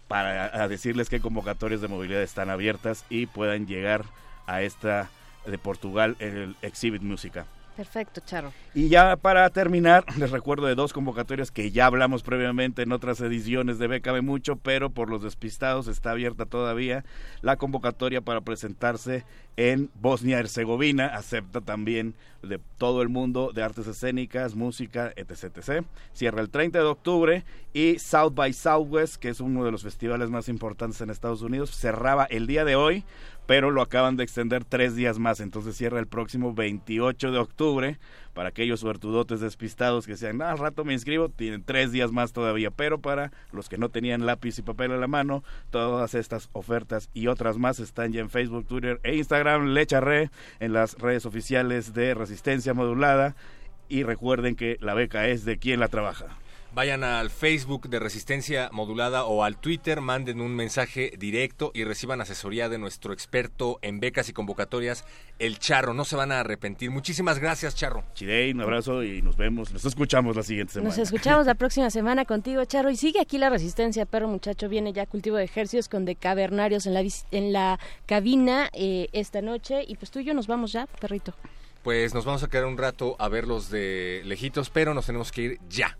[0.08, 4.06] para a decirles qué convocatorias de movilidad están abiertas y puedan llegar
[4.48, 5.10] a esta
[5.46, 7.46] de Portugal, el Exhibit Música.
[7.76, 8.54] Perfecto, Charro.
[8.76, 13.20] Y ya para terminar, les recuerdo de dos convocatorias que ya hablamos previamente en otras
[13.22, 17.04] ediciones de Bécame Mucho, pero por los despistados está abierta todavía
[17.42, 19.26] la convocatoria para presentarse
[19.58, 21.08] en Bosnia-Herzegovina.
[21.08, 22.14] Acepta también
[22.44, 25.86] de todo el mundo de artes escénicas, música, etc, etc.
[26.14, 30.30] Cierra el 30 de octubre y South by Southwest, que es uno de los festivales
[30.30, 33.04] más importantes en Estados Unidos, cerraba el día de hoy
[33.46, 38.00] pero lo acaban de extender tres días más, entonces cierra el próximo 28 de octubre
[38.34, 42.34] para aquellos suertudotes despistados que sean, "Ah, al rato me inscribo, tienen tres días más
[42.34, 46.50] todavía, pero para los que no tenían lápiz y papel a la mano, todas estas
[46.54, 50.30] ofertas y otras más están ya en Facebook, Twitter e Instagram, le charré
[50.60, 53.36] en las redes oficiales de Resistencia Modulada.
[53.90, 56.43] Y recuerden que la beca es de quien la trabaja.
[56.74, 62.20] Vayan al Facebook de Resistencia Modulada o al Twitter, manden un mensaje directo y reciban
[62.20, 65.06] asesoría de nuestro experto en becas y convocatorias,
[65.38, 65.94] el Charro.
[65.94, 66.90] No se van a arrepentir.
[66.90, 68.04] Muchísimas gracias, Charro.
[68.16, 70.90] Chidey, un abrazo y nos vemos, nos escuchamos la siguiente semana.
[70.90, 72.90] Nos escuchamos la próxima semana contigo, Charro.
[72.90, 74.68] Y sigue aquí la resistencia, perro muchacho.
[74.68, 79.86] Viene ya cultivo de ejercicios con decavernarios en la, en la cabina eh, esta noche.
[79.88, 81.36] Y pues tú y yo nos vamos ya, perrito.
[81.84, 85.42] Pues nos vamos a quedar un rato a verlos de lejitos, pero nos tenemos que
[85.44, 86.00] ir ya.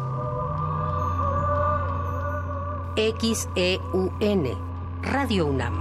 [2.95, 4.57] XEUN,
[5.01, 5.73] Radio UNAM.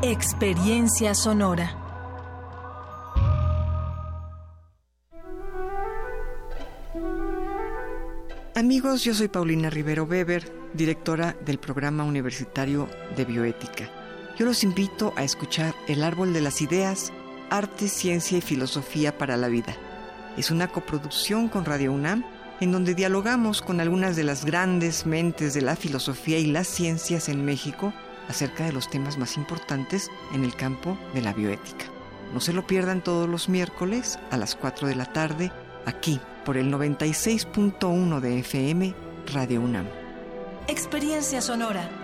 [0.00, 1.76] Experiencia sonora.
[8.54, 13.90] Amigos, yo soy Paulina Rivero Weber, directora del programa universitario de bioética.
[14.38, 17.12] Yo los invito a escuchar El Árbol de las Ideas,
[17.50, 19.74] Arte, Ciencia y Filosofía para la Vida.
[20.36, 22.24] Es una coproducción con Radio UNAM
[22.60, 27.28] en donde dialogamos con algunas de las grandes mentes de la filosofía y las ciencias
[27.28, 27.92] en México
[28.28, 31.86] acerca de los temas más importantes en el campo de la bioética.
[32.32, 35.52] No se lo pierdan todos los miércoles a las 4 de la tarde
[35.86, 38.94] aquí por el 96.1 de FM
[39.32, 39.86] Radio UNAM.
[40.68, 42.03] Experiencia sonora.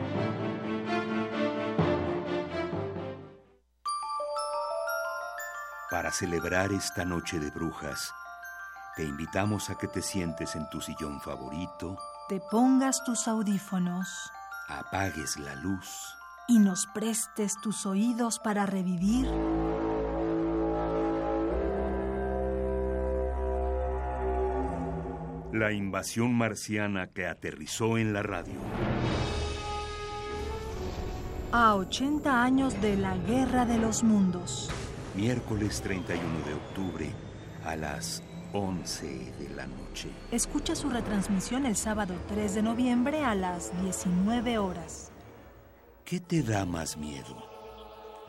[5.91, 8.13] Para celebrar esta noche de brujas,
[8.95, 11.97] te invitamos a que te sientes en tu sillón favorito,
[12.29, 14.31] Te pongas tus audífonos
[14.69, 16.15] apagues la luz
[16.47, 19.27] y nos prestes tus oídos para revivir
[25.51, 28.55] la invasión marciana que aterrizó en la radio.
[31.51, 34.69] a 80 años de la Guerra de los Mundos.
[35.15, 37.09] Miércoles 31 de octubre
[37.65, 40.09] a las 11 de la noche.
[40.31, 45.11] Escucha su retransmisión el sábado 3 de noviembre a las 19 horas.
[46.05, 47.37] ¿Qué te da más miedo?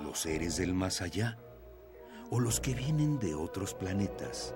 [0.01, 1.39] ¿Los seres del más allá?
[2.31, 4.55] ¿O los que vienen de otros planetas?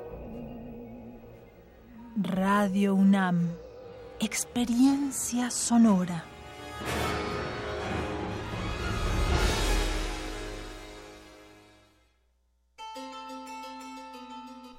[2.16, 3.50] Radio UNAM.
[4.18, 6.24] Experiencia sonora.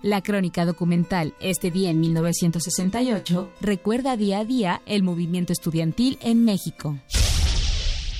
[0.08, 6.46] La crónica documental Este día en 1968 recuerda día a día el movimiento estudiantil en
[6.46, 6.98] México.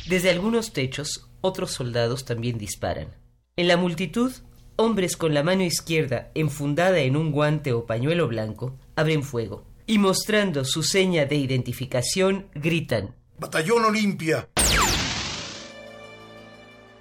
[0.06, 3.16] Desde algunos techos, otros soldados también disparan.
[3.56, 4.34] En la multitud,
[4.76, 9.98] hombres con la mano izquierda enfundada en un guante o pañuelo blanco abren fuego y
[9.98, 14.50] mostrando su seña de identificación gritan Batallón Olimpia.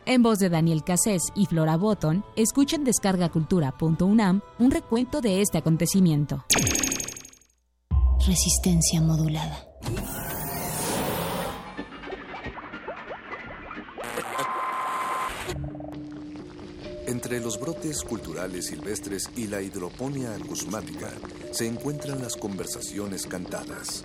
[0.08, 6.44] En voz de Daniel Cassés y Flora Botton, escuchen descargacultura.unam un recuento de este acontecimiento.
[8.24, 9.66] Resistencia modulada.
[17.08, 21.10] Entre los brotes culturales silvestres y la hidroponía acusmática
[21.50, 24.04] se encuentran las conversaciones cantadas.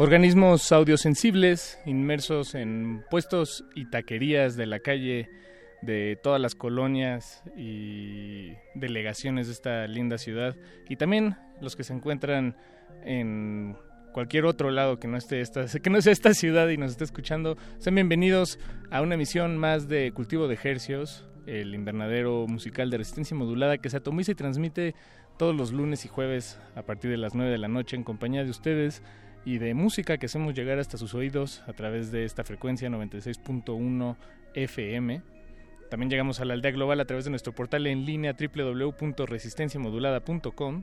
[0.00, 5.28] Organismos audiosensibles inmersos en puestos y taquerías de la calle
[5.82, 10.54] de todas las colonias y delegaciones de esta linda ciudad
[10.88, 12.56] y también los que se encuentran
[13.02, 13.76] en
[14.12, 17.02] cualquier otro lado que no esté esta, que no sea esta ciudad y nos esté
[17.02, 18.60] escuchando, sean bienvenidos
[18.92, 23.90] a una emisión más de Cultivo de Hercios, el invernadero musical de resistencia modulada que
[23.90, 24.94] se atomiza y transmite
[25.40, 28.44] todos los lunes y jueves a partir de las 9 de la noche en compañía
[28.44, 29.02] de ustedes
[29.44, 34.16] y de música que hacemos llegar hasta sus oídos a través de esta frecuencia 96.1
[34.54, 35.22] FM.
[35.90, 40.82] También llegamos a la aldea global a través de nuestro portal en línea www.resistenciamodulada.com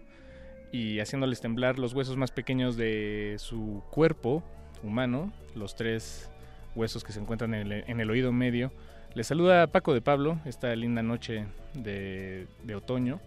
[0.72, 4.44] y haciéndoles temblar los huesos más pequeños de su cuerpo
[4.84, 6.32] humano, los tres
[6.76, 8.72] huesos que se encuentran en el, oído medio.
[9.14, 13.20] Les saluda Paco de Pablo esta linda noche de, de otoño.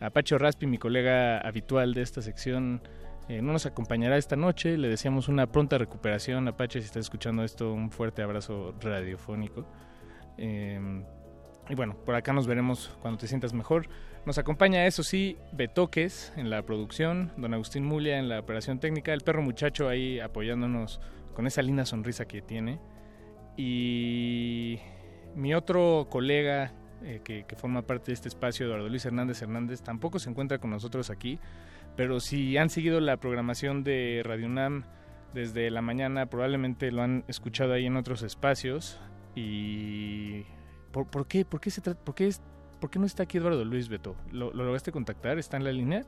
[0.00, 2.82] A Pacho Raspi, mi colega habitual de esta sección,
[3.28, 4.76] eh, no nos acompañará esta noche.
[4.76, 6.46] Le deseamos una pronta recuperación.
[6.48, 9.66] Apache, si estás escuchando esto, un fuerte abrazo radiofónico.
[10.36, 11.04] Eh,
[11.68, 13.88] y bueno, por acá nos veremos cuando te sientas mejor.
[14.26, 19.12] Nos acompaña, eso sí, Betoques en la producción, don Agustín Mulia en la operación técnica,
[19.12, 21.00] el perro muchacho ahí apoyándonos
[21.34, 22.80] con esa linda sonrisa que tiene.
[23.56, 24.78] Y
[25.34, 26.72] mi otro colega
[27.02, 30.58] eh, que, que forma parte de este espacio, Eduardo Luis Hernández Hernández, tampoco se encuentra
[30.58, 31.38] con nosotros aquí,
[31.96, 34.84] pero si han seguido la programación de Radio UNAM
[35.32, 39.00] desde la mañana, probablemente lo han escuchado ahí en otros espacios.
[39.34, 40.44] ¿Y
[40.92, 41.44] por, por qué?
[41.44, 42.42] ¿Por qué, se trata, por, qué es,
[42.80, 44.16] ¿Por qué no está aquí Eduardo Luis, Beto?
[44.32, 45.38] ¿Lo, ¿Lo lograste contactar?
[45.38, 46.02] ¿Está en la línea?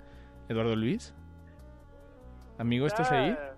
[0.48, 1.14] ¿Eduardo Luis?
[2.58, 3.30] Amigo, ¿estás ahí?
[3.30, 3.56] Ah,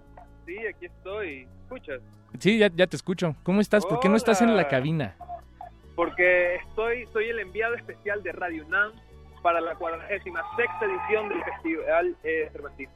[0.49, 1.47] Sí, aquí estoy.
[1.65, 2.01] ¿Escuchas?
[2.39, 3.37] Sí, ya, ya te escucho.
[3.43, 3.85] ¿Cómo estás?
[3.85, 5.15] ¿Por qué no estás en la cabina?
[5.95, 8.93] Porque estoy, soy el enviado especial de Radio UNAM
[9.43, 10.33] para la 46
[10.83, 12.91] edición del Festival eh, Cervantino.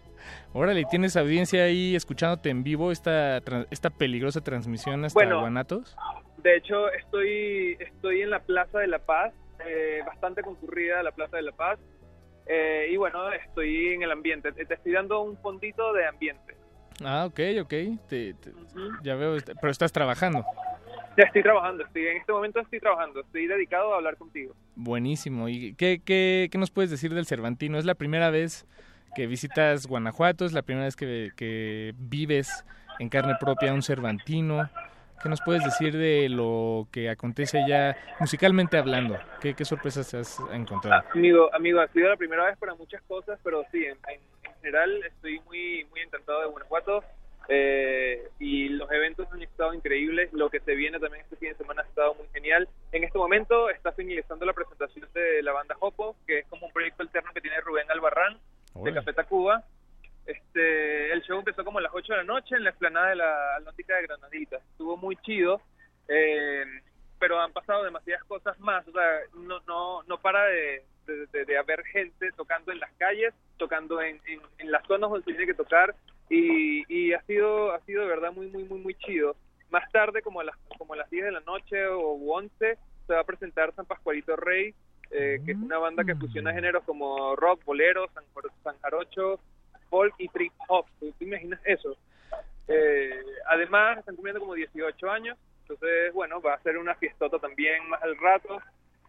[0.52, 3.38] Órale, ¿tienes audiencia ahí escuchándote en vivo esta,
[3.70, 5.40] esta peligrosa transmisión hasta Bueno.
[5.40, 5.96] Guanatos?
[6.38, 9.32] De hecho, estoy, estoy en la Plaza de la Paz,
[9.66, 11.78] eh, bastante concurrida la Plaza de la Paz.
[12.46, 14.50] eh, y bueno, estoy en el ambiente.
[14.52, 16.56] Te te estoy dando un fondito de ambiente.
[17.04, 17.68] Ah, ok, ok.
[18.08, 18.52] Te- te-
[19.02, 20.44] ya veo, est- pero estás trabajando.
[21.16, 24.54] Ya estoy trabajando, estoy, en este momento estoy trabajando, estoy dedicado a hablar contigo.
[24.76, 25.48] Buenísimo.
[25.48, 27.78] ¿Y qué, qué, qué nos puedes decir del Cervantino?
[27.78, 28.66] ¿Es la primera vez
[29.14, 30.46] que visitas Guanajuato?
[30.46, 32.64] ¿Es la primera vez que, que vives
[32.98, 34.70] en carne propia un Cervantino?
[35.22, 39.18] ¿Qué nos puedes decir de lo que acontece allá musicalmente hablando?
[39.40, 41.04] ¿Qué, qué sorpresas has encontrado?
[41.12, 45.02] Amigo, amigo, ha sido la primera vez para muchas cosas, pero sí, en- en general
[45.04, 47.04] estoy muy, muy encantado de Guanajuato
[47.48, 50.32] eh, y los eventos han estado increíbles.
[50.32, 52.68] Lo que se viene también este fin de semana ha estado muy genial.
[52.92, 56.72] En este momento está finalizando la presentación de la banda Jopo, que es como un
[56.72, 58.34] proyecto alterno que tiene Rubén Albarrán
[58.74, 58.94] de Órale.
[58.96, 59.64] Café Tacuba.
[60.26, 63.16] Este, el show empezó como a las 8 de la noche en la explanada de
[63.16, 64.56] la Atlántica de Granadita.
[64.56, 65.60] Estuvo muy chido,
[66.08, 66.64] eh,
[67.22, 68.86] pero han pasado demasiadas cosas más.
[68.88, 72.90] O sea, no, no, no para de, de, de- de haber gente tocando en las
[72.94, 75.94] calles, tocando en, en, en las zonas donde se tiene que tocar
[76.28, 79.36] y, y ha sido ha sido de verdad muy muy muy muy chido.
[79.70, 83.12] Más tarde, como a las como a las 10 de la noche o 11, se
[83.14, 84.74] va a presentar San Pascualito Rey,
[85.12, 88.24] eh, que es una banda que fusiona géneros como rock, bolero, san,
[88.64, 89.38] san jarocho,
[89.90, 90.86] folk y trip hop.
[90.98, 91.96] ¿Tú te imaginas eso?
[92.66, 95.38] Eh, además, están cumpliendo como 18 años,
[95.72, 98.60] entonces, bueno, va a ser una fiestota también más al rato.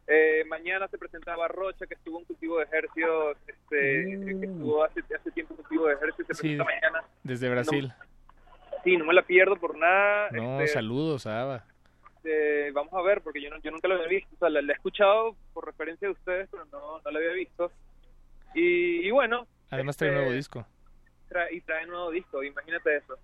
[0.07, 4.99] Eh, mañana se presentaba Rocha, que estuvo en cultivo de ejercicios, este, que estuvo hace,
[5.15, 7.03] hace tiempo en cultivo de ejercicios, se Sí, presenta mañana.
[7.23, 7.93] desde Brasil.
[8.83, 10.29] Sí, no me la pierdo por nada.
[10.31, 11.63] No, este, saludos Ava.
[12.25, 14.35] eh, vamos a ver, porque yo, no- yo nunca lo había visto.
[14.35, 17.31] O sea, la, la he escuchado por referencia de ustedes, pero no, no la había
[17.31, 17.71] visto.
[18.53, 19.47] Y, y bueno.
[19.69, 20.65] Además trae un nuevo este, disco.
[21.29, 23.17] tra- y trae nuevo disco, imagínate eso.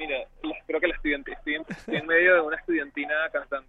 [0.00, 3.68] Mira, la- creo que la estudiante, estoy en, estoy en medio de una estudiantina cantando.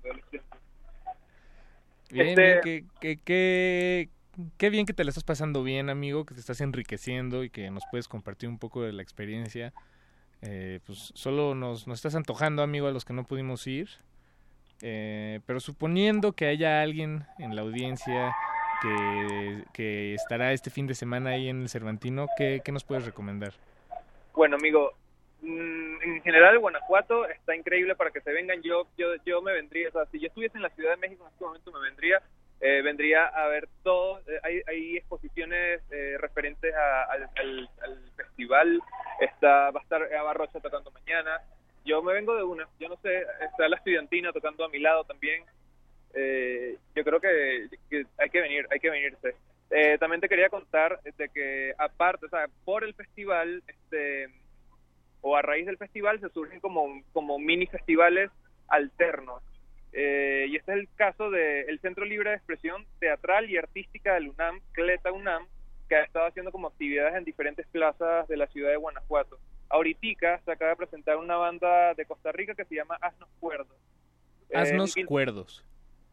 [2.10, 4.10] Bien, Este- bien, qué, qué, qué,
[4.58, 7.70] qué bien que te la estás pasando bien, amigo, que te estás enriqueciendo y que
[7.70, 9.74] nos puedes compartir un poco de la experiencia.
[10.42, 13.90] Eh, pues solo nos, nos estás antojando, amigo, a los que no pudimos ir.
[14.82, 18.34] Eh, pero suponiendo que haya alguien en la audiencia
[18.82, 23.06] que, que estará este fin de semana ahí en el Cervantino, ¿qué, qué nos puedes
[23.06, 23.54] recomendar?
[24.34, 24.94] Bueno, amigo,
[25.44, 28.62] en general Guanajuato está increíble para que se vengan.
[28.62, 31.24] Yo yo yo me vendría, o sea, si yo estuviese en la Ciudad de México
[31.26, 32.22] en este momento me vendría
[32.64, 34.20] eh, vendría a ver todo.
[34.28, 38.80] eh, hay, hay exposiciones eh, referentes al, al- al festival.
[39.20, 41.42] Está va a estar Ava Rocha tocando mañana.
[41.86, 42.68] Yo me vengo de una.
[42.80, 45.44] Yo no sé, está la estudiantina tocando a mi lado también.
[46.14, 49.36] Eh, yo creo que, que hay que venir, hay que venirse.
[49.72, 54.28] Eh, también te quería contar de que aparte, o sea, por el festival, este,
[55.22, 58.32] o a raíz del festival se surgen como, como mini festivales
[58.68, 59.42] alternos.
[59.94, 64.30] Eh, y este es el caso del Centro Libre de Expresión Teatral y Artística del
[64.30, 65.46] UNAM, CLETA UNAM,
[65.90, 69.38] que ha estado haciendo como actividades en diferentes plazas de la ciudad de Guanajuato.
[69.70, 73.78] Ahorita se acaba de presentar una banda de Costa Rica que se llama Asnos Cuerdos.
[74.50, 75.66] Eh, un quin- cuerdos.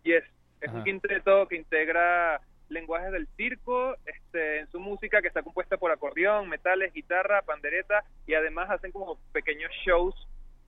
[0.04, 0.24] Yes,
[0.60, 0.78] es Ajá.
[0.78, 5.90] un quinteto que integra lenguajes del circo este, en su música que está compuesta por
[5.90, 10.14] acordeón, metales, guitarra, pandereta y además hacen como pequeños shows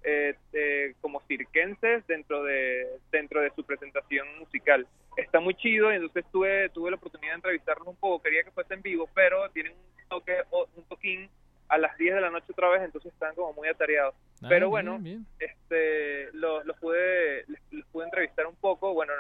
[0.03, 4.87] eh, eh, como cirquenses dentro de dentro de su presentación musical.
[5.17, 8.51] Está muy chido y entonces tuve tuve la oportunidad de entrevistarlos un poco, quería que
[8.51, 11.29] fuese en vivo, pero tienen un toque un toquín
[11.69, 14.15] a las 10 de la noche otra vez, entonces están como muy atareados.
[14.43, 15.27] Ah, pero bueno, bien.
[15.39, 19.13] este los, los pude les, les pude entrevistar un poco, bueno,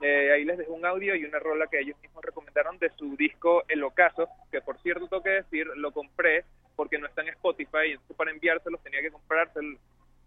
[0.00, 3.16] eh, ahí les dejo un audio y una rola que ellos mismos recomendaron de su
[3.16, 6.44] disco El Ocaso, que por cierto tengo que decir, lo compré
[6.76, 9.78] porque no está en Spotify, entonces para enviárselos tenía que comprárselo,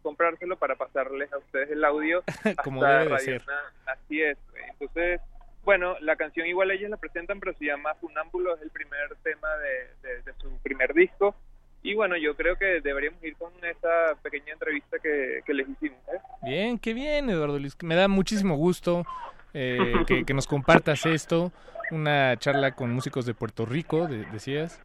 [0.01, 2.23] comprárselo para pasarles a ustedes el audio
[2.63, 3.43] Como debe de ser.
[3.85, 4.37] Así es.
[4.69, 5.19] Entonces,
[5.63, 9.49] bueno, la canción igual ellos la presentan, pero se llama Funámbulo, es el primer tema
[9.57, 11.35] de, de- de su primer disco.
[11.83, 15.99] Y bueno, yo creo que deberíamos ir con esa pequeña entrevista que, que les hicimos.
[16.13, 16.17] ¿eh?
[16.43, 17.77] Bien, qué bien, Eduardo Luis.
[17.83, 19.05] Me da muchísimo gusto
[19.53, 21.51] eh, que, que nos compartas esto,
[21.91, 24.81] una charla con músicos de Puerto Rico, de- decías,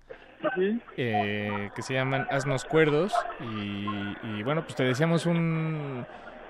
[0.97, 3.13] eh, que se llaman Asnos Cuerdos.
[3.41, 3.87] Y,
[4.25, 6.05] y bueno, pues te deseamos un,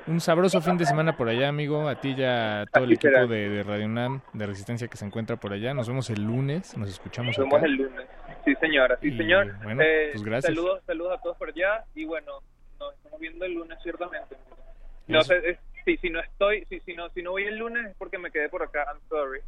[0.07, 1.89] un sabroso fin de semana por allá, amigo.
[1.89, 5.05] A ti y a todo el equipo de, de Radio UNAM, de Resistencia que se
[5.05, 5.75] encuentra por allá.
[5.75, 7.67] Nos vemos el lunes, nos escuchamos Nos vemos acá.
[7.67, 8.07] el lunes.
[8.45, 9.55] Sí, señora, sí, Y, señor.
[9.63, 10.55] bueno, Eh, pues gracias.
[10.55, 12.33] Saludos, saludos a todos por allá y bueno,
[12.81, 14.37] nos estamos viendo el lunes ciertamente.
[15.07, 17.87] No sé, es- sí, si no estoy, si, si no, si no voy el lunes
[17.87, 18.85] es porque me quedé por acá.
[18.87, 19.41] I'm sorry.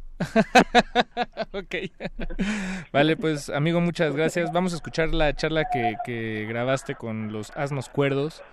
[1.53, 1.91] ok.
[2.91, 4.51] Vale, pues amigo, muchas gracias.
[4.51, 8.43] Vamos a escuchar la charla que, que grabaste con los asnos cuerdos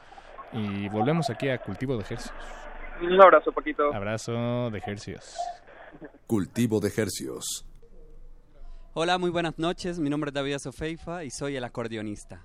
[0.52, 2.34] y volvemos aquí a Cultivo de Ejercios.
[3.00, 3.92] Un abrazo, Paquito.
[3.92, 5.36] Abrazo de Ejercios.
[6.26, 7.66] Cultivo de Hercios.
[8.94, 9.98] Hola, muy buenas noches.
[9.98, 12.44] Mi nombre es David Sofeifa y soy el acordeonista.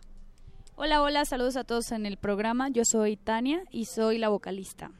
[0.75, 2.69] Hola, hola, saludos a todos en el programa.
[2.69, 4.91] Yo soy Tania y soy la vocalista.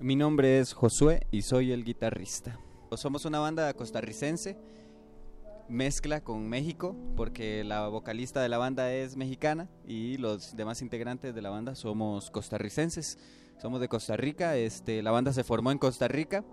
[0.00, 2.58] Mi nombre es Josué y soy el guitarrista.
[2.96, 4.58] Somos una banda costarricense,
[5.68, 11.32] mezcla con México, porque la vocalista de la banda es mexicana y los demás integrantes
[11.32, 13.18] de la banda somos costarricenses.
[13.62, 16.44] Somos de Costa Rica, este, la banda se formó en Costa Rica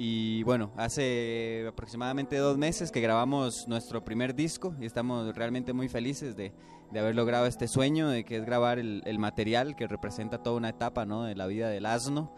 [0.00, 5.88] y bueno, hace aproximadamente dos meses que grabamos nuestro primer disco y estamos realmente muy
[5.88, 6.52] felices de,
[6.92, 10.68] de haber logrado este sueño, de que es grabar el, material que representa toda una
[10.68, 11.24] etapa ¿no?
[11.24, 12.32] de la vida del asno.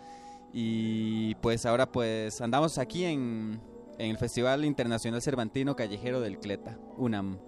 [0.55, 3.61] Y pues ahora pues andamos aquí en,
[3.99, 7.41] en el Festival Internacional Cervantino Callejero del Cleta, UNAM.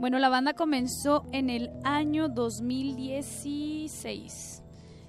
[0.00, 4.64] Bueno, la banda comenzó en el año 2016.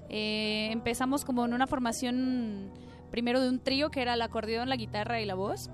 [0.09, 2.69] Eh, empezamos como en una formación
[3.11, 5.69] primero de un trío que era el acordeón, la guitarra y la voz.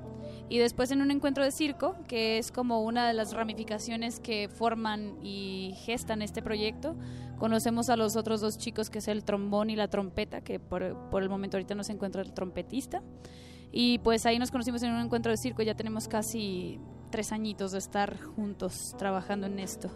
[0.50, 4.50] Y después en un encuentro de circo, que es como una de las ramificaciones que
[4.50, 6.96] forman y gestan este proyecto.
[7.38, 11.10] Conocemos a los otros dos chicos, que es el trombón y la trompeta, que por,
[11.10, 13.04] por el momento ahorita no se encuentra el trompetista.
[13.72, 16.80] Y pues ahí nos conocimos en un encuentro de circo, ya tenemos casi
[17.12, 19.90] tres añitos de estar juntos trabajando en esto.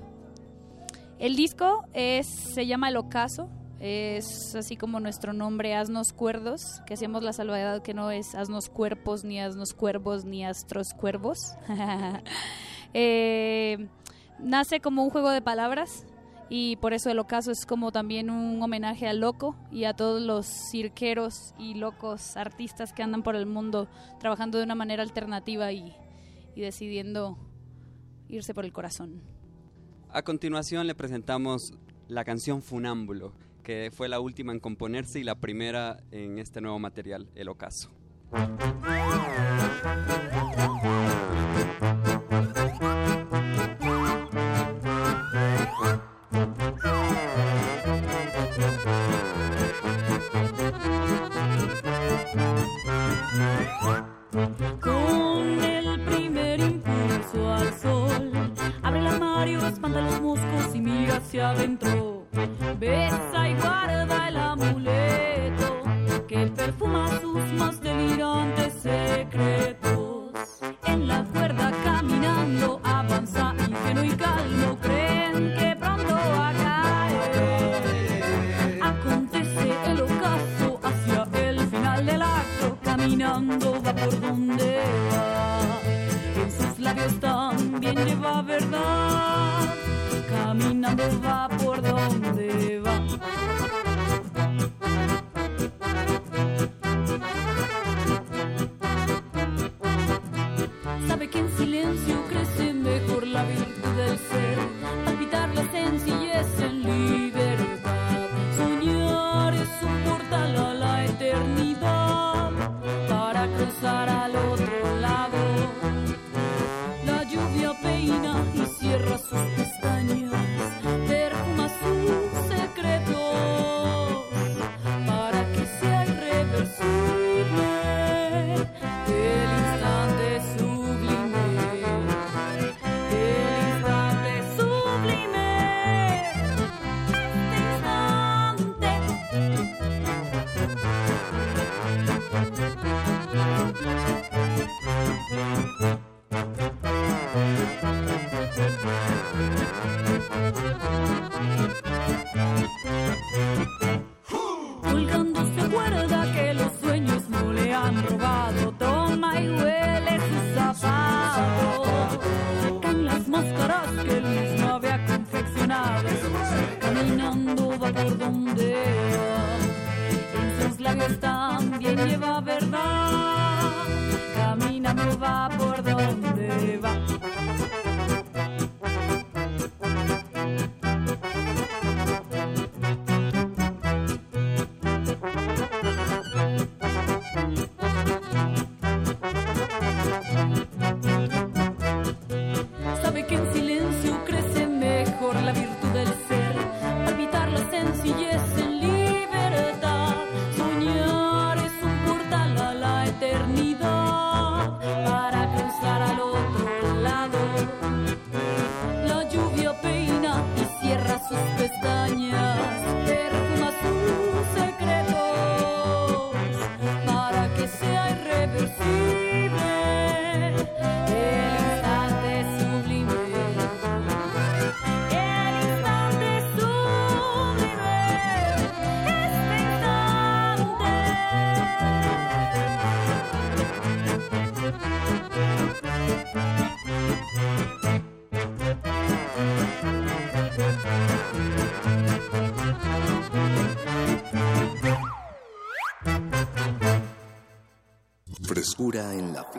[1.17, 3.49] El disco es, se llama El Ocaso,
[3.81, 8.69] es así como nuestro nombre, Asnos Cuerdos, que hacemos la salvedad que no es Asnos
[8.69, 11.55] Cuerpos, ni Asnos Cuervos, ni Astros Cuervos.
[12.93, 13.87] Eh,
[14.37, 16.05] nace como un juego de palabras
[16.49, 20.21] y por eso El Ocaso es como también un homenaje al loco y a todos
[20.21, 23.87] los cirqueros y locos artistas que andan por el mundo
[24.19, 25.95] trabajando de una manera alternativa y,
[26.53, 27.37] y decidiendo
[28.27, 29.21] irse por el corazón.
[30.09, 31.73] A continuación le presentamos
[32.09, 33.31] la canción Funámbulo,
[33.61, 37.91] que fue la última en componerse y la primera en este nuevo material, El Ocaso.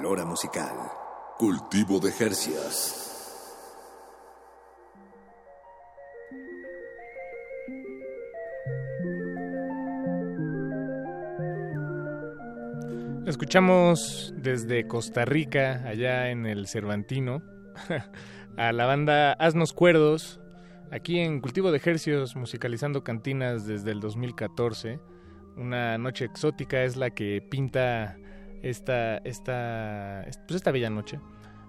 [0.03, 0.75] Flora musical.
[1.39, 3.55] Cultivo de Jercias.
[13.27, 17.41] Escuchamos desde Costa Rica, allá en el Cervantino,
[18.57, 20.41] a la banda Asnos Cuerdos,
[20.91, 24.99] aquí en Cultivo de Ejercios, musicalizando cantinas desde el 2014.
[25.57, 28.17] Una noche exótica es la que pinta
[28.63, 31.19] esta, esta, pues esta bella noche.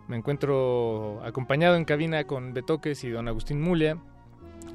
[0.07, 3.97] Me encuentro acompañado en cabina con Betoques y don Agustín Mulia,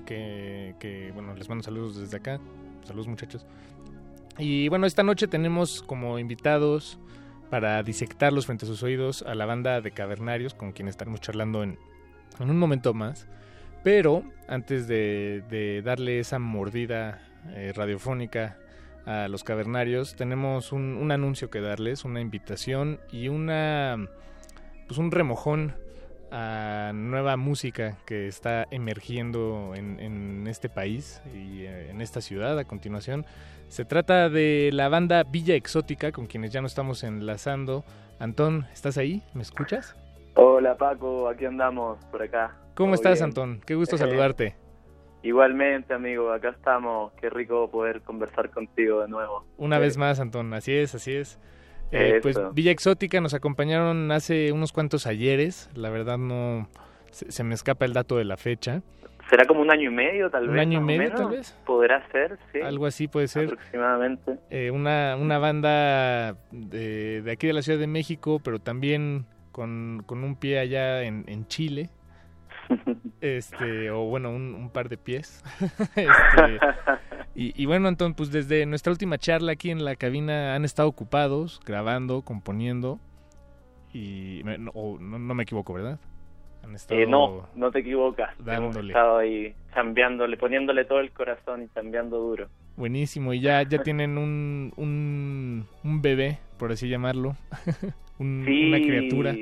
[0.06, 2.40] que, que bueno, les mando saludos desde acá.
[2.84, 3.46] Saludos muchachos.
[4.38, 6.98] Y bueno, esta noche tenemos como invitados
[7.50, 11.62] para disectarlos frente a sus oídos a la banda de Cavernarios, con quien estaremos charlando
[11.62, 11.78] en,
[12.38, 13.26] en un momento más.
[13.82, 17.20] Pero antes de, darle esa mordida
[17.50, 18.58] eh, radiofónica
[19.08, 24.06] a los Cavernarios, tenemos un, un, anuncio que darles, una invitación y una
[24.86, 25.74] pues un remojón
[26.30, 32.58] a nueva música que está emergiendo en, en este país y eh, en esta ciudad
[32.58, 33.24] a continuación.
[33.68, 37.84] Se trata de la banda Villa Exótica, con quienes ya nos estamos enlazando.
[38.18, 39.22] Antón, ¿estás ahí?
[39.32, 39.96] ¿Me escuchas?
[40.34, 42.56] Hola Paco, aquí andamos por acá.
[42.74, 43.30] ¿Cómo estás, bien?
[43.30, 43.62] Antón?
[43.64, 44.67] Qué gusto saludarte.
[45.28, 47.12] Igualmente, amigo, acá estamos.
[47.20, 49.44] Qué rico poder conversar contigo de nuevo.
[49.58, 49.82] Una sí.
[49.82, 51.38] vez más, Antón, así es, así es.
[51.92, 56.68] Eh, pues Villa Exótica nos acompañaron hace unos cuantos ayeres, la verdad no
[57.10, 58.80] se, se me escapa el dato de la fecha.
[59.28, 60.54] ¿Será como un año y medio, tal un vez?
[60.54, 61.54] Un año y medio, tal vez.
[61.66, 62.62] Podrá ser, sí.
[62.62, 63.44] Algo así puede ser.
[63.48, 64.38] Aproximadamente.
[64.48, 70.02] Eh, una, una banda de, de, aquí de la Ciudad de México, pero también con,
[70.06, 71.90] con un pie allá en, en Chile.
[73.20, 75.42] Este o bueno un, un par de pies
[75.96, 76.58] este,
[77.34, 80.88] y, y, bueno entonces pues desde nuestra última charla aquí en la cabina han estado
[80.88, 83.00] ocupados grabando componiendo
[83.92, 85.98] y no, no, no me equivoco verdad
[86.90, 88.34] eh, no, no te equivocas.
[88.38, 88.78] Dándole.
[88.78, 92.48] Hemos estado ahí chambeándole, poniéndole todo el corazón y chambeando duro.
[92.76, 97.36] Buenísimo, y ya, ya tienen un, un, un bebé, por así llamarlo,
[98.18, 99.34] un, sí, una criatura.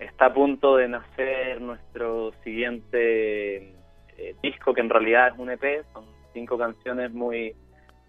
[0.00, 3.74] Está a punto de nacer nuestro siguiente
[4.16, 7.54] eh, disco, que en realidad es un EP, son cinco canciones muy,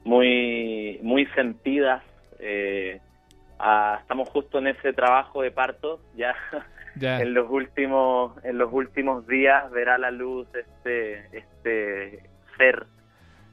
[0.03, 2.03] muy, muy sentidas.
[2.39, 2.99] Eh,
[3.99, 6.33] estamos justo en ese trabajo de parto, ya
[6.95, 7.19] ya.
[7.21, 12.85] en los últimos en los últimos días verá la luz este este ser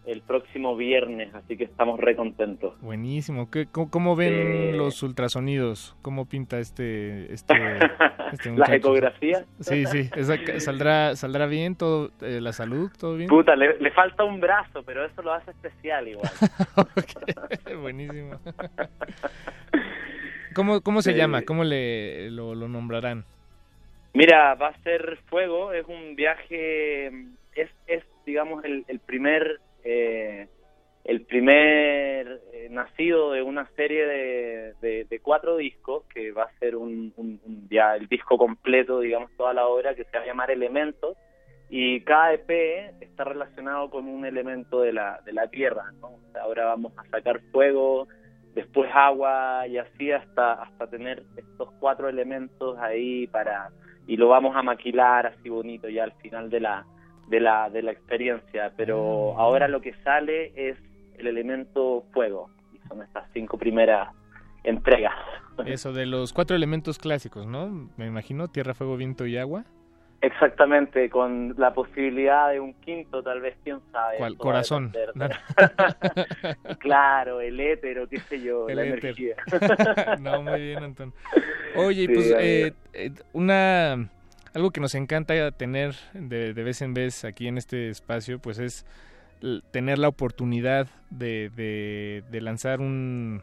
[0.08, 3.50] el próximo viernes así que estamos re contentos buenísimo.
[3.50, 4.72] ¿Qué, cómo, cómo, ven eh...
[4.76, 7.54] los ultrasonidos cómo pinta este este,
[8.32, 13.28] este las ecografías sí sí esa, saldrá saldrá bien todo eh, la salud todo bien.
[13.28, 16.30] Puta le, le, falta un brazo pero eso lo hace especial igual.
[16.78, 17.76] Okay.
[17.80, 18.40] buenísimo.
[20.54, 21.42] ¿Cómo, cómo se eh, llama?
[21.42, 23.24] ¿Cómo le lo, lo, nombrarán?
[24.14, 27.08] Mira, va a ser Fuego, es un viaje,
[27.54, 29.60] es, es digamos, el, el primer,
[29.90, 30.48] eh,
[31.04, 37.12] el primer eh, nacido de una serie de, cuatro discos, que va a ser un,
[37.16, 37.40] un,
[37.70, 41.16] ya el disco completo, digamos, toda la obra, que se va a llamar Elementos,
[41.70, 42.50] y cada EP
[43.00, 45.84] está relacionado con un elemento de la, de la tierra,
[46.42, 48.06] ahora vamos a sacar fuego,
[48.54, 53.70] después agua y así hasta hasta tener estos cuatro elementos ahí para
[54.06, 56.86] y lo vamos a maquilar así bonito ya al final de la
[57.28, 59.40] de la de la experiencia pero mm.
[59.40, 60.76] ahora lo que sale es
[61.18, 64.14] el elemento fuego y son estas cinco primeras
[64.64, 65.14] entregas
[65.66, 69.64] eso de los cuatro elementos clásicos no me imagino tierra fuego viento y agua
[70.20, 74.16] Exactamente, con la posibilidad de un quinto, tal vez, quién sabe.
[74.18, 74.36] ¿Cuál?
[74.36, 74.92] Corazón.
[76.80, 78.98] claro, el étero, qué sé yo, el la éter.
[78.98, 79.36] energía.
[80.20, 81.14] no, muy bien, Antón.
[81.76, 84.10] Oye, sí, pues eh, eh, una
[84.54, 88.58] algo que nos encanta tener de, de, vez en vez aquí en este espacio, pues
[88.58, 88.86] es
[89.70, 93.42] tener la oportunidad de, de, de lanzar un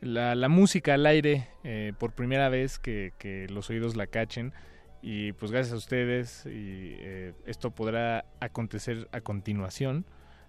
[0.00, 4.52] la, la, música al aire eh, por primera vez que, que los oídos la cachen
[5.00, 10.04] y pues gracias a ustedes y eh, esto podrá acontecer a continuación.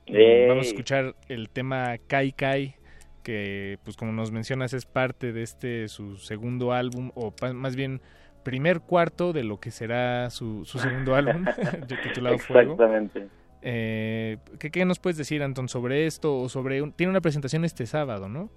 [0.05, 0.47] Hey.
[0.47, 2.75] Vamos a escuchar el tema Kai Kai
[3.23, 8.01] que pues como nos mencionas es parte de este su segundo álbum o más bien
[8.43, 11.45] primer cuarto de lo que será su, su segundo álbum
[12.03, 12.73] titulado Fuego.
[12.73, 13.27] Exactamente.
[13.61, 17.63] Eh, ¿qué, ¿qué, nos puedes decir, Anton, sobre esto o sobre un, tiene una presentación
[17.63, 18.49] este sábado, ¿no?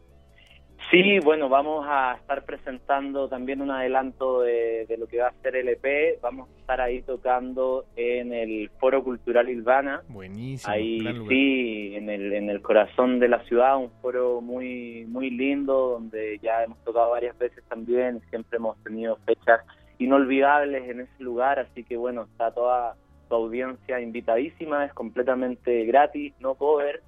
[0.90, 5.42] Sí, bueno, vamos a estar presentando también un adelanto de, de lo que va a
[5.42, 6.20] ser el EP.
[6.22, 10.02] Vamos a estar ahí tocando en el Foro Cultural Ilvana.
[10.08, 10.72] Buenísimo.
[10.72, 15.90] Ahí sí, en el, en el corazón de la ciudad, un foro muy muy lindo
[15.90, 19.62] donde ya hemos tocado varias veces también, siempre hemos tenido fechas
[19.98, 22.94] inolvidables en ese lugar, así que bueno, está toda
[23.28, 27.02] tu audiencia invitadísima, es completamente gratis, no cover,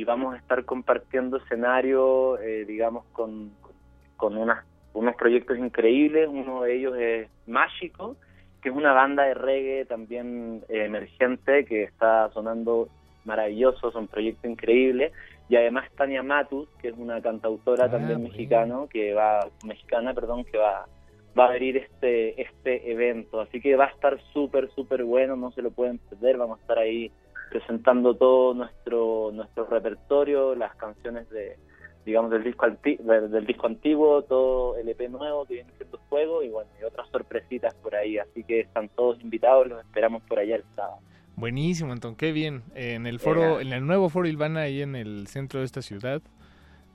[0.00, 3.50] y vamos a estar compartiendo escenario, eh, digamos, con,
[4.16, 4.64] con unas,
[4.94, 8.16] unos proyectos increíbles, uno de ellos es Mágico,
[8.62, 12.88] que es una banda de reggae también eh, emergente que está sonando
[13.26, 15.12] maravilloso, es un proyecto increíble.
[15.50, 20.44] Y además Tania Matus, que es una cantautora Ah, también mexicano, que va mexicana, perdón,
[20.44, 20.86] que va
[21.38, 25.52] va a abrir este este evento, así que va a estar súper súper bueno, no
[25.52, 27.12] se lo pueden perder, vamos a estar ahí
[27.50, 31.56] presentando todo nuestro nuestro repertorio, las canciones de
[32.06, 36.48] digamos del disco del, disco antiguo, todo el EP nuevo que viene siendo Fuego y
[36.48, 40.56] bueno, y otras sorpresitas por ahí, así que están todos invitados, los esperamos por allá
[40.56, 40.98] el sábado.
[41.36, 42.62] Buenísimo, Anton, qué bien.
[42.74, 46.22] En el foro, en el nuevo foro Ilvana ahí en el centro de esta ciudad.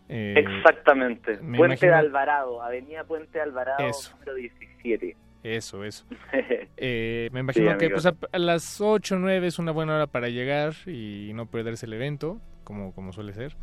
[0.10, 4.11] eh, Exactamente, me Puente de imagino- Alvarado, Avenida Puente Alvarado, Eso.
[4.14, 5.15] número 17.
[5.45, 6.05] Eso, eso.
[6.77, 9.95] Eh, me imagino Sí, que pues, a, a las 8 o 9 es una buena
[9.95, 13.55] hora para llegar y no perderse el evento, como, como suele ser.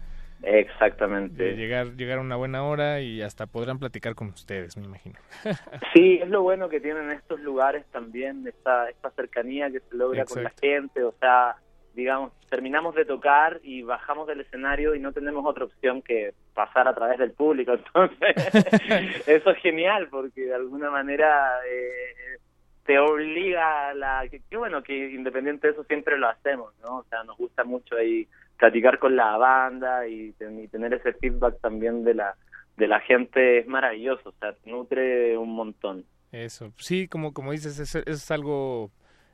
[0.42, 1.42] Exactamente.
[1.42, 5.18] De llegar, llegar a una buena hora y hasta podrán platicar con ustedes, me imagino.
[5.92, 10.24] Sí, es lo bueno que tienen estos lugares también, esta, esta cercanía que se logra
[10.24, 11.56] con la gente, o sea,
[11.94, 16.88] digamos, terminamos de tocar y bajamos del escenario y no tenemos otra opción que pasar
[16.88, 22.38] a través del público, entonces eso es genial porque de alguna manera eh,
[22.84, 24.26] te obliga a la...
[24.28, 26.98] Que, que bueno, que independiente de eso siempre lo hacemos, ¿no?
[26.98, 28.26] O sea, nos gusta mucho ahí
[28.58, 32.34] platicar con la banda y, ten- y tener ese feedback también de la
[32.76, 36.04] de la gente es maravilloso, o sea, te nutre un montón.
[36.32, 38.90] Eso, sí, como, como dices, es, es algo,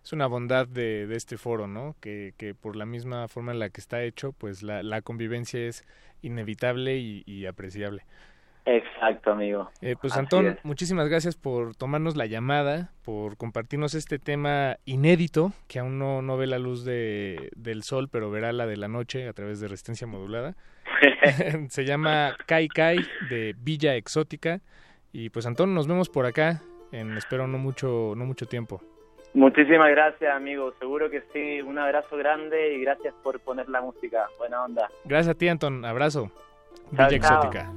[0.09, 1.95] es una bondad de, de este foro, ¿no?
[2.01, 5.61] Que, que por la misma forma en la que está hecho, pues la, la convivencia
[5.61, 5.85] es
[6.23, 8.05] inevitable y, y apreciable.
[8.65, 9.71] Exacto, amigo.
[9.83, 10.65] Eh, pues Así Antón, es.
[10.65, 16.39] muchísimas gracias por tomarnos la llamada, por compartirnos este tema inédito que aún no, no
[16.39, 19.69] ve la luz de, del sol, pero verá la de la noche a través de
[19.69, 20.57] resistencia modulada.
[21.69, 22.97] Se llama Kai Kai
[23.29, 24.63] de Villa Exótica
[25.13, 26.63] y pues Antón, nos vemos por acá
[26.93, 28.83] en espero no mucho no mucho tiempo.
[29.35, 30.73] Muchísimas gracias, amigo.
[30.79, 31.61] Seguro que sí.
[31.63, 34.27] Un abrazo grande y gracias por poner la música.
[34.39, 34.91] Buena onda.
[35.05, 36.31] Gracias a ti Antón, abrazo.
[36.97, 37.39] Chao, Villa chao.
[37.39, 37.71] Exótica.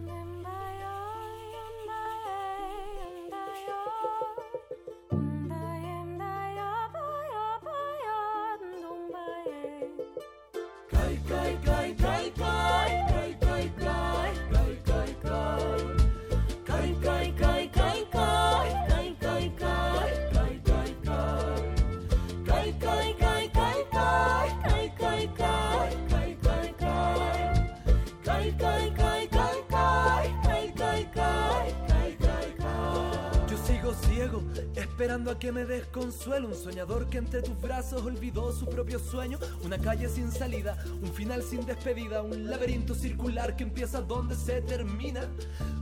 [35.01, 36.49] Esperando a que me des consuelo.
[36.49, 39.39] Un soñador que entre tus brazos olvidó su propio sueño.
[39.63, 42.21] Una calle sin salida, un final sin despedida.
[42.21, 45.21] Un laberinto circular que empieza donde se termina.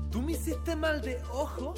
[0.10, 1.74] Tú me hiciste mal de ojo.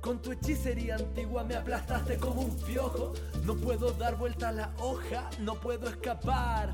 [0.00, 3.12] Con tu hechicería antigua me aplastaste como un piojo.
[3.44, 6.72] No puedo dar vuelta a la hoja, no puedo escapar.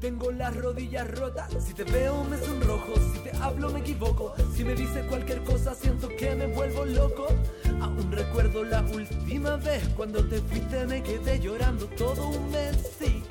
[0.00, 1.48] Tengo las rodillas rotas.
[1.64, 4.34] Si te veo me sonrojo, si te hablo me equivoco.
[4.52, 7.28] Si me dices cualquier cosa siento que me vuelvo loco.
[7.80, 12.76] Aún recuerdo la última vez cuando te fuiste me quedé llorando todo un mes.
[12.98, 13.22] Sí,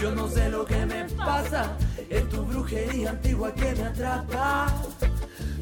[0.00, 1.76] yo no sé lo que me pasa.
[2.08, 4.74] Es tu brujería antigua que me atrapa.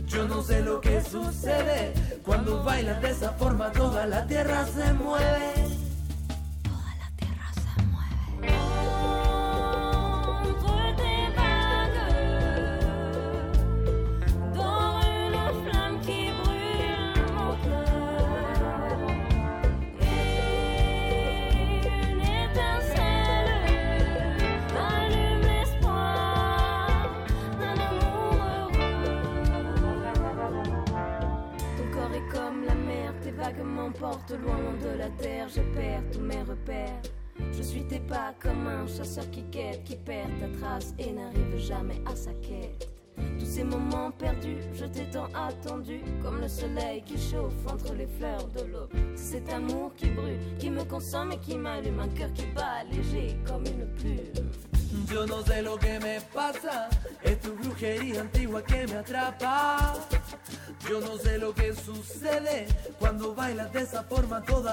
[0.06, 1.92] Yo no sé lo que sucede
[2.24, 5.67] cuando bailas de esa forma toda la tierra se mueve.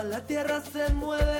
[0.03, 1.34] La tierra se mueve.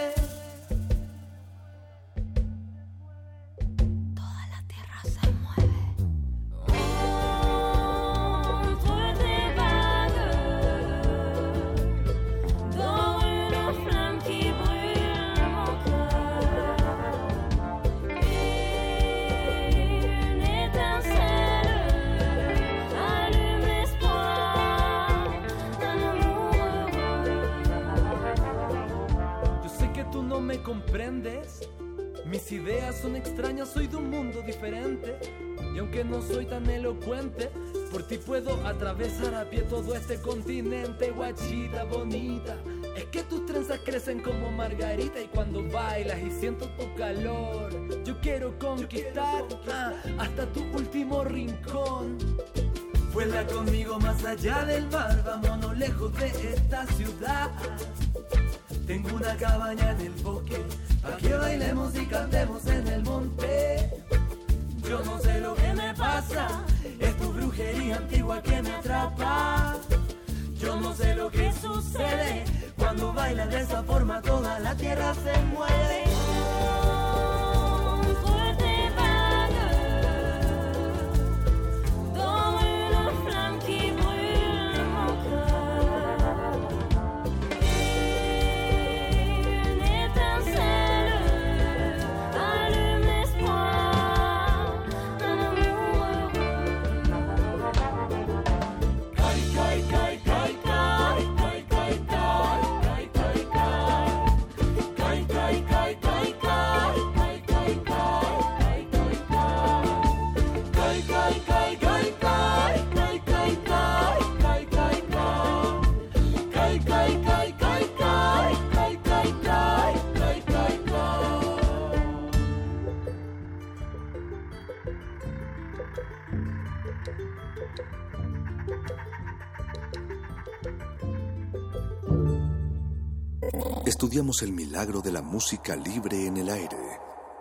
[134.16, 136.78] Estudiamos el milagro de la música libre en el aire.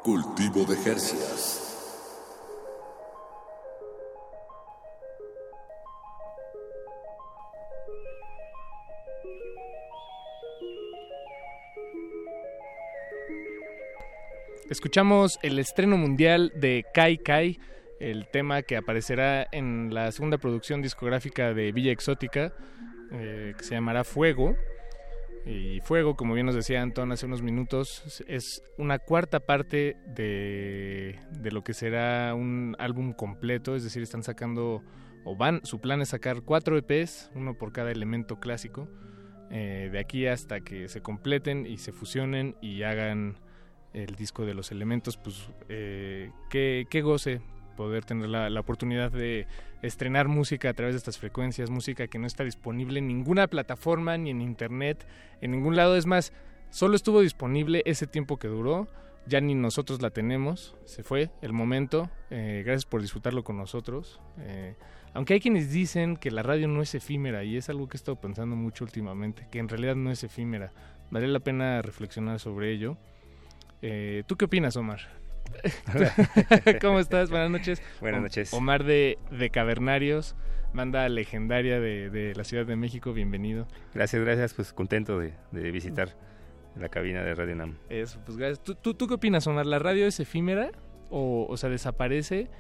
[0.03, 1.71] Cultivo de Jercias.
[14.69, 17.61] Escuchamos el estreno mundial de Kai Kai,
[18.01, 22.53] el tema que aparecerá en la segunda producción discográfica de Villa Exótica,
[23.13, 24.57] eh, que se llamará Fuego.
[25.47, 31.19] Y Fuego, como bien nos decía Antón hace unos minutos, es una cuarta parte de,
[31.33, 34.83] de lo que será un álbum completo, es decir, están sacando,
[35.25, 38.89] o van, su plan es sacar cuatro EPs, uno por cada elemento clásico,
[39.51, 43.37] eh, de aquí hasta que se completen y se fusionen y hagan
[43.93, 47.43] el disco de los elementos, pues eh, qué, qué goce
[47.77, 49.47] poder tener la, la, oportunidad de
[49.87, 54.17] estrenar música a través de estas frecuencias, música que no está disponible en ninguna plataforma,
[54.17, 55.07] ni en internet,
[55.41, 55.97] en ningún lado.
[55.97, 56.33] Es más,
[56.71, 58.89] solo estuvo disponible ese tiempo que duró,
[59.27, 62.11] ya ni nosotros la tenemos, se fue el momento.
[62.31, 64.21] Eh, gracias por disfrutarlo con nosotros.
[64.41, 64.75] Eh,
[65.13, 67.99] aunque hay quienes dicen que la radio no es efímera, y es algo que he
[67.99, 70.73] estado pensando mucho últimamente, que en realidad no es efímera.
[71.11, 72.97] Vale la pena reflexionar sobre ello.
[73.83, 75.24] Eh, ¿Tú qué opinas, Omar?
[76.81, 77.31] ¿Cómo estás?
[77.31, 77.83] Buenas noches.
[78.01, 78.53] Buenas noches.
[78.53, 80.37] Omar de, de Cavernarios,
[80.73, 83.67] banda legendaria de, de, la Ciudad de México, bienvenido.
[83.95, 86.17] Gracias, gracias, pues contento de, de visitar
[86.77, 87.79] la cabina de Radio NAM.
[87.89, 88.63] Eso, pues gracias.
[88.63, 89.67] ¿Tú, tú, tú qué opinas, Omar?
[89.67, 90.71] ¿La radio es efímera
[91.11, 92.51] o, o sea, desaparece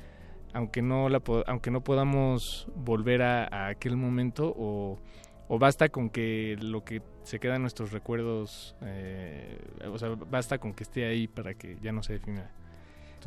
[0.55, 5.01] aunque no, la, aunque no podamos volver a, a aquel momento o,
[5.48, 9.59] o basta con que lo que se queda en nuestros recuerdos, eh,
[9.90, 12.51] o sea, basta con que esté ahí para que ya no se defina.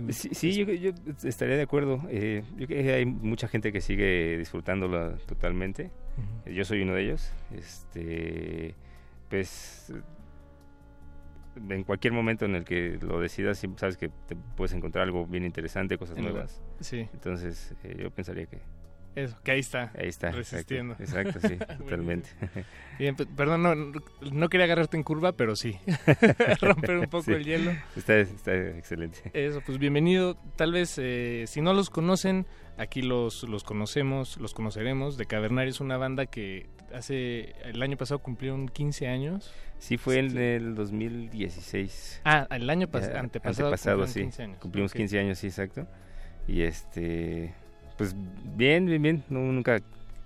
[0.09, 0.91] Sí, sí yo, yo,
[1.23, 2.01] estaría de acuerdo.
[2.09, 5.91] Eh, yo creo que hay mucha gente que sigue disfrutándola totalmente.
[6.17, 6.53] Uh -huh.
[6.53, 7.31] Yo soy uno de ellos.
[7.51, 8.75] Este,
[9.29, 9.93] pues
[11.69, 15.43] en cualquier momento en el que lo decidas, sabes que te puedes encontrar algo bien
[15.43, 16.61] interesante, cosas nuevas.
[16.79, 17.07] Sí.
[17.13, 18.59] Entonces, eh, yo pensaría que
[19.17, 19.91] eso, que ahí está.
[19.97, 20.29] Ahí está.
[20.29, 20.95] Resistiendo.
[20.99, 22.29] Exacto, exacto sí, totalmente.
[22.99, 23.75] Bien, perdón, no,
[24.31, 25.79] no, quería agarrarte en curva, pero sí.
[26.61, 27.71] Romper un poco sí, el hielo.
[27.95, 29.31] Está, está, excelente.
[29.33, 30.35] Eso, pues bienvenido.
[30.55, 32.45] Tal vez, eh, si no los conocen,
[32.77, 35.17] aquí los, los conocemos, los conoceremos.
[35.17, 39.51] De Cavernario es una banda que hace, el año pasado cumplieron 15 años.
[39.79, 42.21] Sí, fue en el 2016.
[42.23, 43.69] Ah, el año pas antepasado.
[43.69, 44.21] Antepasado, sí.
[44.21, 44.57] 15 años.
[44.59, 44.99] Cumplimos okay.
[44.99, 45.87] 15 años, sí, exacto.
[46.47, 47.55] Y este
[47.97, 48.15] pues
[48.55, 49.23] bien, bien, bien.
[49.29, 49.81] No, nunca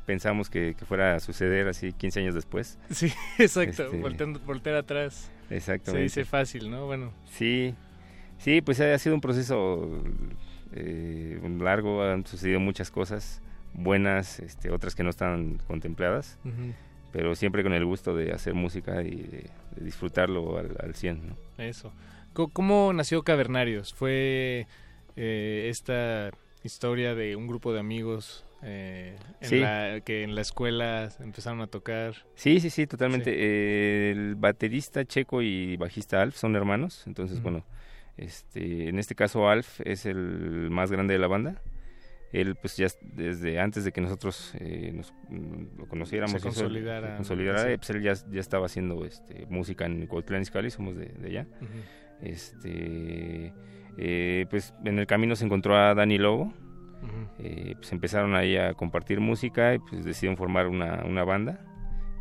[0.05, 2.77] pensamos que, fuera a suceder así 15 años después.
[2.89, 5.31] Sí, exacto, este, voltear atrás.
[5.49, 6.09] Exactamente.
[6.09, 6.85] Se dice fácil, ¿no?
[6.85, 7.13] Bueno.
[7.31, 7.75] Sí,
[8.37, 10.03] sí, pues ha sido un proceso
[10.73, 13.41] eh, largo, han sucedido muchas cosas
[13.73, 16.37] buenas, este, otras que no están contempladas,
[17.11, 21.27] pero siempre con el gusto de hacer música y de, disfrutarlo al, al 100.
[21.27, 21.35] ¿no?
[21.57, 21.93] Eso.
[22.33, 23.93] ¿Cómo nació Cavernarios?
[23.93, 24.67] ¿Fue
[25.15, 26.31] eh, esta
[26.63, 29.15] historia de un grupo de amigos eh,
[30.05, 32.15] que en la escuela empezaron a tocar.
[32.35, 34.11] Sí, sí, sí, totalmente.
[34.11, 37.65] el baterista checo y bajista Alf son hermanos, entonces, bueno,
[38.17, 41.61] este, en este caso Alf es el más grande de la banda.
[42.31, 47.17] Él, pues ya desde antes de que nosotros eh, nos mm, lo conociéramos, Se consolidara,
[47.75, 51.45] pues él ya, ya estaba haciendo este, música en Cotlán Iscali, somos de, allá.
[52.21, 53.53] Este
[53.97, 56.53] eh, pues en el camino se encontró a Dani Lobo,
[57.39, 61.59] eh, pues empezaron ahí a compartir música y pues decidieron formar una, una banda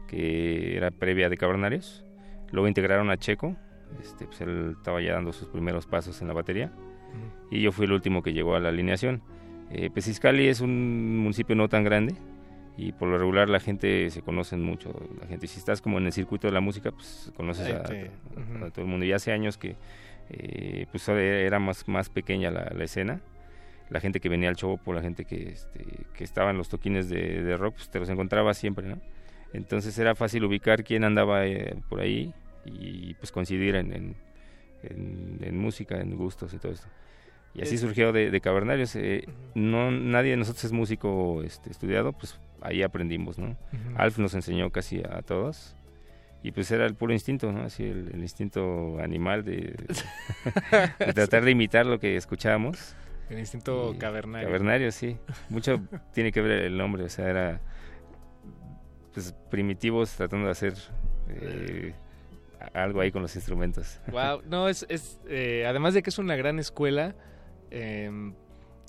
[0.08, 2.04] que era previa de Cabernarios.
[2.50, 3.56] Luego integraron a Checo,
[4.00, 6.72] este, pues él estaba ya dando sus primeros pasos en la batería
[7.50, 9.22] y yo fui el último que llegó a la alineación.
[9.70, 12.14] Eh, Pesiscali es un municipio no tan grande
[12.76, 14.92] y por lo regular la gente se conoce mucho.
[15.20, 18.84] La gente, si estás como en el circuito de la música, pues conoces a, todo
[18.84, 19.04] el mundo.
[19.04, 19.76] Y hace años que
[20.30, 23.20] eh, pues era más, más pequeña la, escena.
[23.88, 25.84] La gente que venía al show, por la gente que, este,
[26.14, 29.00] que estaba en los toquines de, rock, pues te los encontraba siempre, ¿no?
[29.52, 32.32] Entonces era fácil ubicar quién andaba eh, por ahí
[32.64, 34.14] y pues coincidir en,
[34.84, 36.86] en, música, en gustos y todo esto.
[37.52, 38.94] Y así surgió de, de Cavernarios.
[38.94, 39.26] Eh,
[39.56, 43.56] no, nadie de nosotros es músico este, estudiado, pues ahí aprendimos, ¿no?
[43.96, 45.74] Alf nos enseñó casi a todos
[46.42, 47.62] y pues era el puro instinto, ¿no?
[47.62, 49.74] Así el, instinto animal de,
[51.14, 52.94] tratar de imitar lo que escuchábamos.
[53.28, 54.48] El instinto cavernario.
[54.48, 55.16] Cavernario, sí.
[55.48, 55.80] Mucho
[56.12, 57.60] tiene que ver el nombre, o sea, era
[59.12, 60.74] pues primitivos tratando de hacer
[61.28, 61.94] eh,
[62.72, 64.00] algo ahí con los instrumentos.
[64.10, 67.14] Wow, no, es, es eh, además de que es una gran escuela,
[67.70, 68.32] eh,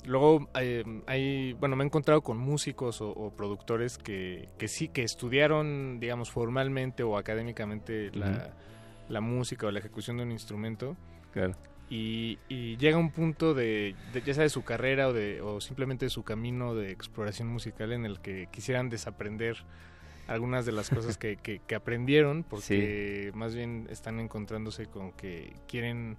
[0.04, 5.02] Luego eh, hay, bueno, me he encontrado con músicos o, productores que, que, sí, que
[5.02, 10.96] estudiaron, digamos, formalmente o académicamente la, música o la ejecución de un instrumento.
[11.32, 11.54] Claro.
[11.88, 12.38] Y,
[12.78, 16.24] llega un punto de, ya sea de su carrera o, de, o simplemente de su
[16.24, 19.58] camino de exploración musical en el que quisieran desaprender
[20.26, 26.16] algunas de las cosas que, que, aprendieron porque más bien están encontrándose con que quieren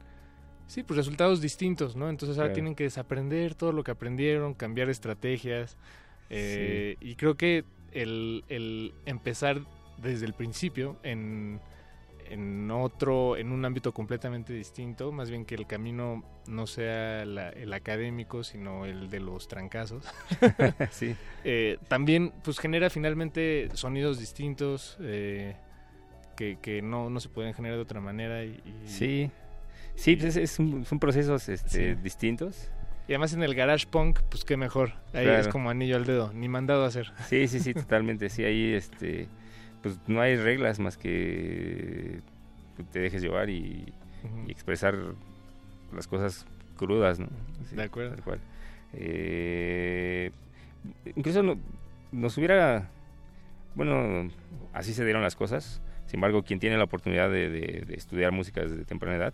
[0.67, 2.09] Sí, pues resultados distintos, ¿no?
[2.09, 5.77] Entonces ahora tienen que desaprender todo lo que aprendieron, cambiar estrategias.
[6.29, 9.61] Eh, y creo que el, el, empezar
[10.01, 11.59] desde el principio en,
[12.29, 17.73] en otro, en un ámbito completamente distinto, más bien que el camino no sea el
[17.73, 20.05] académico, sino el de los trancazos.
[20.91, 21.15] sí.
[21.43, 25.55] Eh, también, pues genera finalmente sonidos distintos eh,
[26.35, 28.43] que, que no, no se pueden generar de otra manera.
[28.43, 29.29] Y, sí.
[29.95, 32.71] Sí, pues es, son procesos este, distintos.
[33.07, 34.93] Y además en el garage punk, pues qué mejor.
[35.13, 37.11] Ahí es como anillo al dedo, ni mandado a hacer.
[37.27, 38.29] Sí, sí, sí, totalmente.
[38.29, 39.27] Sí, ahí este,
[39.81, 42.21] pues no hay reglas más que
[42.91, 43.93] te dejes llevar y,
[44.47, 44.95] expresar
[45.93, 46.45] las cosas
[46.77, 47.27] crudas, ¿no?
[47.71, 48.11] de acuerdo.
[48.11, 48.39] Tal cual.
[48.93, 50.31] Eh,
[51.15, 51.59] incluso no,
[52.13, 52.89] nos hubiera,
[53.75, 54.31] bueno,
[54.71, 55.81] así se dieron las cosas.
[56.05, 59.33] Sin embargo, quien tiene la oportunidad de, de estudiar música desde temprana edad,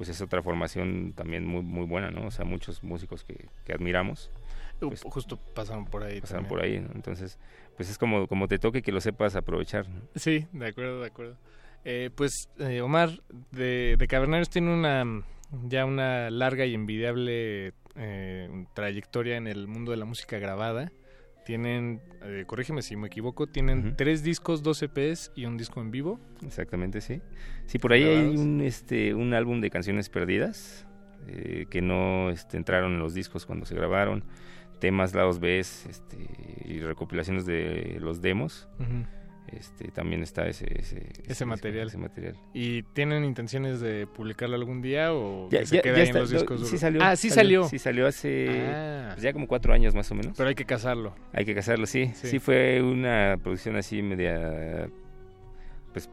[0.00, 2.28] pues es otra formación también muy muy buena, ¿no?
[2.28, 4.30] O sea, muchos músicos que, admiramos.
[4.78, 6.22] Pues, justo pasaron por ahí.
[6.22, 7.38] Pasaron por ahí, Entonces,
[7.76, 9.84] pues es como, como te toque que lo sepas aprovechar.
[10.14, 11.36] Sí, de acuerdo, de acuerdo.
[11.84, 13.10] Eh, pues eh, Omar,
[13.50, 15.22] de, de Cavernarios tiene una
[15.66, 20.92] ya una larga y envidiable eh, trayectoria en el mundo de la música grabada.
[21.44, 25.90] Tienen, eh, corrígeme si me equivoco, tienen tres discos, dos EPs y un disco en
[25.90, 26.20] vivo.
[26.44, 27.20] Exactamente, sí.
[27.66, 30.86] Sí, por ahí hay un, este, un álbum de canciones perdidas
[31.28, 34.24] eh, que no este, entraron en los discos cuando se grabaron.
[34.78, 36.16] Temas, lados B este,
[36.64, 38.66] y recopilaciones de los demos
[39.52, 41.88] este, también está ese, ese, material.
[41.88, 42.36] ese, material.
[42.54, 46.78] ¿Y tienen intenciones de publicarlo algún día o ya, se queda en los discos Sí
[46.78, 47.02] salió.
[47.02, 47.64] Ah, sí salió.
[47.68, 49.10] Sí salió hace ah.
[49.12, 50.36] pues ya como cuatro años más o menos.
[50.36, 51.14] Pero hay que casarlo.
[51.32, 52.10] Hay que casarlo, sí.
[52.14, 54.88] Sí, fue una producción así media...
[55.92, 56.08] Pues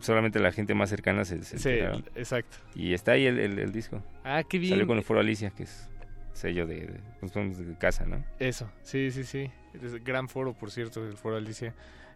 [0.00, 2.56] solamente la gente más cercana se, se Sí, exacto.
[2.74, 4.02] Y está ahí el, el, disco.
[4.24, 4.72] Ah, qué bien.
[4.72, 5.88] Salió con el Foro Alicia, que es
[6.32, 8.24] sello de, de, pues, de casa, ¿no?
[8.38, 9.50] Eso, sí, sí, sí.
[9.82, 11.74] Es gran foro, por cierto, el Foro Alicia.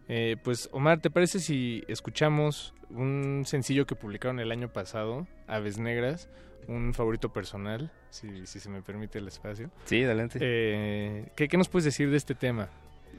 [0.09, 5.77] Eh, pues Omar, ¿te parece si escuchamos un sencillo que publicaron el año pasado, Aves
[5.77, 6.29] Negras,
[6.67, 9.69] un favorito personal, si, si se me permite el espacio?
[9.85, 10.39] Sí, adelante.
[10.41, 12.69] Eh, ¿qué, ¿qué, nos puedes decir de este tema?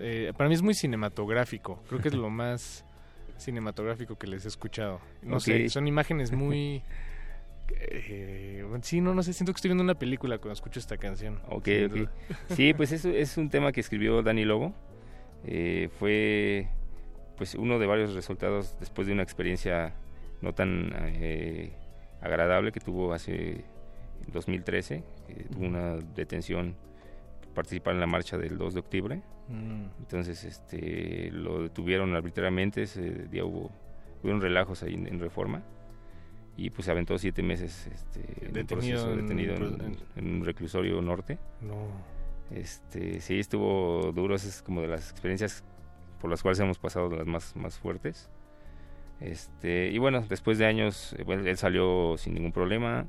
[0.01, 1.83] eh, para mí es muy cinematográfico.
[1.89, 2.85] Creo que es lo más
[3.37, 5.01] cinematográfico que les he escuchado.
[5.23, 6.83] No sé, son imágenes muy...
[7.81, 11.41] eh, sí, no, no sé, siento que estoy viendo una película cuando escucho esta canción.
[11.49, 11.69] Ok.
[12.55, 14.75] Sí, pues es, es un tema que escribió Dani Lobo.
[15.45, 16.69] Eh, fue
[17.39, 19.95] pues uno de varios resultados después de una experiencia
[20.43, 21.73] no tan eh,
[22.21, 23.53] agradable que tuvo hace
[24.27, 24.97] en 2013.
[25.29, 26.75] eh, tuvo una detención
[27.55, 29.23] participar en la marcha del 2 de octubre.
[29.49, 29.85] Mm.
[30.01, 33.71] Entonces este, lo detuvieron arbitrariamente, ese día hubo,
[34.23, 35.63] hubieron relajos ahí en, en Reforma.
[36.57, 40.35] Y pues se aventó siete meses este, en un Detenido proceso, en- detenido en, en
[40.37, 41.39] un reclusorio norte.
[41.61, 41.87] No.
[42.51, 45.63] Este, sí, estuvo duro, es como de las experiencias
[46.21, 48.29] por las cuales hemos pasado las más, más fuertes.
[49.21, 53.07] Este, y bueno, después de años, eh, bueno, él salió sin ningún problema.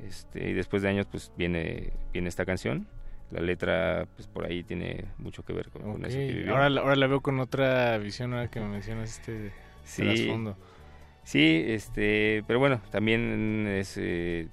[0.00, 2.86] Este, y después de años, pues viene, viene esta canción.
[3.30, 6.52] La letra, pues por ahí tiene mucho que ver con, con eso que vivió.
[6.52, 9.52] Ahora, la- ahora la veo con otra visión ahora que me mencionas este
[9.84, 10.56] Sí, trasfondo.
[11.24, 14.48] sí, este, pero bueno, también es eh,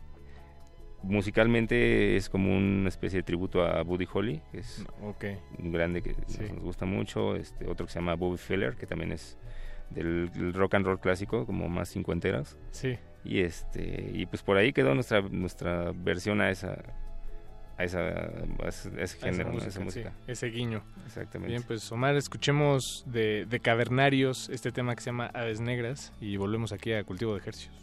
[1.06, 4.86] musicalmente es como una especie de tributo a Buddy Holly, que es
[5.60, 6.44] un grande que nos- Sí.
[6.54, 9.38] nos gusta mucho, este, otro que se llama Bobby Feller, que también es
[9.92, 12.58] del, del rock and roll clásico, como más cincuenteras.
[12.72, 12.98] Sí.
[13.24, 16.78] Y este, y pues por ahí quedó nuestra nuestra versión a esa
[17.78, 19.50] a esa a ese, a ese A esa género.
[19.50, 20.14] A música, esa sí, música.
[20.28, 20.84] ese guiño.
[21.06, 21.50] Exactamente.
[21.52, 26.38] Bien, pues Omar, escuchemos de, de Cavernarios este tema que se llama Aves Negras y
[26.38, 27.76] volvemos aquí a Cultivo de Ejercicios.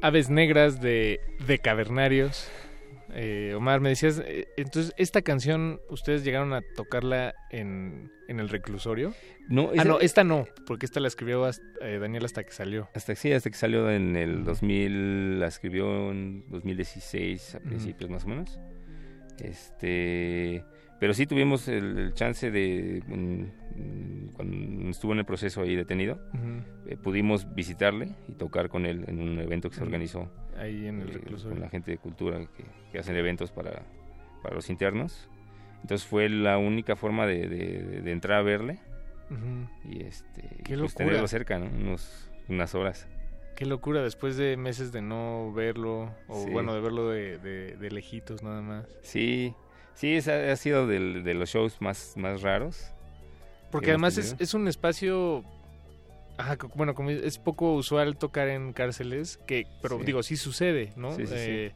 [0.00, 2.48] Aves Negras de, de Cavernarios.
[3.14, 8.48] Eh, Omar, me decías, eh, entonces, ¿esta canción ustedes llegaron a tocarla en, en el
[8.50, 9.14] reclusorio?
[9.48, 12.88] No, ah, no, esta no, porque esta la escribió hasta- eh, Daniel hasta que salió.
[12.94, 18.24] Hasta sí, hasta que salió en el 2000, la escribió en 2016 a principios más
[18.24, 18.58] o menos.
[19.40, 20.64] Este,
[21.00, 26.20] pero sí tuvimos el, el chance de mm, cuando estuvo en el proceso ahí detenido,
[26.86, 31.00] eh, pudimos visitarle y tocar con él en un evento que se organizó Ahí en
[31.02, 31.54] el eh, reclusorio.
[31.54, 33.82] con la gente de cultura que, que hacen eventos para,
[34.42, 35.28] para los internos.
[35.82, 38.78] Entonces fue la única forma de, de- de entrar a verle
[39.30, 39.68] Ujú.
[39.92, 41.66] y este Qué pues, tenerlo cerca, ¿no?
[41.66, 43.06] Unos, unas horas.
[43.54, 46.50] Qué locura, después de meses de no verlo, o Sí.
[46.50, 48.86] bueno, de verlo de, de, lejitos nada más.
[49.02, 49.54] Sí,
[49.94, 52.92] sí, esa ha sido de los shows más, más raros.
[53.72, 55.44] Porque además es, es un espacio,
[56.38, 60.04] ajá, bueno, como es poco usual tocar en cárceles, que, pero Sí.
[60.04, 61.12] digo, sí sucede, ¿no?
[61.12, 61.34] Sí, sí, sí.
[61.36, 61.72] Eh,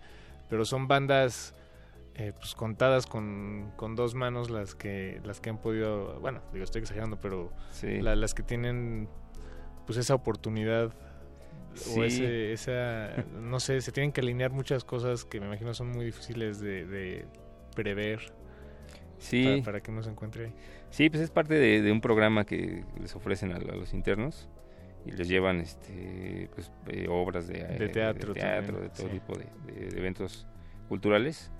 [0.49, 1.55] Pero son bandas
[2.15, 6.63] eh, pues contadas con, con dos manos las que las que han podido, bueno, digo,
[6.65, 7.53] estoy exagerando, pero
[8.03, 9.09] la- las que tienen
[9.87, 10.93] pues esa oportunidad
[11.89, 15.89] o ese, esa, no sé, se tienen que alinear muchas cosas que me imagino son
[15.91, 17.25] muy difíciles de, de
[17.75, 18.21] prever
[19.19, 19.45] Sí.
[19.45, 20.55] para, para que uno se encuentre ahí.
[20.91, 24.49] Sí, pues es parte de, de un programa que les ofrecen a, a los internos
[25.05, 29.13] y les llevan este pues eh, obras de, De eh, teatro de todo sí.
[29.15, 29.47] tipo de,
[29.99, 30.47] eventos
[30.89, 31.51] culturales.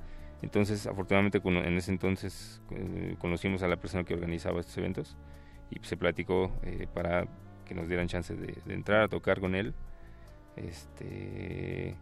[0.43, 5.17] Entonces, afortunadamente en ese entonces eh, conocimos a la persona que organizaba estos eventos
[5.71, 7.27] y se platicó eh, para
[7.65, 9.73] que nos dieran chance de, entrar a tocar con él.
[10.57, 11.97] Este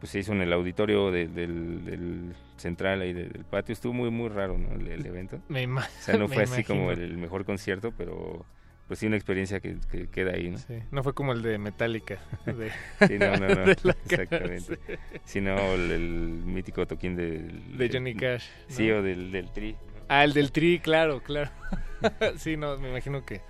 [0.00, 3.72] pues se hizo en el auditorio de- del, del central ahí de- del patio.
[3.72, 4.72] Estuvo muy muy raro ¿no?
[4.74, 5.40] el, el evento.
[5.48, 7.04] Me ima- O sea, no fue así como imagino.
[7.06, 8.44] el mejor concierto, pero
[8.86, 10.58] pues sí una experiencia que, que queda ahí, ¿no?
[10.58, 12.18] Sí, no fue como el de Metallica.
[12.46, 12.70] de-
[13.06, 13.70] Sí, no, no, no,
[14.04, 14.76] exactamente.
[14.76, 14.78] cárcel.
[15.24, 16.00] Sino el, el
[16.44, 17.76] mítico toquín del...
[17.78, 18.44] De Johnny Cash.
[18.68, 18.96] Sí, ¿no?
[18.98, 19.76] o del, del Tri.
[20.08, 21.50] Ah, el del Tri, claro, claro.
[22.36, 23.40] sí, no, me imagino que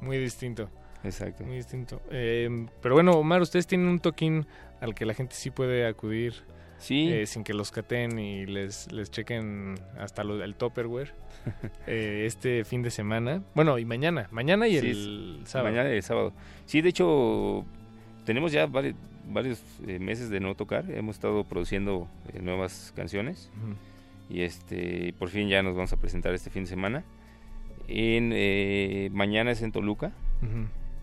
[0.00, 0.70] muy distinto.
[1.04, 1.44] Exacto.
[1.44, 2.00] Muy distinto.
[2.10, 4.46] Eh, pero bueno, Omar, ustedes tienen un toquín
[4.80, 6.34] al que la gente sí puede acudir.
[6.80, 7.08] Sí.
[7.12, 11.12] eh, sin que los caten y les, les chequen hasta lo, el Topperware.
[11.86, 13.42] eh, este fin de semana.
[13.54, 14.26] Bueno, y mañana.
[14.32, 15.70] Mañana y Sí, el sábado.
[15.70, 16.32] Mañana y el sábado.
[16.66, 17.64] Sí, de hecho,
[18.24, 18.94] tenemos ya vari-
[19.28, 20.90] varios eh, meses de no tocar.
[20.90, 22.08] Hemos estado produciendo
[22.42, 23.50] nuevas canciones.
[24.28, 27.04] Y este, por fin ya nos vamos a presentar este fin de semana.
[27.88, 30.12] En, mañana es en Toluca.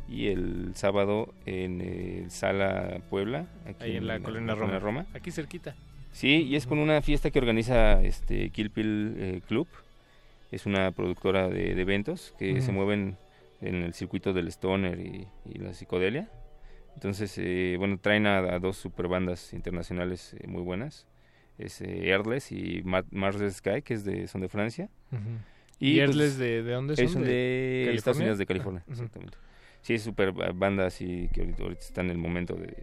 [0.09, 3.47] Y el sábado en eh, Sala Puebla.
[3.65, 5.05] Aquí Ahí en la colonia Roma.
[5.13, 5.75] Aquí cerquita.
[6.13, 9.67] Sí, y es con una fiesta que organiza este Kill Pill eh, Club.
[10.51, 13.17] Es una productora de, de eventos que se mueven
[13.61, 16.29] en el circuito del stoner y, y la psicodelia.
[16.95, 21.05] Entonces, eh, bueno, traen a, a dos super bandas internacionales eh, muy buenas.
[21.57, 24.89] Es eh, Airless y Ma- Mars Sky, que es de, son de Francia.
[25.11, 25.21] Ujú.
[25.79, 27.23] ¿Y pues, Airless de- de dónde ellos son?
[27.23, 28.17] de, ¿De Estados?
[28.19, 29.37] Unidos, de California, exactamente.
[29.87, 32.75] Sí, es super ba- banda así que ahorita, ahorita está en el momento de...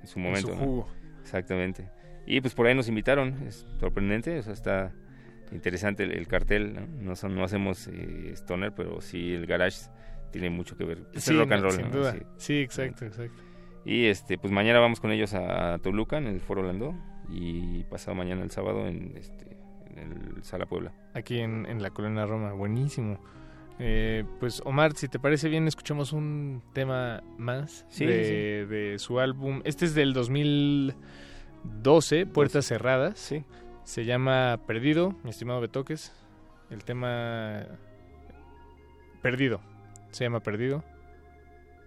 [0.00, 0.60] En su momento, su ¿no?
[0.60, 0.88] jugo.
[1.22, 1.90] Exactamente.
[2.24, 4.92] Y pues por ahí nos invitaron, es sorprendente, o sea, está
[5.50, 6.86] interesante el, el cartel, ¿no?
[6.86, 9.90] No, son, no hacemos eh, stoner, pero sí el garage
[10.30, 11.02] tiene mucho que ver.
[11.12, 12.12] Es Sí, el rock and roll, sin duda.
[12.12, 12.18] Sí.
[12.36, 13.42] Sí, exacto, exacto.
[13.84, 16.94] Y este, pues mañana vamos con ellos a, Toluca, en el Foro Landó,
[17.28, 19.56] y pasado mañana el sábado en, este,
[19.96, 20.92] en el Sala Puebla.
[21.14, 22.52] Aquí en, en la colonia Roma.
[22.52, 23.18] Buenísimo.
[23.82, 29.20] Eh, pues Omar, si te parece bien, escuchamos un tema más Sí, de, de su
[29.20, 29.62] álbum.
[29.64, 33.18] Este es del 2012, Puertas Cerradas.
[33.18, 33.42] Sí.
[33.84, 36.12] Se llama Perdido, mi estimado Betoques.
[36.68, 37.64] El tema...
[39.22, 39.62] Perdido.
[40.10, 40.84] Se llama Perdido.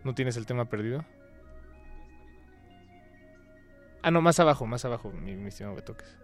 [0.04, 1.06] ¿No tienes el tema Perdido?
[4.02, 6.18] Ah, no, más abajo, más abajo, mi, mi estimado Betoques.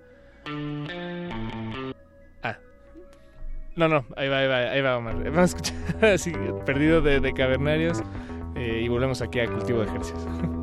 [3.76, 5.16] No, no, ahí va, ahí va, ahí va, Omar.
[5.16, 6.34] Vamos a escuchar así,
[6.66, 8.02] perdido de, de cavernarios.
[8.56, 10.28] eh, y volvemos aquí a Cultivo de Ejercicios.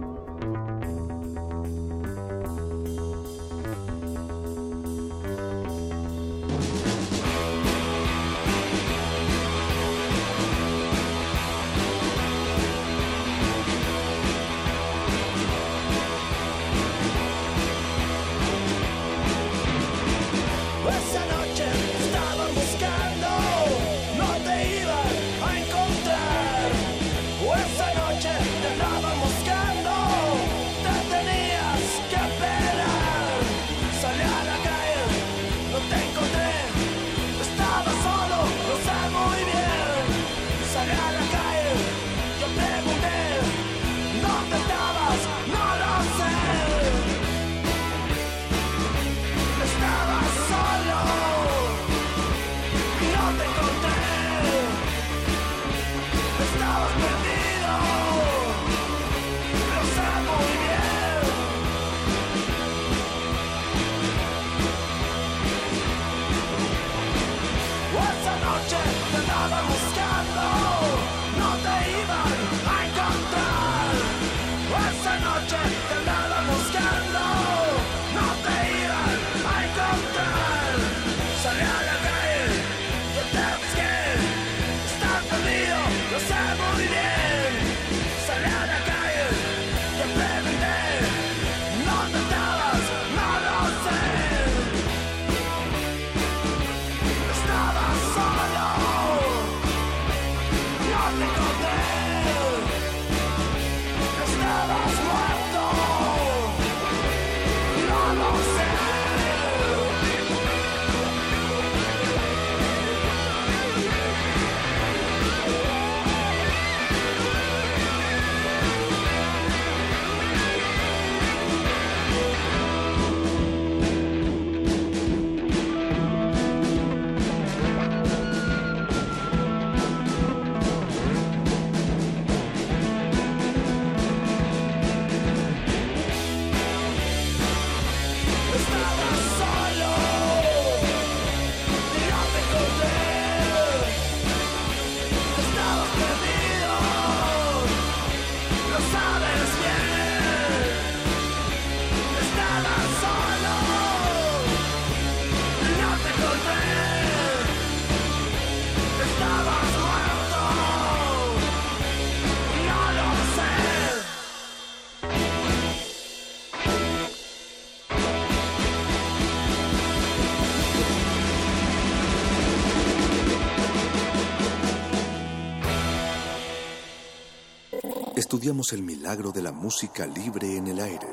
[178.72, 181.06] El milagro de la música libre en el aire.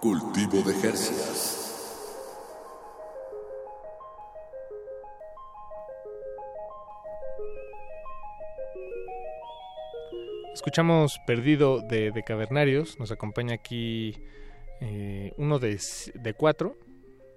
[0.00, 1.58] Cultivo de Jercias.
[10.54, 12.98] Escuchamos Perdido de, de Cavernarios.
[12.98, 14.14] Nos acompaña aquí
[14.80, 15.78] eh, uno de,
[16.36, 16.76] cuatro.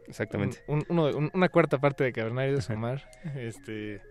[0.08, 0.60] Exactamente.
[0.68, 3.10] Un- un- uno de- un- una cuarta parte de Cavernarios, Omar.
[3.36, 4.02] este,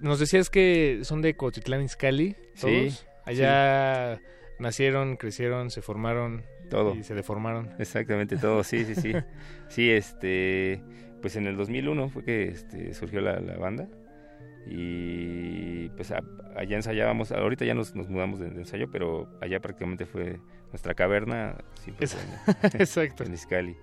[0.00, 2.72] nos decías que son de Cotitlán Izcalli, todos.
[2.94, 4.20] Sí, Allá
[4.60, 6.94] nacieron, crecieron, se formaron Todo.
[6.94, 7.70] y se deformaron.
[7.78, 9.12] Exactamente, todo, sí, sí, sí.
[9.68, 10.82] Sí, este,
[11.22, 13.88] pues en el 2001 fue que este, surgió la, la banda
[14.66, 16.22] y pues a-
[16.56, 20.38] allá ensayábamos, ahorita ya nos, nos mudamos de, de ensayo, pero allá prácticamente fue
[20.70, 23.24] nuestra caverna, siempre Es- en- Exacto.
[23.24, 23.76] en Izcalli.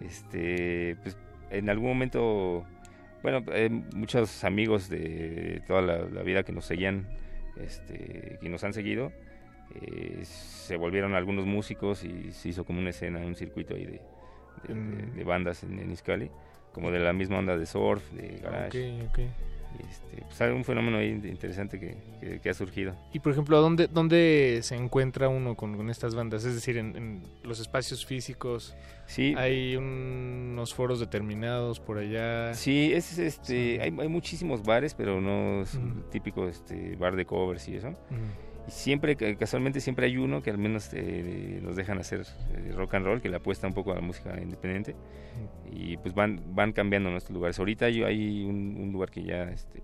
[0.00, 1.16] Este, pues
[1.50, 2.66] en algún momento,
[3.22, 7.08] bueno, eh, muchos amigos de toda la, la vida que nos seguían,
[7.58, 9.12] este, que nos han seguido,
[9.74, 14.00] eh, se volvieron algunos músicos y se hizo como una escena, un circuito ahí de,
[14.68, 16.30] de- de- de bandas en, en Izcalli,
[16.72, 19.00] como de la misma onda de surf, de garage.
[19.02, 19.18] Ok, ok.
[19.78, 22.96] Y este, pues hay un fenómeno ahí interesante que, que- que ha surgido.
[23.12, 26.44] Y por ejemplo, ¿dónde, dónde se encuentra uno con, con estas bandas?
[26.46, 28.74] Es decir, en, en los espacios físicos.
[29.06, 29.34] Sí.
[29.36, 32.54] Hay unos foros determinados por allá.
[32.54, 36.00] Sí, es este, hay, hay muchísimos bares, pero no es un Ujú.
[36.10, 37.88] típico este bar de covers y eso.
[37.88, 37.96] Ujú.
[38.66, 42.22] Y siempre, ca- casualmente, siempre hay uno que al menos eh, nos dejan hacer
[42.54, 44.96] eh, rock and roll, que le apuesta un poco a la música independiente.
[45.70, 47.58] Y pues van, van cambiando nuestros lugares.
[47.58, 49.80] Ahorita hay, hay un, un lugar que ya este,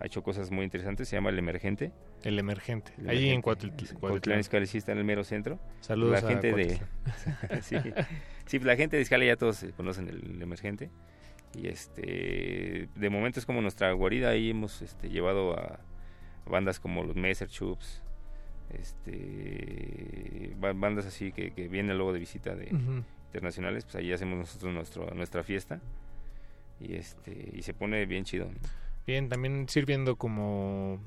[0.00, 1.92] ha hecho cosas muy interesantes, se llama El Emergente.
[2.22, 2.92] El Emergente.
[2.98, 3.42] El Ahí en Emergente.
[3.42, 4.40] Cuauhtlán Cuautitlán.
[4.40, 5.58] Izcalli, sí, está en el mero centro.
[5.80, 6.80] Saludos la a gente de
[7.62, 7.76] sí,
[8.46, 10.90] sí, la gente de Izcalli ya todos conocen el, el Emergente.
[11.54, 15.80] Y este de momento es como nuestra guarida, ahí hemos este, llevado a
[16.46, 18.02] bandas como los Messer Chups,
[18.80, 22.68] este ba- bandas así que, que vienen luego de visita de
[23.26, 25.80] internacionales, pues ahí hacemos nosotros nuestro, nuestra fiesta
[26.80, 28.46] y este y se pone bien chido.
[28.46, 28.52] ¿no?
[29.06, 31.00] Bien, también sirviendo como,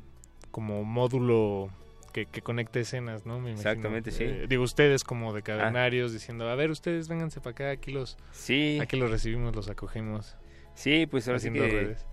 [0.51, 1.69] como módulo
[2.13, 3.39] que, que conecte escenas, ¿no?
[3.39, 3.51] Me.
[3.51, 4.23] Exactamente, sí.
[4.23, 8.17] Eh, digo, ustedes como de cavernarios diciendo, a ver, ustedes vénganse para acá, aquí los,
[8.31, 8.79] Sí.
[8.81, 10.35] aquí los recibimos, los acogemos.
[10.75, 12.05] Sí, pues ahora sí que redes.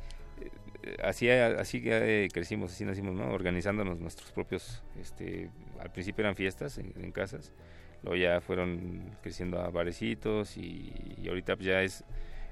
[1.03, 3.31] Así así que eh, crecimos, así nacimos, ¿no?
[3.33, 5.51] Organizándonos nuestros propios este
[5.81, 7.53] al principio eran fiestas en, en casas,
[8.03, 10.93] luego ya fueron creciendo a barecitos y,
[11.23, 12.05] y ahorita pues ya es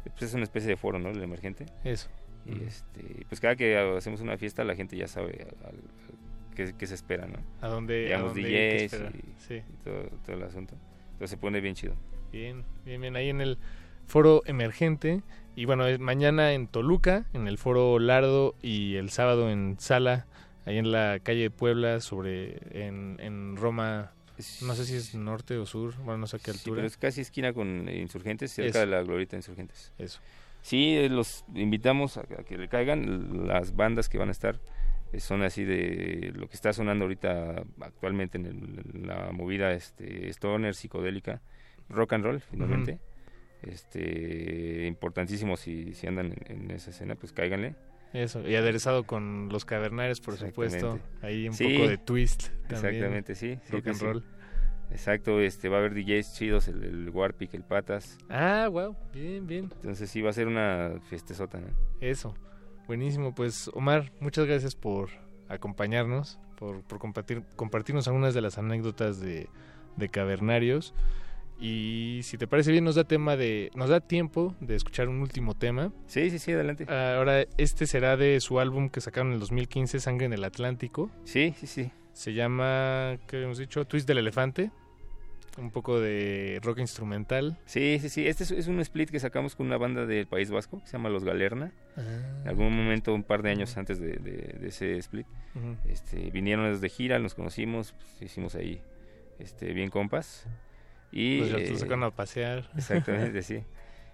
[0.04, 1.10] pues es una especie de foro, ¿no?
[1.10, 1.66] El emergente.
[1.84, 2.08] Eso.
[2.46, 6.72] Y este pues cada que hacemos una fiesta la gente ya sabe al- al- qué,
[6.78, 7.38] qué se espera, ¿no?
[7.60, 9.12] A dónde- a dónde DJs esperar.
[9.14, 9.54] y, Sí.
[9.56, 10.74] y todo, todo el asunto.
[11.12, 11.94] Entonces se pone bien chido.
[12.32, 13.14] Bien, bien, bien.
[13.16, 13.58] Ahí en el
[14.06, 15.22] foro emergente.
[15.56, 20.26] Y bueno, es mañana en Toluca, en el foro Lardo y el sábado en Sala
[20.64, 24.12] ahí en la calle de Puebla, sobre en, en Roma,
[24.62, 26.76] no sé si es norte o sur, bueno, no sé a qué Sí, altura.
[26.76, 28.78] pero es casi esquina con Insurgentes, cerca Eso.
[28.80, 29.92] de la Glorita de Insurgentes.
[29.98, 30.20] Eso.
[30.62, 33.46] Sí, eh, los invitamos a, que le caigan.
[33.48, 34.60] Las bandas que van a estar
[35.12, 39.72] eh, son así de lo que está sonando ahorita actualmente en, el- en la movida
[39.72, 41.40] este, stoner, psicodélica,
[41.88, 42.98] rock and roll, finalmente.
[43.62, 47.74] Este, importantísimo si, si andan en, en esa escena, pues cáiganle.
[48.12, 50.98] Eso, y aderezado con los cavernarios, por supuesto.
[51.22, 52.94] Ahí un Sí, poco de twist también.
[52.94, 53.58] Exactamente, sí.
[53.64, 54.04] sí, Rock and sí.
[54.04, 54.24] roll.
[54.90, 58.18] Exacto, este, va a haber DJs chidos, el, el Warpic, el Patas.
[58.28, 59.70] Ah, wow, bien, bien.
[59.76, 61.68] Entonces sí, va a ser una fiestezota, ¿no?
[62.00, 62.34] Eso,
[62.88, 63.32] buenísimo.
[63.32, 65.10] Pues Omar, muchas gracias por
[65.48, 69.48] acompañarnos, por, por compartir, compartirnos algunas de las anécdotas de,
[69.96, 70.92] de Cavernarios.
[71.60, 75.20] Y si te parece bien, nos da tema de, nos da tiempo de escuchar un
[75.20, 75.92] último tema.
[76.06, 76.86] Sí, sí, sí, adelante.
[76.88, 81.10] Ahora, este será de su álbum que sacaron en el 2015, Sangre en el Atlántico.
[81.24, 81.90] Sí, sí, sí.
[82.14, 83.84] Se llama, ¿qué habíamos dicho?
[83.84, 84.70] Twist del Elefante.
[85.58, 87.58] Un poco de rock instrumental.
[87.66, 88.26] Sí, sí, sí.
[88.26, 90.92] Este es, es un split que sacamos con una banda del País Vasco que se
[90.92, 91.72] llama Los Galerna.
[91.96, 92.40] Ah.
[92.42, 95.26] En algún momento, un par de años antes de, de- de ese split,
[95.56, 95.76] Ujú.
[95.90, 98.80] este, vinieron desde gira, nos conocimos, pues, hicimos ahí
[99.40, 100.46] este, bien compas.
[101.12, 102.70] Y, Pues te eh, sacaron a pasear.
[102.76, 103.64] Exactamente, sí.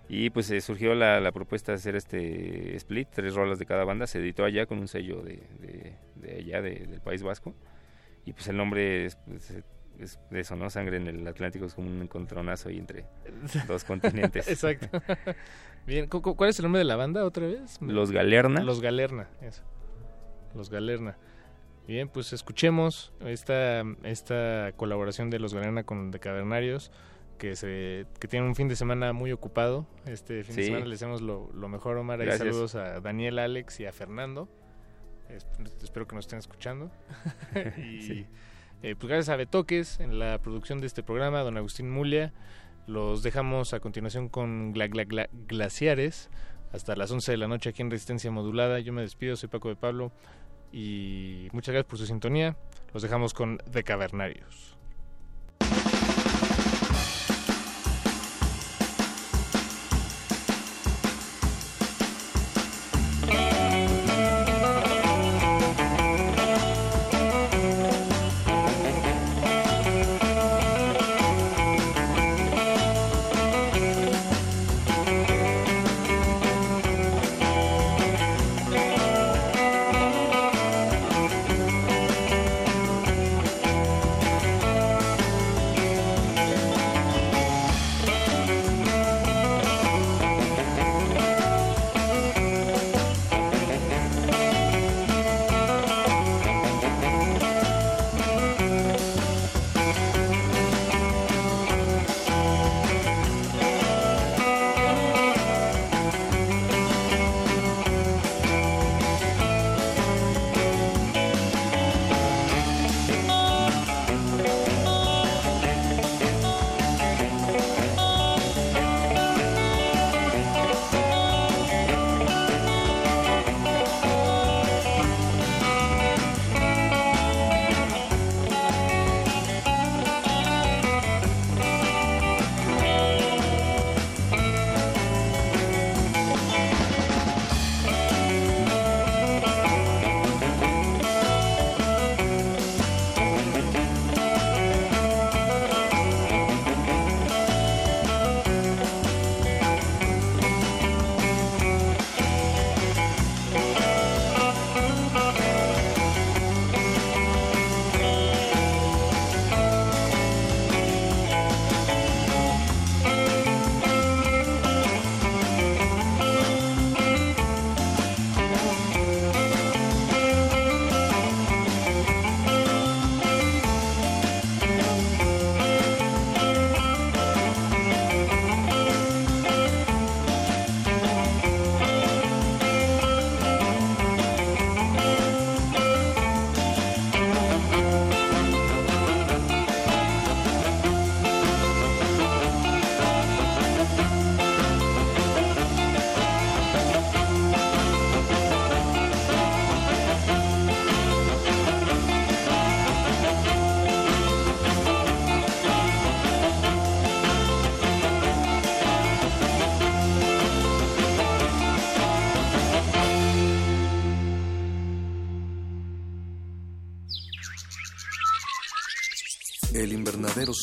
[0.08, 3.84] Y pues eh, surgió la, la propuesta de hacer este split, tres rolas de cada
[3.84, 4.06] banda.
[4.06, 7.54] Se editó allá con un sello de, de, de allá, de- del País Vasco.
[8.24, 9.50] Y pues el nombre es, pues,
[9.98, 10.70] es de eso, ¿no?
[10.70, 13.04] Sangre en el Atlántico es como un encontronazo ahí entre
[13.66, 14.46] dos continentes.
[14.48, 14.88] Exacto.
[15.86, 17.80] Bien, cu- cu- ¿cuál es el nombre de la banda otra vez?
[17.82, 18.62] Los Galerna.
[18.62, 19.62] Los Galerna, eso.
[20.54, 21.16] Los Galerna.
[21.86, 26.90] Bien, pues escuchemos esta, esta colaboración de Los Galerna con The Cavernarios,
[27.38, 29.86] que se que tienen un fin de semana muy ocupado.
[30.04, 32.18] Este fin de semana les deseamos lo, lo mejor, Omar.
[32.18, 32.38] Gracias.
[32.38, 34.48] saludos a Daniel, Alex y a Fernando.
[35.28, 35.46] Es-
[35.82, 36.90] espero que nos estén escuchando.
[37.78, 38.26] y Sí.
[38.82, 42.32] eh, pues gracias a Betoques en la producción de este programa, don Agustín Mulia.
[42.88, 46.30] Los dejamos a continuación con Gla- Gla- Gla- Glaciares
[46.72, 48.80] hasta las 11 de la noche aquí en Resistencia Modulada.
[48.80, 50.10] Yo me despido, soy Paco de Pablo
[50.76, 52.54] y muchas gracias por su sintonía.
[52.92, 54.76] Los dejamos con The Cavernarios.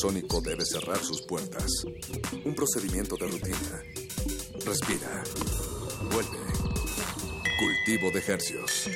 [0.04, 1.84] Invernadero sónico debe cerrar sus puertas.
[2.44, 3.56] Un procedimiento de rutina.
[4.66, 5.22] Respira.
[6.10, 6.38] Vuelve.
[7.58, 8.90] Cultivo de ejercios.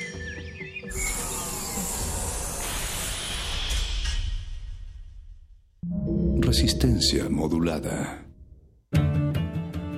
[6.39, 8.25] Resistencia modulada.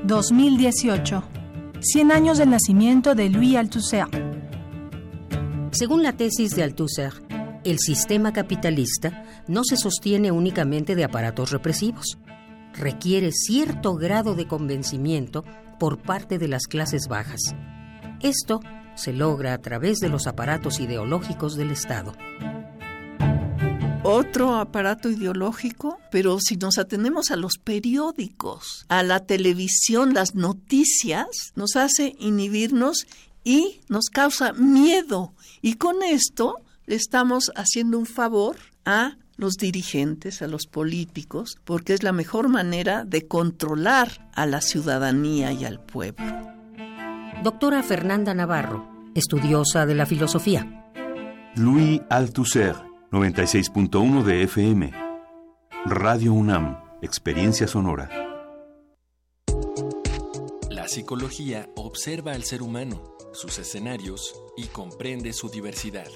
[0.06, 1.24] 2018.
[1.82, 4.08] 100 años del nacimiento de Louis Althusser.
[5.72, 7.14] Según la tesis de Althusser,
[7.64, 12.18] el sistema capitalista no se sostiene únicamente de aparatos represivos.
[12.74, 15.44] Requiere cierto grado de convencimiento
[15.80, 17.42] por parte de las clases bajas.
[18.22, 18.62] Esto
[18.96, 22.14] se logra a través de los aparatos ideológicos del Estado
[24.04, 31.28] otro aparato ideológico, pero si nos atenemos a los periódicos, a la televisión, las noticias,
[31.56, 33.06] nos hace inhibirnos
[33.44, 35.34] y nos causa miedo.
[35.62, 36.58] Y con esto
[36.92, 42.50] le estamos haciendo un favor a los dirigentes, a los políticos, porque es la mejor
[42.50, 46.26] manera de controlar a la ciudadanía y al pueblo.
[47.44, 48.86] Doctora Fernanda Navarro,
[49.16, 50.92] estudiosa de la filosofía.
[51.56, 52.76] Louis Althusser,
[53.10, 54.92] 96.1 de FM.
[55.86, 58.10] Radio UNAM, Experiencia Sonora.
[60.70, 66.10] La psicología observa al ser humano, sus escenarios y comprende su diversidad.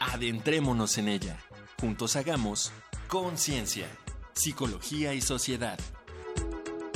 [0.00, 1.38] Adentrémonos en ella.
[1.80, 2.72] Juntos hagamos
[3.08, 3.86] Conciencia,
[4.32, 5.78] Psicología y Sociedad.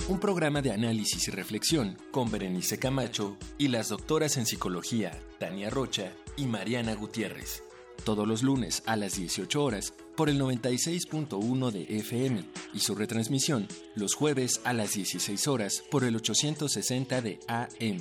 [0.09, 5.71] Un programa de análisis y reflexión con Berenice Camacho y las doctoras en psicología Tania
[5.71, 7.63] Rocha y Mariana Gutiérrez.
[8.05, 12.45] Todos los lunes a las 18 horas por el 96.1 de FM
[12.75, 18.01] y su retransmisión los jueves a las 16 horas por el 860 de AM.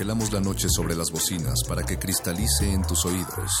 [0.00, 3.52] Congelamos la noche sobre las bocinas para que cristalice en tus oídos.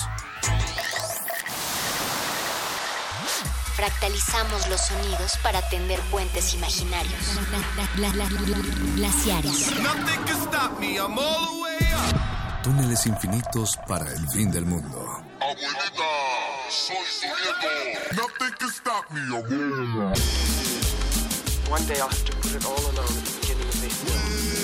[3.76, 7.20] Fractalizamos los sonidos para tender puentes imaginarios.
[8.96, 9.70] Glaciares.
[12.62, 15.22] Túneles infinitos para el fin del mundo.
[15.40, 16.08] Abuelita,
[16.70, 20.14] soy su Nothing can stop me, abuela.
[21.68, 24.59] One day I'll have to put it all alone at the beginning of this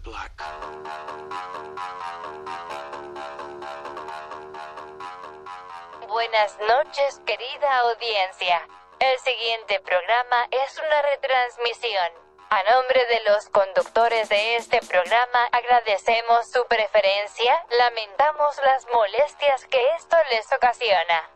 [0.00, 0.44] black.
[6.06, 8.68] Buenas noches, querida audiencia.
[9.00, 12.12] El siguiente programa es una retransmisión.
[12.50, 19.94] A nombre de los conductores de este programa agradecemos su preferencia, lamentamos las molestias que
[19.96, 21.31] esto les ocasiona.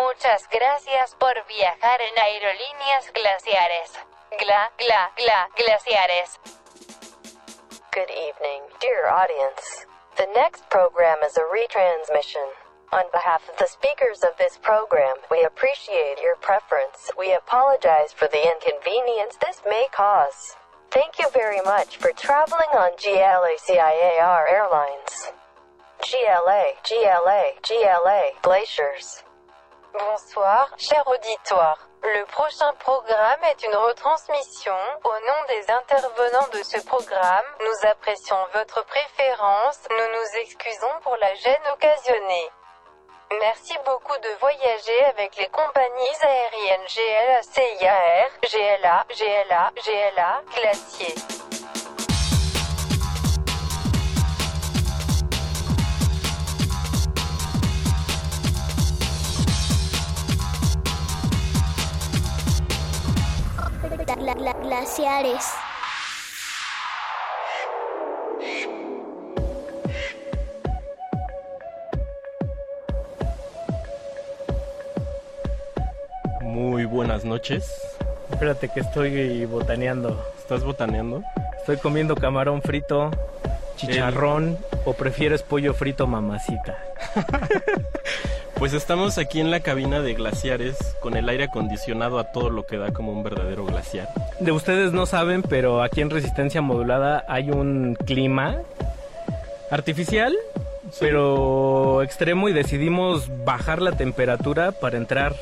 [0.00, 3.92] Muchas gracias por viajar en aerolíneas glaciares.
[4.38, 6.40] Gla, gla, gla, glaciares.
[7.92, 9.84] Good evening, dear audience.
[10.16, 12.48] The next program is a retransmission.
[12.92, 17.10] On behalf of the speakers of this program, we appreciate your preference.
[17.18, 20.56] We apologize for the inconvenience this may cause.
[20.90, 25.32] Thank you very much for traveling on GLACIAR Airlines.
[26.00, 29.22] GLA, GLA, GLA, glaciers.
[29.92, 31.86] Bonsoir, cher auditoire.
[32.02, 34.74] Le prochain programme est une retransmission.
[35.04, 39.80] Au nom des intervenants de ce programme, nous apprécions votre préférence.
[39.90, 42.50] Nous nous excusons pour la gêne occasionnée.
[43.40, 51.51] Merci beaucoup de voyager avec les compagnies aériennes GLA, CIAR, GLA, GLA, GLA, Glacier.
[64.22, 65.44] Gla- gla- glaciares.
[76.40, 77.70] Muy buenas noches.
[78.30, 80.22] Espérate que estoy botaneando.
[80.38, 81.22] ¿Estás botaneando?
[81.58, 83.10] Estoy comiendo camarón frito,
[83.76, 86.78] chicharrón o prefieres pollo frito mamacita.
[88.62, 92.64] Pues estamos aquí en la cabina de glaciares con el aire acondicionado a todo lo
[92.64, 94.08] que da como un verdadero glaciar.
[94.38, 98.58] De ustedes no saben, pero aquí en Resistencia Modulada hay un clima
[99.68, 100.36] artificial,
[101.00, 105.34] pero extremo y decidimos bajar la temperatura para entrar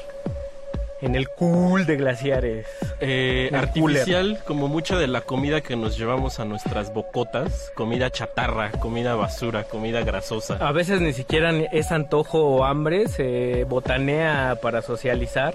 [1.02, 2.66] en el cool de glaciares.
[3.00, 8.70] Eh, artificial como mucha de la comida que nos llevamos a nuestras bocotas, comida chatarra,
[8.72, 10.56] comida basura, comida grasosa.
[10.60, 15.54] A veces ni siquiera es antojo o hambre, se botanea para socializar.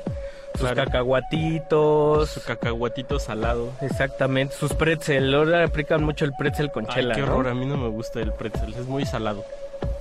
[0.54, 0.86] Sus Claro.
[0.86, 2.30] cacahuatitos.
[2.30, 3.72] Su cacahuatito salado.
[3.82, 5.34] Exactamente, sus pretzel.
[5.36, 7.16] Ahora aplican mucho el pretzel con Ay, chela.
[7.16, 7.28] qué ¿no?
[7.28, 9.44] horror, a mí no me gusta el pretzel, es muy salado.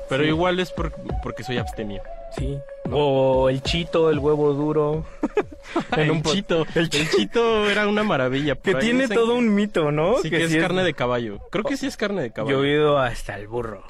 [0.08, 0.28] Pero Sí.
[0.28, 0.92] igual es por-
[1.22, 2.02] porque soy abstemio.
[2.36, 2.58] Sí.
[2.90, 5.04] O el chito, el huevo duro.
[5.96, 6.66] En un el chito.
[6.74, 8.54] El chito era una maravilla.
[8.56, 10.18] Que tiene dicen todo que- un mito, ¿no?
[10.18, 11.38] Sí, que, es sí carne de caballo.
[11.50, 12.56] Creo que sí es carne de Yo caballo.
[12.58, 13.82] he oído hasta el burro.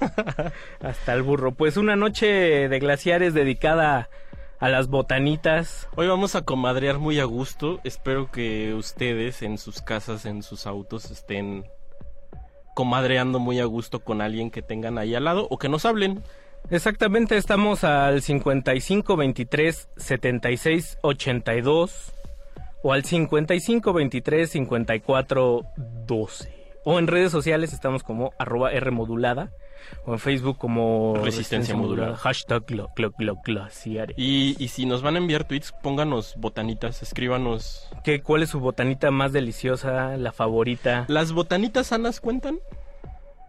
[0.80, 1.52] hasta el burro.
[1.52, 4.08] Pues una noche de glaciares dedicada
[4.58, 5.88] a las botanitas.
[5.96, 7.80] Hoy vamos a comadrear muy a gusto.
[7.84, 11.64] Espero que ustedes en sus casas, en sus autos, estén
[12.74, 16.22] comadreando muy a gusto con alguien que tengan ahí al lado o que nos hablen.
[16.70, 22.12] Exactamente, estamos al 55 23 76 82
[22.82, 25.62] o al 55 23 54
[26.06, 26.54] 12.
[26.84, 29.50] O en redes sociales estamos como arroba R modulada
[30.04, 32.16] o en Facebook como Resistencia Modulada.
[32.16, 34.14] Hashtag glo- glo- glo- glaciares.
[34.18, 37.88] Y, y si nos van a enviar tweets, pónganos botanitas, escríbanos.
[38.04, 41.04] ¿Qué, ¿Cuál es su botanita más deliciosa, la favorita?
[41.08, 42.58] ¿Las botanitas sanas cuentan?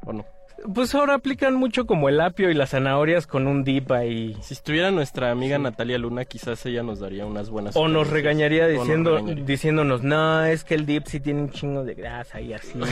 [0.06, 0.26] ¿O no?
[0.74, 4.38] Pues ahora aplican mucho como el apio y las zanahorias con un dip ahí.
[4.42, 7.76] Si estuviera nuestra amiga Natalia Luna, quizás ella nos daría unas buenas.
[7.76, 9.46] O nos regañaría nos diciendo, regañaría.
[9.46, 12.80] diciéndonos, no, es que el dip sí tiene un chingo de grasa y así.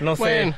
[0.00, 0.22] No sé.
[0.22, 0.56] Bueno.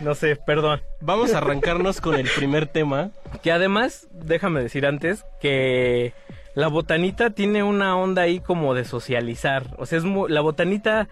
[0.00, 0.80] No sé, perdón.
[1.00, 3.10] Vamos a arrancarnos con el primer tema.
[3.42, 6.14] Que además, déjame decir antes, que
[6.54, 9.64] la botanita tiene una onda ahí como de socializar.
[9.78, 11.08] O sea, es la botanita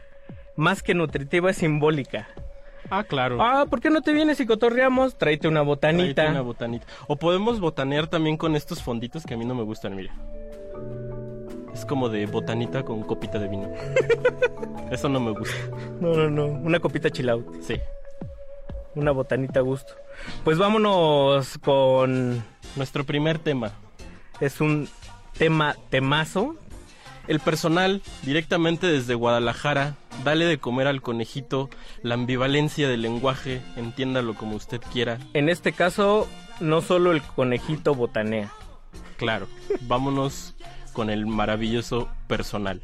[0.57, 2.29] más que nutritiva es simbólica.
[2.91, 3.39] Ah, claro.
[3.41, 5.17] Ah, ¿por qué no te vienes y cotorreamos?
[5.17, 6.15] Tráete una botanita.
[6.15, 6.87] Tráete una botanita.
[7.07, 10.15] O podemos botanear también con estos fonditos que a mí no me gustan, mira.
[11.75, 13.71] Es como de botanita con copita de vino.
[14.91, 15.57] Eso no me gusta.
[16.01, 16.47] No, no, no.
[16.47, 17.47] Una copita chill out.
[17.63, 17.77] Sí.
[18.95, 19.95] Una botanita a gusto.
[20.45, 22.43] Pues vámonos con...
[22.77, 23.73] Nuestro primer tema.
[24.41, 24.89] Es un
[25.37, 26.57] tema temazo.
[27.29, 31.69] El personal, directamente desde Guadalajara, dale de comer al conejito,
[32.03, 35.19] la ambivalencia del lenguaje, entiéndalo como usted quiera.
[35.35, 36.27] En este caso,
[36.59, 38.51] no solo el conejito botanea.
[39.19, 39.47] Claro,
[39.83, 40.55] vámonos
[40.95, 42.81] con el maravilloso personal.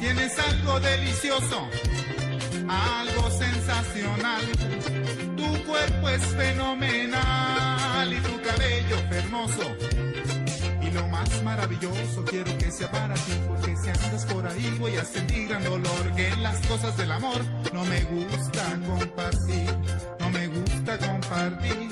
[0.00, 1.68] Tienes algo delicioso,
[2.68, 4.42] algo sensacional.
[5.36, 9.76] Tu cuerpo es fenomenal y tu cabello hermoso.
[10.80, 14.96] Y lo más maravilloso quiero que sea para ti, porque si andas por ahí voy
[14.96, 16.14] a sentir gran dolor.
[16.16, 17.40] Que en las cosas del amor
[17.72, 19.70] no me gusta compartir,
[20.20, 21.88] no me gusta compartir,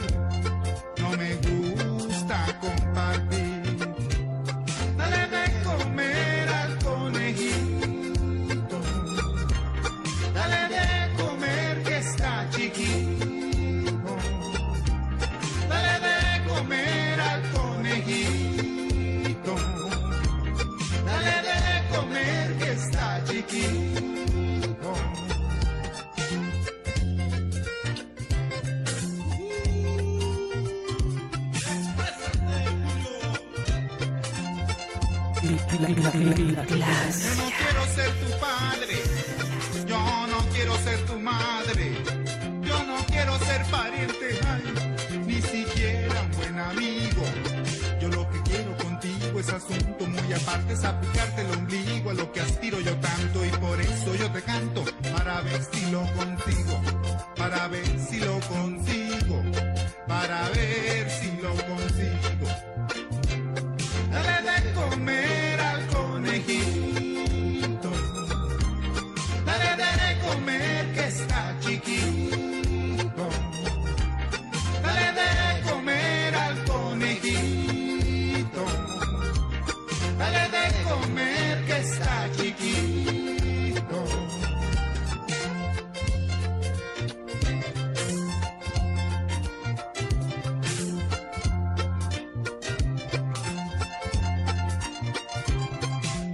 [0.99, 3.40] no me gusta compartir.
[35.81, 39.03] Yo no quiero ser tu padre,
[39.87, 41.93] yo no quiero ser tu madre,
[42.63, 44.63] yo no quiero ser pariente, ay,
[45.27, 47.23] ni siquiera un buen amigo.
[48.01, 52.31] Yo lo que quiero contigo es asunto muy aparte, es aplicarte el ombligo a lo
[52.33, 54.85] que aspiro yo tanto y por eso yo te canto,
[55.17, 56.81] para ver si lo consigo,
[57.37, 58.80] para ver si lo consigo,
[71.21, 73.25] está chiquito.
[74.83, 78.65] Dale de comer al conejito.
[80.19, 83.99] Dale de comer que está chiquito.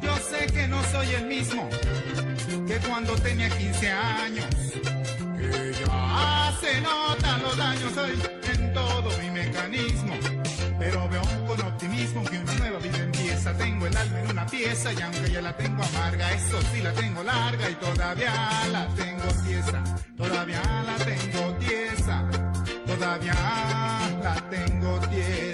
[0.02, 1.68] Yo sé que no soy el mismo
[2.66, 4.46] que cuando tenía 15 años.
[5.38, 8.12] Que ya se notan los daños hoy
[8.52, 10.14] en todo mi mecanismo.
[10.78, 13.52] Pero veo con optimismo que una nueva vida empieza.
[13.56, 16.92] Tengo el alma en una pieza y aunque ya la tengo amarga, eso sí la
[16.92, 18.32] tengo larga y todavía
[18.72, 19.82] la tengo tiesa.
[20.16, 22.24] Todavía la tengo tiesa.
[22.86, 23.34] Todavía
[24.22, 25.45] la tengo tiesa.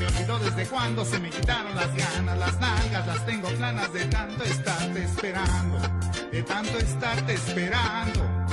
[0.00, 4.04] Me olvidó desde cuando se me quitaron las ganas, las nalgas, las tengo planas de
[4.06, 5.78] tanto estarte esperando.
[6.32, 8.46] De tanto estarte esperando.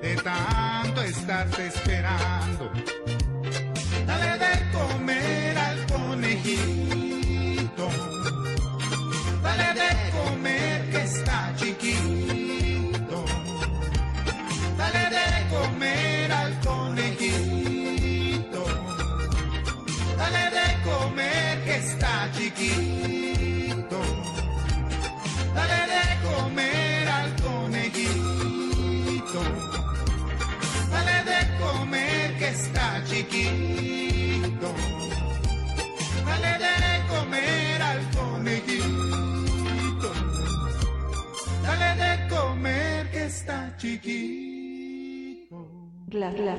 [0.00, 2.31] De tanto estarte esperando.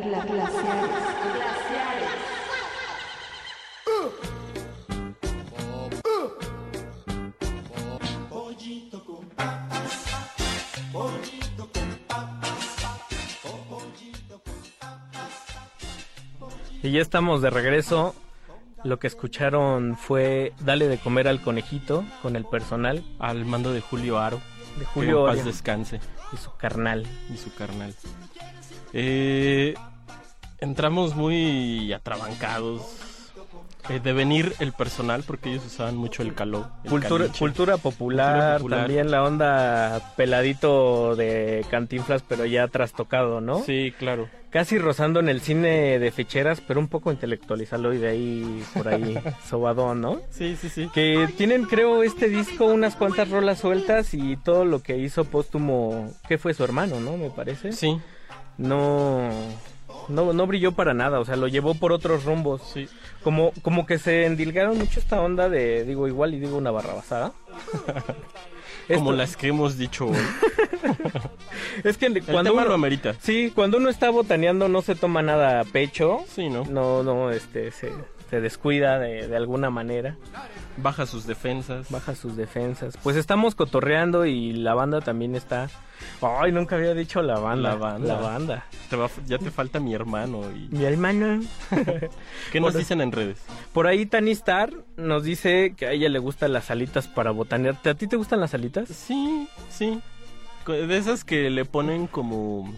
[0.03, 0.51] Glaciares.
[1.33, 2.09] Glaciares.
[8.29, 10.05] Pollito con papas,
[10.91, 12.85] pollito con papas,
[13.69, 14.53] pollito con
[16.83, 18.15] Y ya estamos de regreso.
[18.83, 23.03] Lo que escucharon fue Dale de comer al conejito con el personal.
[23.19, 24.41] Al mando de Julio Aro.
[24.77, 25.45] De Que Julio en paz Aro.
[25.47, 26.01] descanse.
[26.33, 27.07] Y su carnal.
[27.33, 27.95] Y su carnal.
[28.91, 29.73] Eh,
[30.63, 32.81] entramos muy atrabancados.
[33.89, 36.69] Eh, de venir el personal porque ellos usaban mucho el caló.
[37.37, 43.59] Cultura, popular, también la onda peladito de cantinflas, pero ya trastocado, ¿no?
[43.59, 44.29] Sí, claro.
[44.51, 48.87] Casi rozando en el cine de ficheras, pero un poco intelectualizarlo y de ahí por
[48.87, 49.19] ahí
[49.49, 50.21] sobadón, ¿no?
[50.29, 50.89] Sí, sí, sí.
[50.93, 56.09] Que tienen, creo, este disco unas cuantas rolas sueltas y todo lo que hizo póstumo,
[56.29, 57.17] que fue su hermano, ¿no?
[57.17, 57.73] Me parece.
[57.73, 57.99] Sí.
[58.57, 59.29] No,
[60.09, 62.61] no, no brilló para nada, o sea, lo llevó por otros rumbos.
[62.73, 62.87] Sí.
[63.23, 67.31] Como, como que se endilgaron mucho esta onda de, digo, igual y digo una barrabasada.
[68.87, 70.17] Como Esto- las que hemos dicho hoy.
[71.83, 73.15] Es que cuando uno, lo amerita.
[73.21, 76.19] Sí, cuando uno está botaneando no se toma nada a pecho.
[76.27, 76.65] Sí, ¿no?
[76.65, 77.91] No, no, este, se,
[78.33, 80.15] se descuida de, de alguna manera.
[80.77, 81.91] Baja sus defensas.
[81.91, 82.97] Baja sus defensas.
[83.03, 85.69] Pues estamos cotorreando y la banda también está...
[86.19, 87.69] Ay, nunca había dicho la banda.
[87.69, 88.07] La banda.
[88.15, 88.65] La banda.
[88.89, 90.41] Te va- ya te falta mi hermano.
[90.51, 90.67] Y...
[90.75, 91.41] Mi hermano.
[92.51, 93.37] ¿Qué nos Por- dicen en redes?
[93.71, 97.77] Por ahí Tani Star nos dice que a ella le gustan las alitas para botanear.
[97.85, 98.89] ¿A ti te gustan las alitas?
[98.89, 100.01] Sí, sí.
[100.65, 102.73] De esas que le ponen como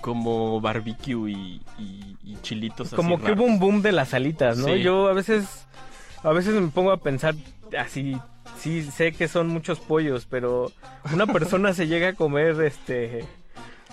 [0.00, 3.38] como barbecue y, y- y chilitos así Como que raros.
[3.38, 4.66] hubo un boom de las alitas, ¿no?
[4.66, 4.82] Sí.
[4.82, 5.66] Yo a veces
[6.22, 7.34] a veces me pongo a pensar
[7.78, 8.16] así,
[8.58, 10.70] sí sé que son muchos pollos, pero
[11.12, 13.24] una persona se llega a comer este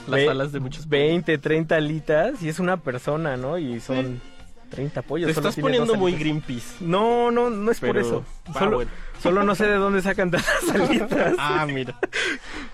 [0.08, 3.58] Las alas de muchos 20, 30 alitas y es una persona, ¿no?
[3.58, 4.22] Y son
[4.70, 5.28] 30 pollos.
[5.28, 6.14] Te solo estás tiene poniendo muy.
[6.14, 6.84] Greenpeace.
[6.84, 8.24] No, no, no es por eso.
[8.48, 8.92] Ah, Solo, bueno.
[9.22, 11.36] solo no sé de dónde sacan tantas alitas.
[11.38, 12.00] Ah, mira.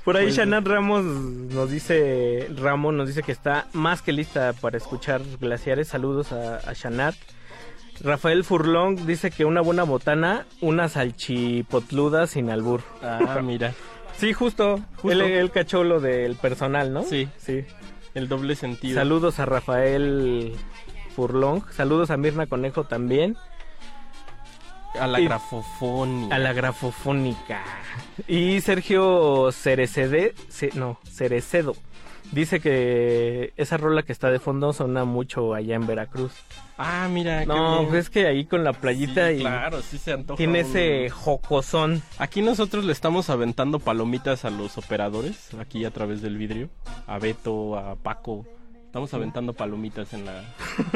[0.04, 4.78] Por ahí Shanat Ramos nos dice, Ramón nos dice que está más que lista para
[4.78, 5.88] escuchar glaciares.
[5.88, 7.16] Saludos a, a Shanat.
[8.02, 12.82] Rafael Furlong dice que una buena botana, una salchipotluda sin albur.
[13.02, 13.74] Ah, mira.
[14.16, 14.80] Sí, justo.
[14.98, 15.10] Justo.
[15.10, 17.02] Él, él cachó lo del personal, ¿no?
[17.02, 17.28] Sí.
[17.40, 17.66] Sí.
[18.14, 18.94] El doble sentido.
[18.94, 20.54] Saludos a Rafael
[21.16, 21.62] Furlong.
[21.72, 23.38] Saludos a Mirna Conejo también.
[25.00, 26.36] A la Y- grafofónica.
[26.36, 27.64] A la grafofónica.
[28.28, 31.76] Y Sergio Cerecede, Ce- no, Cerecedo.
[32.32, 36.32] Dice que esa rola que está de fondo suena mucho allá en Veracruz.
[36.78, 37.42] Ah, mira.
[37.42, 37.90] qué No, bien.
[37.90, 40.38] pues es que ahí con la playita Sí, y claro, sí se antoja.
[40.38, 42.02] tiene un- ese jocosón.
[42.18, 46.70] Aquí nosotros le estamos aventando palomitas a los operadores, aquí a través del vidrio.
[47.06, 48.46] A Beto, a Paco.
[48.94, 50.44] Estamos aventando palomitas en la...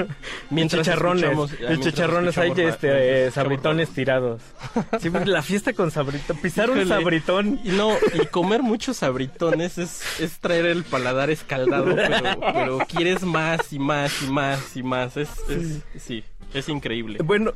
[0.86, 4.44] chicharrones, escuchamos- el mientras chicharrones hay este, mientras eh, sabritones tirados.
[4.99, 7.60] Sí, pues la fiesta con sabritón, pisar un sabritón.
[7.64, 13.24] Y no, y comer muchos sabritones es, es traer el paladar escaldado, pero, pero quieres
[13.24, 15.18] más y más y más y más.
[15.18, 17.18] Es, es- sí, es increíble.
[17.24, 17.53] Bueno.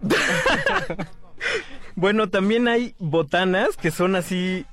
[1.94, 4.64] bueno, también hay botanas que son así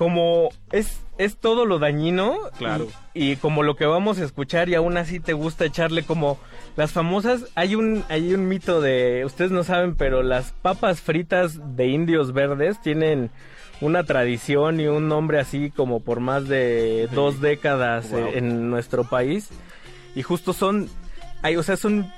[0.00, 2.86] como es es todo lo dañino Claro.
[3.12, 6.38] y, y como lo que vamos a escuchar y aún así te gusta echarle como
[6.74, 11.76] las famosas hay un hay un mito de ustedes no saben pero las papas fritas
[11.76, 13.30] de indios verdes tienen
[13.82, 18.20] una tradición y un nombre así como por más de dos décadas Wow.
[18.20, 19.50] eh, en nuestro país
[20.14, 20.88] y justo son
[21.42, 22.10] hay o sea son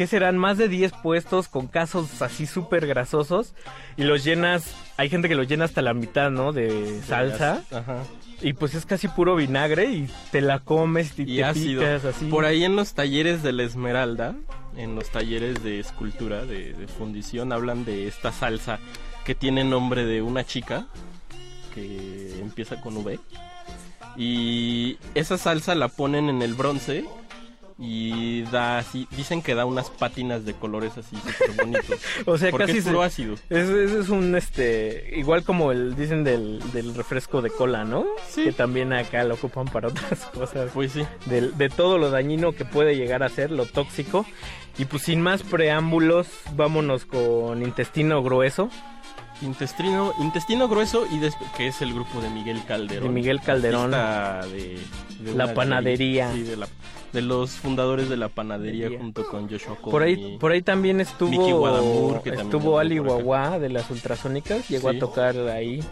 [0.00, 0.38] ¿qué serán?
[0.38, 3.52] Más de 10 puestos con casos así súper grasosos
[3.98, 6.54] y los llenas, hay gente que los llena hasta la mitad, ¿no?
[6.54, 7.62] De salsa.
[7.70, 8.04] Ajá.
[8.40, 11.82] Y pues es casi puro vinagre y te la comes y, Y te ácido.
[11.82, 12.24] picas así.
[12.30, 14.36] Por ahí en los talleres de la Esmeralda,
[14.74, 18.78] en los talleres de escultura, de, de fundición, hablan de esta salsa
[19.26, 20.86] que tiene nombre de una chica
[21.74, 23.20] que empieza con V.
[24.16, 27.04] Y esa salsa la ponen en el bronce
[27.80, 31.98] y da así, dicen que da unas pátinas de colores así súper bonitos.
[32.26, 33.34] O sea, porque casi es puro se- ácido.
[33.48, 38.04] Es, es- un este igual como el dicen del, del refresco de cola, ¿no?
[38.28, 38.44] Sí.
[38.44, 40.70] Que también acá lo ocupan para otras cosas.
[40.74, 41.04] Pues sí.
[41.26, 44.26] De todo lo dañino que puede llegar a ser, lo tóxico.
[44.78, 48.70] Y pues sin más preámbulos, vámonos con intestino grueso.
[49.42, 51.18] Intestino, intestino grueso y
[51.56, 53.04] que es el grupo de Miguel Calderón.
[53.04, 53.94] De Miguel Calderón.
[53.94, 54.78] artista De,
[55.30, 56.32] de La panadería.
[56.32, 56.68] sí, de, la-
[57.12, 61.00] de los fundadores de la panadería junto con Joshua Cohen Por ahí, por ahí también
[61.00, 62.98] estuvo Guadamur, que estuvo Ali.
[62.98, 64.96] Guagua de las ultrasónicas, llegó Sí.
[64.96, 65.82] a tocar ahí.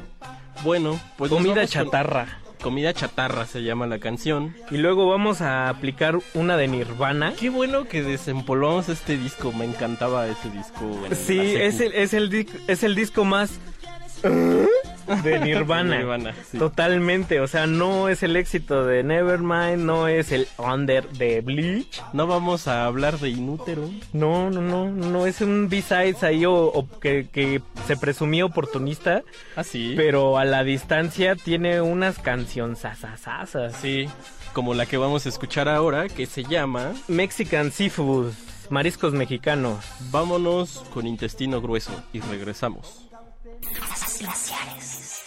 [0.63, 2.39] Bueno, pues comida con- chatarra.
[2.63, 4.55] Comida chatarra se llama la canción.
[4.71, 7.33] Y luego vamos a aplicar una de Nirvana.
[7.39, 10.99] Qué bueno que desempolvamos este disco, me encantaba ese disco.
[11.13, 13.59] Sí, es el, es el es el disco más
[15.23, 15.99] de Nirvana.
[15.99, 16.59] Nirvana, sí.
[16.59, 22.03] Totalmente, o sea, no es el éxito de Nevermind, no es el Under de Bleach.
[22.13, 23.89] No vamos a hablar de Inútero.
[24.13, 29.23] No, no, no, no es un B-sides ahí o, o que, que se presumía oportunista.
[29.57, 29.95] Ah, sí.
[29.97, 33.77] Pero a la distancia tiene unas canciones sasasasas.
[33.77, 34.09] Sí,
[34.53, 38.33] como la que vamos a escuchar ahora, que se llama Mexican Seafood,
[38.71, 39.85] mariscos mexicanos.
[40.11, 43.08] Vámonos con intestino grueso y regresamos.
[44.19, 45.23] Glaciares.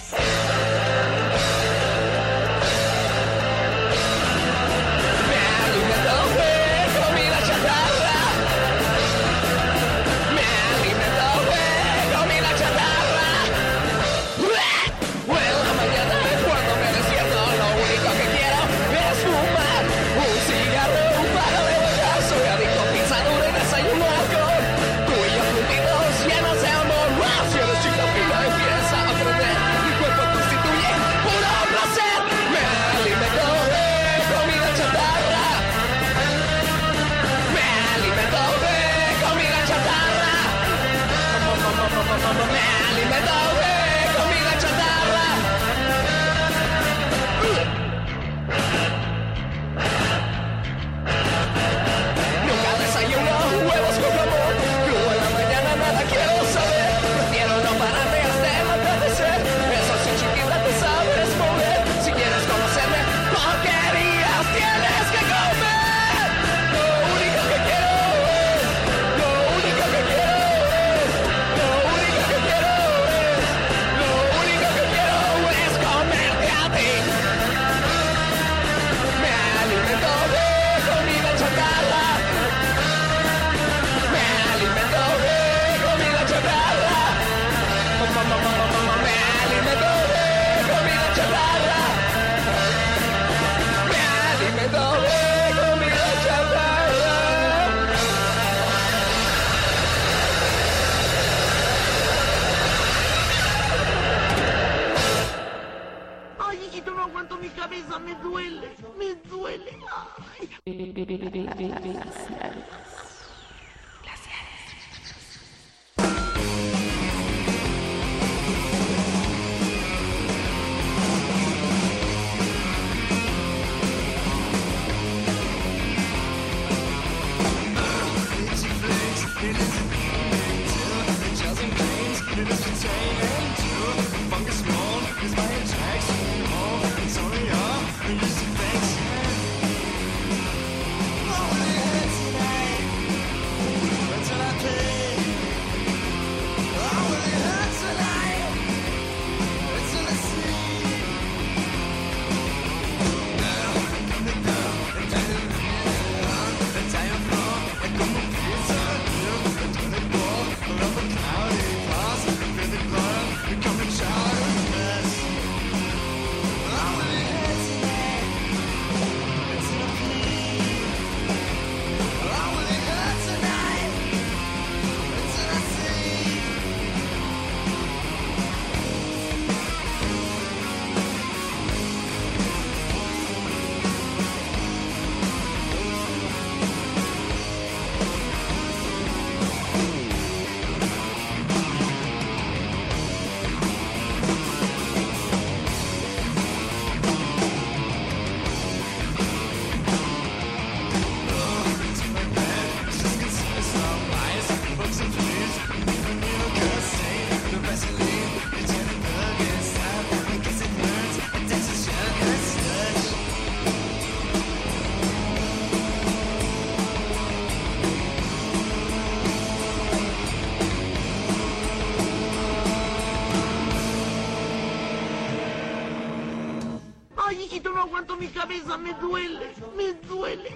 [228.20, 230.50] Mi cabeza, me duele, me duele.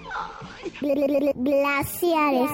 [0.62, 1.32] Ay.
[1.34, 2.50] Glaciares.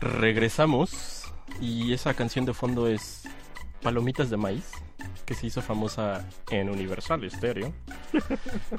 [0.00, 1.24] Regresamos
[1.60, 3.28] y esa canción de fondo es
[3.82, 4.70] Palomitas de Maíz,
[5.30, 7.72] que se hizo famosa en Universal Stereo.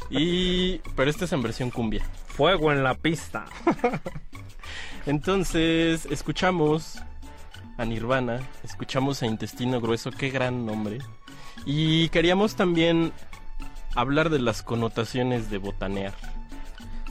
[0.09, 2.03] y pero esta es en versión cumbia.
[2.27, 3.45] Fuego en la pista.
[5.05, 6.97] Entonces, escuchamos
[7.77, 10.97] a Nirvana, escuchamos a Intestino Grueso, qué gran nombre.
[11.65, 13.13] Y queríamos también
[13.95, 16.13] hablar de las connotaciones de botanear.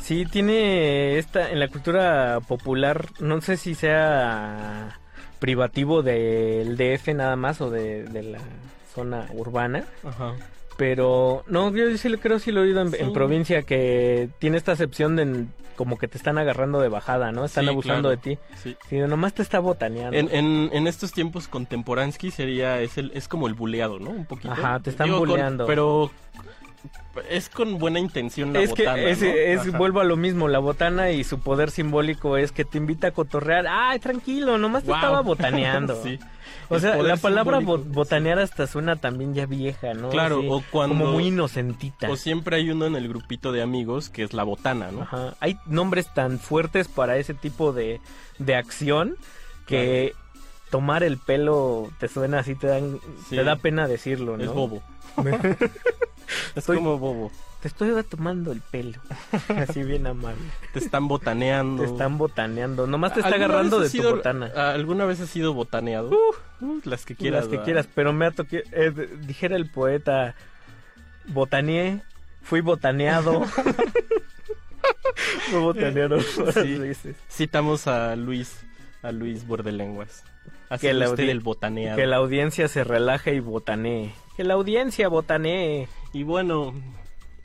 [0.02, 5.00] Sí, tiene esta en la cultura popular, no sé si sea
[5.38, 8.40] privativo del DF nada más o de, de la
[8.94, 9.84] zona urbana.
[10.04, 10.34] Ajá.
[10.76, 14.72] Pero no, yo sí lo creo, sí lo he oído en, provincia que tiene esta
[14.72, 15.44] acepción de
[15.76, 17.44] como que te están agarrando de bajada, ¿no?
[17.44, 18.08] Están Sí, abusando claro.
[18.10, 18.38] de ti.
[18.88, 18.96] Sí.
[18.98, 20.16] Nomás te está botaneando.
[20.16, 24.10] En, en, en estos tiempos contemporánsky sería, es, el, es como el buleado, ¿no?
[24.10, 24.52] Un poquito.
[24.52, 25.66] Ajá, te están Digo, con- buleando.
[25.66, 26.10] pero
[27.28, 29.28] es con buena intención la es que botana, es, ¿no?
[29.28, 33.08] es- vuelvo a lo mismo, la botana y su poder simbólico es que te invita
[33.08, 33.66] a cotorrear.
[33.68, 34.96] Ay, tranquilo, nomás te Wow.
[34.96, 36.00] estaba botaneando.
[36.02, 36.18] Sí.
[36.72, 40.08] O sea, la palabra botanear hasta suena también ya vieja, ¿no?
[40.10, 40.98] Claro, Así, o cuando...
[41.04, 42.08] Como muy inocentita.
[42.08, 45.02] O siempre hay uno en el grupito de amigos que es la botana, ¿no?
[45.02, 45.34] Ajá.
[45.40, 48.00] Hay nombres tan fuertes para ese tipo de,
[48.38, 49.16] de acción
[49.66, 50.12] que
[50.70, 53.34] tomar el pelo te suena así, te, dan, Sí.
[53.36, 54.44] te da pena decirlo, ¿no?
[54.44, 54.80] Es bobo.
[55.26, 57.30] es Estoy- como bobo.
[57.60, 58.98] Te estoy tomando el pelo.
[59.48, 60.40] Así bien amable.
[60.72, 61.82] Te están botaneando.
[61.82, 62.86] Te están botaneando.
[62.86, 64.50] Nomás te está ¿Alguna agarrando de tu botana.
[64.56, 66.08] ah, ¿Alguna vez has sido botaneado?
[66.62, 67.40] Uh, las que quieras.
[67.40, 67.64] Las que ¿verdad?
[67.66, 68.92] quieras, pero me ha toque- eh,
[69.26, 70.34] dijera el poeta,
[71.26, 72.00] botaneé,
[72.42, 73.44] fui botaneado.
[75.50, 76.16] Fue botaneado
[76.54, 77.14] varias Sí.
[77.28, 78.60] Citamos a Luis,
[79.02, 80.24] a Luis Bordelenguas.
[80.68, 81.96] Así Que usted audi- el botaneado.
[81.96, 84.14] Que la audiencia se relaje y botanee.
[84.40, 85.86] Que la audiencia botanee.
[86.14, 86.72] Y bueno,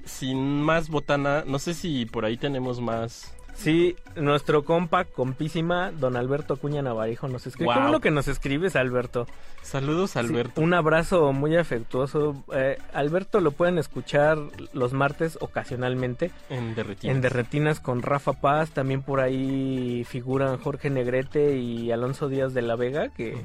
[0.05, 3.35] sin más botana, no sé si por ahí tenemos más.
[3.53, 7.67] Sí, nuestro compa, compísima, don Alberto Acuña Navarijo nos escribe.
[7.67, 7.81] Qué Guau.
[7.81, 9.27] bueno que nos escribes, Alberto.
[9.61, 10.61] Saludos, Sí, Alberto.
[10.61, 12.45] un abrazo muy afectuoso.
[12.53, 14.37] Eh, Alberto lo pueden escuchar
[14.71, 16.31] los martes ocasionalmente.
[16.49, 17.13] En Derretinas.
[17.13, 18.71] En Derretinas con Rafa Paz.
[18.71, 23.35] También por ahí figuran Jorge Negrete y Alonso Díaz de la Vega, que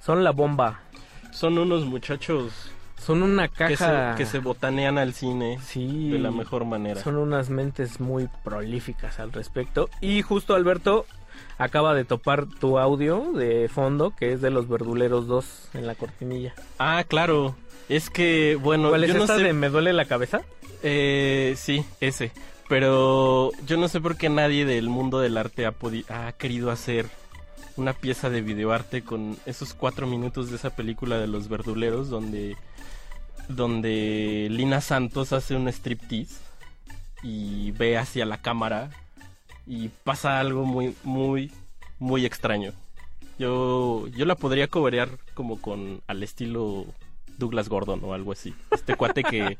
[0.00, 0.78] son la bomba.
[1.32, 4.14] Son unos muchachos Son una que se, caja.
[4.16, 7.00] que se botanean al cine Sí, de la mejor manera.
[7.02, 9.90] Son unas mentes muy prolíficas al respecto.
[10.00, 11.04] Y justo Alberto
[11.58, 15.94] acaba de topar tu audio de fondo, que es de los Verduleros 2 en la
[15.94, 16.54] cortinilla.
[16.78, 17.56] Ah, claro.
[17.88, 19.42] Es que, bueno, ¿Cuál es yo no sé.
[19.42, 20.40] de Me duele la cabeza?
[20.82, 22.32] Eh, sí, ese.
[22.68, 26.70] Pero yo no sé por qué nadie del mundo del arte ha, podi- ha querido
[26.70, 27.06] hacer
[27.76, 32.56] una pieza de videoarte con esos cuatro minutos de esa película de los verduleros donde
[33.48, 36.36] donde Lina Santos hace un striptease
[37.22, 38.90] y ve hacia la cámara
[39.66, 41.52] y pasa algo muy muy
[41.98, 42.72] muy extraño.
[43.38, 46.86] Yo yo la podría cobrear como con al estilo
[47.38, 48.54] Douglas Gordon o algo así.
[48.70, 49.58] Este cuate que,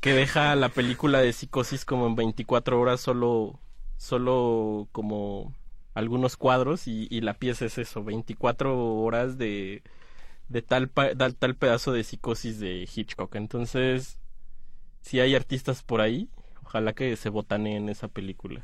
[0.00, 3.58] que deja la película de psicosis como en 24 horas solo,
[3.96, 5.54] solo como
[5.98, 9.82] algunos cuadros y, y la pieza es eso, 24 horas de,
[10.48, 13.34] de tal, pa- tal, tal pedazo de psicosis de Hitchcock.
[13.34, 14.18] Entonces,
[15.00, 16.28] si hay artistas por ahí,
[16.64, 18.62] ojalá que se botaneen esa película.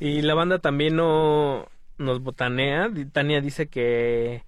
[0.00, 1.66] Y la banda también no
[1.98, 2.88] nos botanea.
[3.12, 4.44] Tania dice que.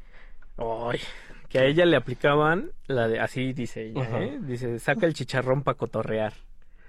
[0.56, 1.00] Ay,
[1.48, 3.18] que a ella le aplicaban la de.
[3.18, 4.22] Así dice ella.
[4.22, 4.38] ¿eh?
[4.42, 6.34] Dice: saca el chicharrón para cotorrear.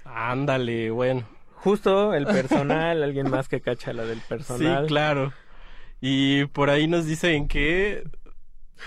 [0.06, 1.26] Ándale, bueno.
[1.64, 4.84] Justo el personal, alguien más que cacha la del personal.
[4.84, 5.34] Sí, claro.
[6.00, 8.04] Y por ahí nos dicen que...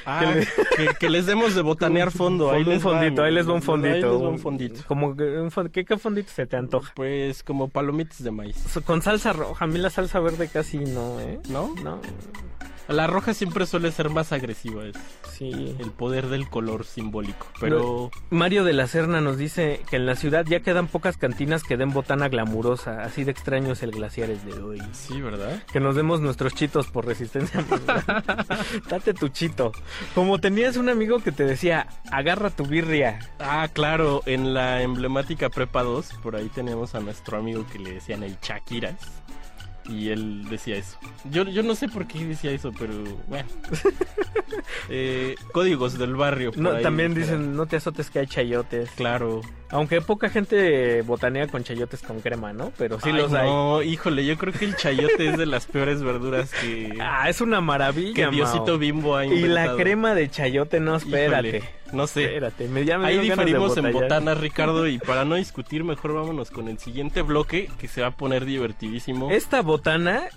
[0.04, 0.46] Ah, Que le-
[0.88, 2.50] que, que les demos de botanear fondo.
[2.50, 3.94] Ahí un les va, fondito, ahí les va un fondito.
[3.94, 4.82] Ahí les va un fondito.
[4.88, 6.92] Como que un fon- ¿qué, qué fondito se te antoja?
[6.96, 8.56] Pues como palomitas de maíz.
[8.84, 11.38] Con salsa roja, a mí la salsa verde casi no, ¿eh?
[11.48, 11.72] ¿No?
[11.84, 12.00] No.
[12.88, 14.84] La roja siempre suele ser más agresiva.
[14.84, 14.96] Es
[15.32, 15.74] Sí.
[15.80, 17.46] el poder del color simbólico.
[17.58, 21.64] Pero Mario de la Serna nos dice que en la ciudad ya quedan pocas cantinas
[21.64, 23.02] que den botana glamurosa.
[23.02, 24.82] Así de extraño es el glaciares de hoy.
[24.92, 25.62] sí, ¿verdad?
[25.72, 27.64] Que nos demos nuestros chitos por resistencia.
[28.88, 29.72] Date tu chito.
[30.14, 33.18] Como tenías un amigo que te decía, agarra tu birria.
[33.40, 37.94] Ah, claro, en la emblemática Prepa 2, por ahí tenemos a nuestro amigo que le
[37.94, 38.94] decían el Chakiras.
[39.88, 40.96] Y él decía eso.
[41.30, 42.92] Yo, yo no sé por qué decía eso, pero
[43.28, 43.48] bueno.
[44.88, 46.52] Eh, códigos del barrio.
[46.52, 48.90] por No, ahí, también dicen, no te azotes que hay chayotes.
[48.92, 49.40] Claro.
[49.70, 52.70] Aunque poca gente botanea con chayotes con crema, ¿no?
[52.78, 53.48] Pero sí Ay, los hay.
[53.48, 57.40] No, híjole, yo creo que el chayote es de las peores verduras que, Ah, es
[57.40, 58.78] una maravilla, que Diosito Mao.
[58.78, 59.76] Bimbo ha Y la inventado.
[59.78, 61.48] crema de chayote, no, espérate.
[61.48, 62.24] Híjole, no sé.
[62.24, 66.50] Espérate, me, ya me Ahí diferimos en botanas, Ricardo, y para no discutir, mejor vámonos
[66.50, 69.30] con el siguiente bloque que se va a poner divertidísimo.
[69.30, 69.73] Esta botana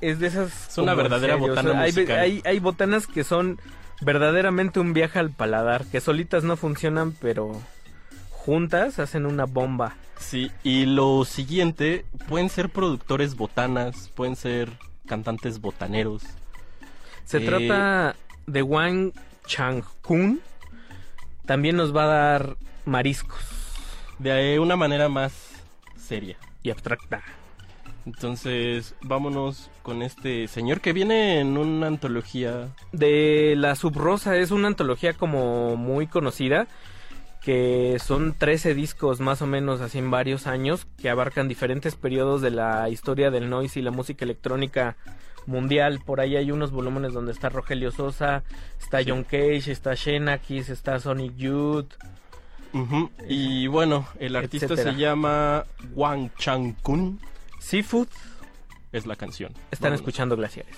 [0.01, 0.69] es de esas.
[0.69, 2.19] Es una verdadera serio, botana o sea, hay, musical.
[2.19, 3.59] hay, hay botanas que son
[4.01, 7.59] verdaderamente un viaje al paladar, que solitas no funcionan, pero
[8.31, 9.95] juntas hacen una bomba.
[10.19, 14.71] Sí, y lo siguiente, pueden ser productores botanas, pueden ser
[15.05, 16.23] cantantes botaneros.
[17.25, 19.11] Se Eh, trata de Wang
[19.45, 20.39] Chang-kun.
[21.45, 23.39] También nos va a dar mariscos.
[24.19, 25.33] De una manera más
[25.97, 26.37] seria.
[26.63, 27.21] Y abstracta.
[28.07, 32.69] Entonces, vámonos con este señor que viene en una antología.
[32.93, 36.67] De La Subrosa es una antología como muy conocida.
[37.41, 40.87] Que son 13 discos más o menos así en varios años.
[40.97, 44.95] Que abarcan diferentes periodos de la historia del noise y la música electrónica
[45.45, 45.99] mundial.
[46.05, 48.43] Por ahí hay unos volúmenes donde está Rogelio Sosa,
[48.79, 51.91] está John Cage, está Xenakis, está Sonic Youth.
[53.27, 54.93] Y bueno, el artista Etcétera.
[54.93, 57.19] se llama Wang Chang-kun.
[57.67, 58.07] Seafood
[58.93, 59.53] es la canción.
[59.71, 60.77] Están escuchando glaciares.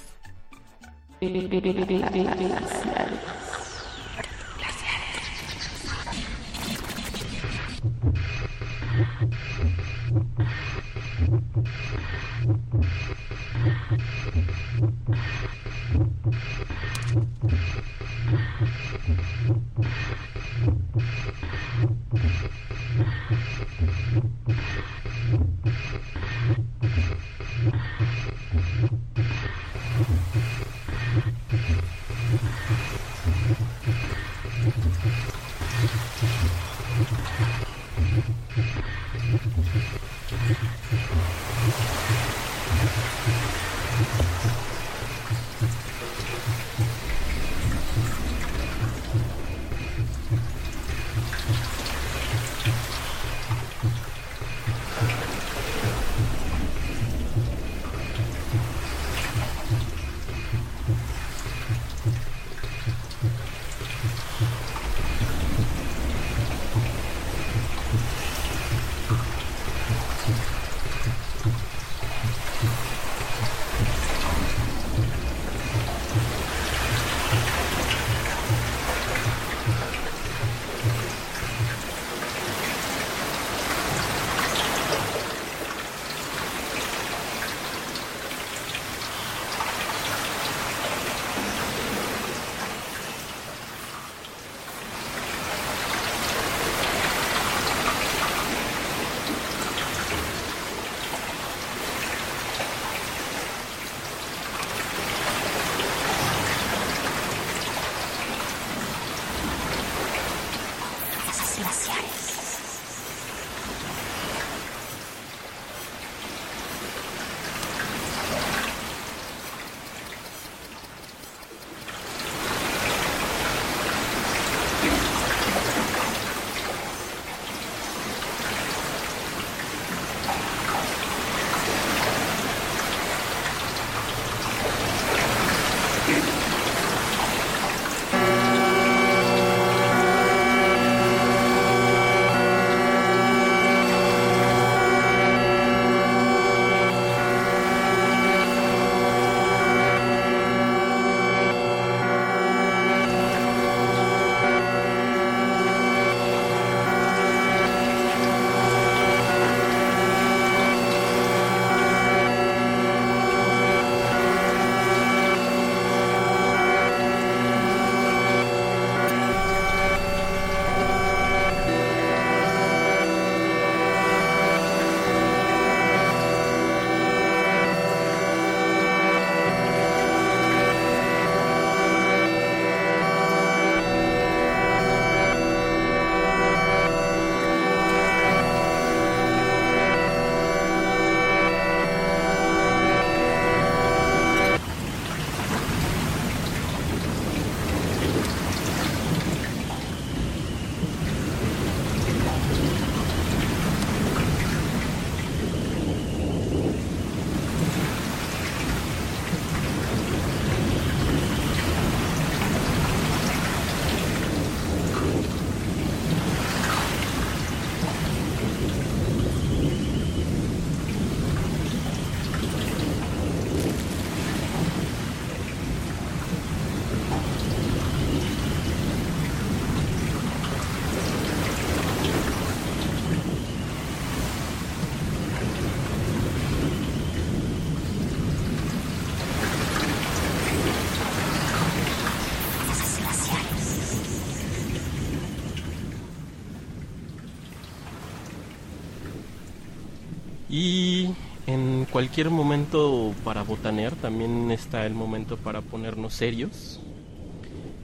[251.91, 256.79] Cualquier momento para botanear también está el momento para ponernos serios.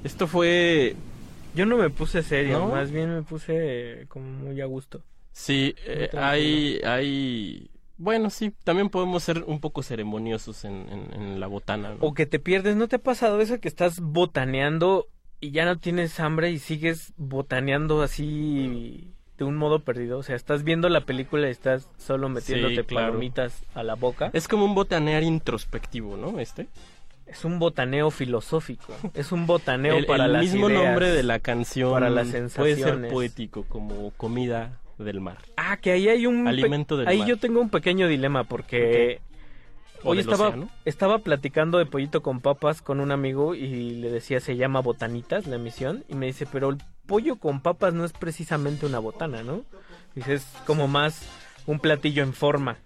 [0.04, 0.96] Esto fue...
[1.56, 2.68] Yo no me puse serio, ¿No?
[2.68, 5.02] más bien me puse como muy a gusto.
[5.32, 7.70] Sí, eh, hay, hay...
[7.98, 11.92] Bueno, sí, también podemos ser un poco ceremoniosos en, en- en la botana.
[11.92, 11.98] ¿no?
[12.02, 15.08] O que te pierdes, ¿no te ha pasado eso que estás botaneando
[15.40, 20.18] y ya no tienes hambre y sigues botaneando así de un modo perdido?
[20.20, 23.08] O sea, estás viendo la película y estás solo metiéndote Sí, claro.
[23.08, 24.30] palomitas a la boca.
[24.34, 26.40] Es como un botanear introspectivo, ¿no?
[26.40, 26.68] Este.
[27.26, 28.94] Es un botaneo filosófico.
[29.16, 32.28] Es un botaneo el, para el las mismo ideas, nombre de la canción para las
[32.28, 33.02] puede sensaciones.
[33.02, 35.40] ser poético, como comida del mar.
[35.58, 37.28] Ah, que ahí hay un Alimento del Ahí mar.
[37.28, 39.20] yo tengo un pequeño dilema porque
[40.04, 40.70] ¿O hoy estaba océano?
[40.86, 45.48] estaba platicando de pollito con papas con un amigo y le decía se llama botanitas
[45.48, 49.44] la emisión y me dice pero el pollo con papas no es precisamente una botana,
[49.44, 49.64] ¿no?
[50.16, 51.22] Es como más
[51.66, 52.78] un platillo en forma.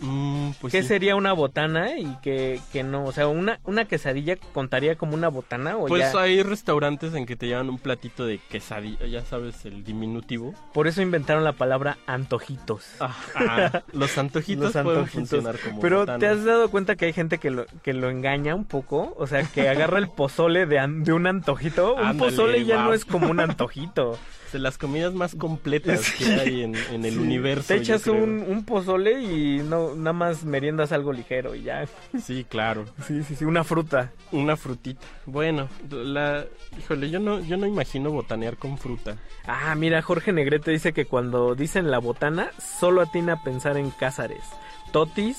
[0.00, 0.88] Mm, pues ¿Qué sí.
[0.88, 3.04] sería una botana y qué, qué no?
[3.04, 7.26] O sea, una, una quesadilla contaría como una botana o Pues ya- hay restaurantes en
[7.26, 10.54] que te llevan un platito de quesadilla, ya sabes, el diminutivo.
[10.72, 12.84] Por eso inventaron la palabra antojitos.
[13.00, 15.12] Ah, los antojitos Los pueden antojitos.
[15.30, 16.18] funcionar como Pero botana.
[16.18, 19.14] ¿te has dado cuenta que hay gente que lo, que lo engaña un poco?
[19.18, 21.94] O sea, que agarra el pozole de, de un antojito.
[21.94, 22.84] Un pozole ya wow.
[22.86, 24.18] no es como un antojito.
[24.52, 26.24] De las comidas más completas Sí.
[26.24, 27.18] que hay en, en el Sí.
[27.18, 27.68] universo.
[27.68, 31.84] Te echas un pozole y no nada más meriendas algo ligero y ya.
[32.22, 32.84] Sí, claro.
[33.06, 34.12] Sí, sí, sí, una fruta.
[34.32, 35.06] Una frutita.
[35.26, 36.44] Bueno, la...
[36.78, 39.16] Híjole, yo no, yo no imagino botanear con fruta.
[39.46, 43.90] Ah, mira, Jorge Negrete dice que cuando dicen la botana, solo atina a pensar en
[43.90, 44.44] Cázares.
[44.92, 45.38] Totis,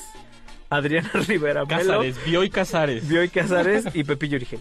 [0.69, 3.07] Adriana Rivera Melo, Cázares, Bioy Cázares.
[3.09, 4.59] Bioy Casares y Pepillo Origel.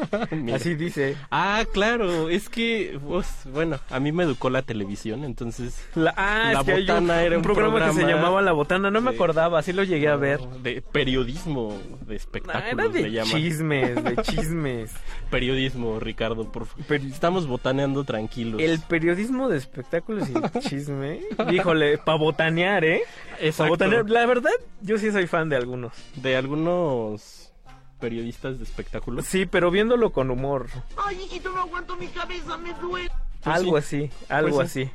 [0.54, 1.16] Así dice.
[1.30, 5.80] Ah, claro, es que, pues, bueno, a mí me educó la televisión, entonces...
[5.94, 8.42] La, ah, La es que hay un, Botana era un un programa, que se llamaba
[8.42, 10.40] La Botana, no me acordaba, así lo llegué a ver.
[10.62, 13.32] De periodismo, de Ah, espectáculos, era de le llaman.
[13.32, 14.92] chismes, de chismes.
[15.30, 16.84] Periodismo, Ricardo, por favor.
[16.96, 18.60] Estamos botaneando tranquilos.
[18.60, 21.20] El periodismo de espectáculos y chisme.
[21.52, 23.02] Híjole, pa' botanear, ¿eh?
[23.40, 23.70] Exacto.
[23.72, 24.08] botanear.
[24.10, 24.50] La verdad,
[24.80, 25.92] yo sí soy fan de algunos.
[26.16, 27.52] De algunos
[28.00, 29.24] periodistas de espectáculos.
[29.26, 30.66] Sí, pero viéndolo con humor.
[30.96, 33.10] Ay, hijito, no aguanto mi cabeza, me duele.
[33.44, 34.82] algo así, algo Pues sí.
[34.82, 34.90] así.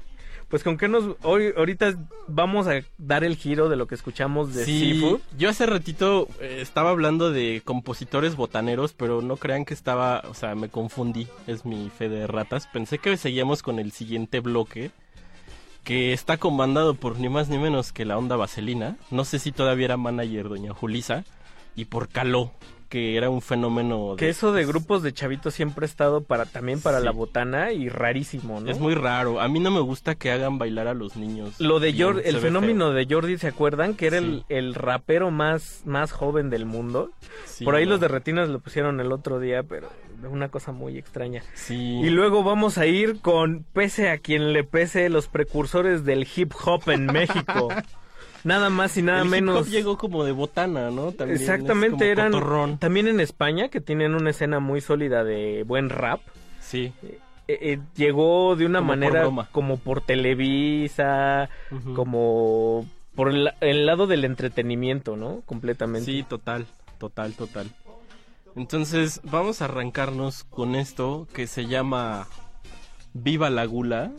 [0.50, 1.16] Pues con qué nos...
[1.24, 1.96] Hoy, ahorita
[2.28, 5.20] vamos a dar el giro de lo que escuchamos de Sí, Seafood.
[5.36, 10.36] yo hace ratito eh, estaba hablando de compositores botaneros, pero no crean que estaba, o
[10.36, 12.68] sea, me confundí, es mi fe de ratas.
[12.68, 14.92] Pensé que seguíamos con el siguiente bloque,
[15.84, 18.98] que está comandado por ni más ni menos que la onda vaselina.
[19.12, 21.26] No sé si todavía era manager doña Julisa,
[21.76, 22.52] y por Caló,
[22.94, 24.14] que era un fenómeno...
[24.20, 27.06] Que eso de grupos de chavitos siempre ha estado para también para Sí.
[27.06, 28.70] la botana y rarísimo, ¿no?
[28.70, 31.60] Es muy raro, a mí no me gusta que hagan bailar a los niños.
[31.60, 32.94] Lo de Jordi, el fenómeno feo.
[32.94, 33.96] de Jordi, ¿se acuerdan?
[33.96, 34.46] Que era el, Sí.
[34.50, 37.10] el rapero más, más joven del mundo.
[37.46, 37.94] Sí, Por ahí no.
[37.94, 39.90] los de Retinas lo pusieron el otro día, pero
[40.22, 41.42] de una cosa muy extraña.
[41.56, 42.00] Sí.
[42.04, 46.52] Y luego vamos a ir con, pese a quien le pese, los precursores del hip
[46.64, 47.70] hop en México.
[48.44, 49.70] nada más y nada El hip hop menos.
[49.70, 51.12] llegó como de botana, ¿no?
[51.12, 52.78] También Exactamente, eran cotorrón.
[52.78, 56.22] también en España, que tienen una escena muy sólida de buen rap.
[56.60, 56.92] Sí.
[57.04, 61.50] Eh, eh, llegó de una Como manera como por Televisa,
[61.96, 65.42] como por el, el lado del entretenimiento, ¿no?
[65.46, 66.10] Completamente.
[66.10, 66.66] Sí, total,
[67.00, 67.68] total, total.
[68.56, 72.28] Entonces, vamos a arrancarnos con esto que se llama
[73.14, 74.12] Viva la Gula.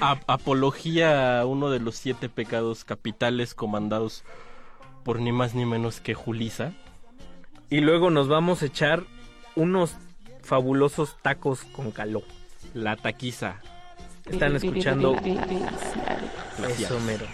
[0.00, 4.24] A- apología a uno de los siete pecados capitales comandados
[5.04, 6.72] por ni más ni menos que Julisa.
[7.70, 9.04] Y luego nos vamos a echar
[9.56, 9.94] unos
[10.42, 12.22] fabulosos tacos con caló.
[12.74, 13.60] La taquiza.
[14.26, 16.80] Están escuchando Glaciares.
[16.80, 17.26] eso mero.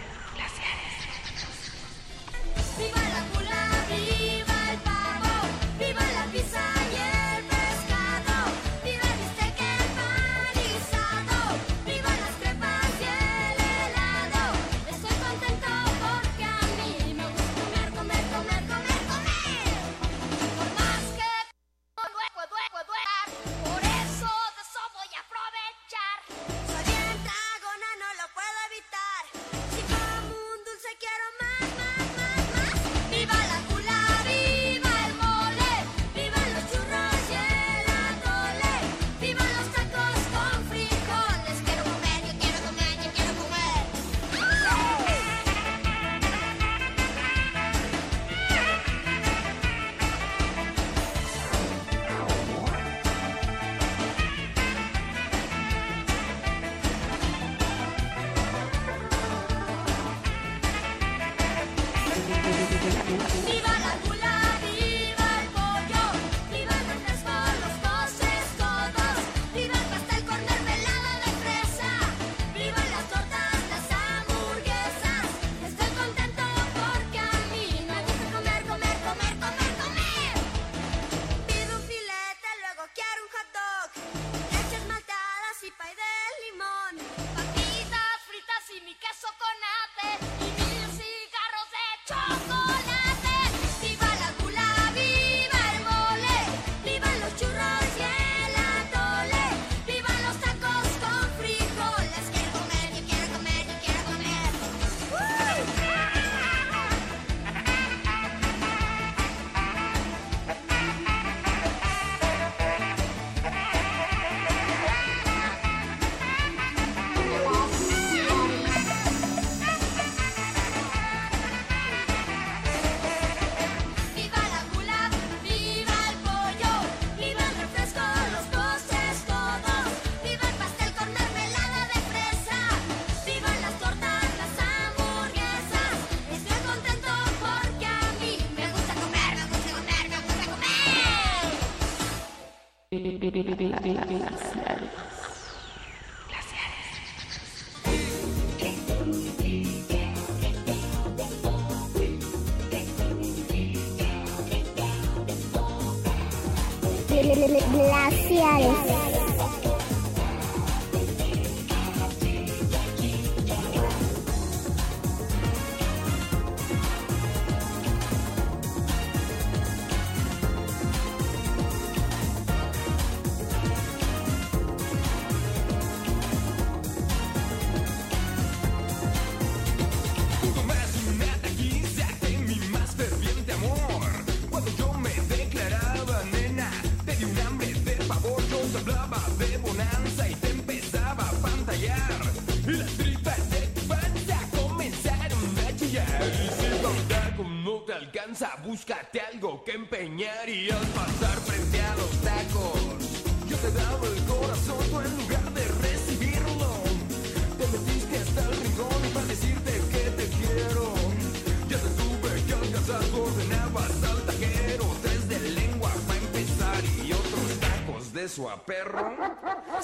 [143.33, 145.02] Glaciares.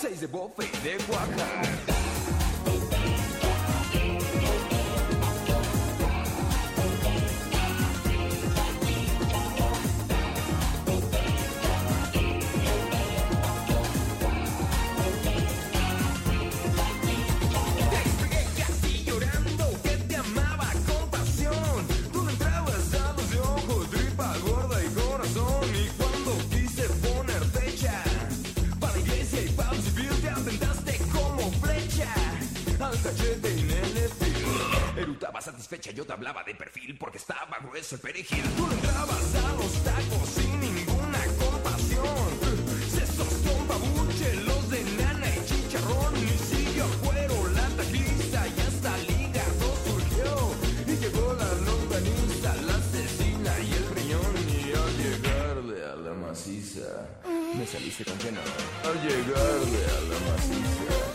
[0.00, 0.47] Seis de bofe y
[35.98, 38.44] yo te hablaba de perfil porque estaba grueso el perejil.
[38.56, 42.28] Tú no entrabas a los tacos sin ninguna compasión.
[42.88, 46.14] Sesos con babuche, los de nana y chicharrón.
[46.22, 50.54] Y siguió a cuero la taquista y hasta el hígado surgió.
[50.86, 54.34] Y llegó la longaniza, la asesina y el riñón.
[54.54, 57.08] Y al llegarle a la maciza,
[57.56, 58.40] me saliste con que no.
[58.84, 61.07] Al llegarle a la maciza,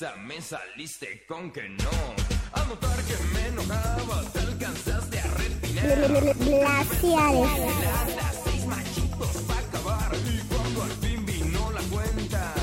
[0.00, 1.90] me saliste con que no.
[2.52, 6.34] Al notar que me enojaba te alcanzaste a refinar.
[6.38, 7.70] Glaciares.
[8.44, 10.10] Seis machitos pa' acabar.
[10.14, 12.54] Y cuando al fin vino la cuenta,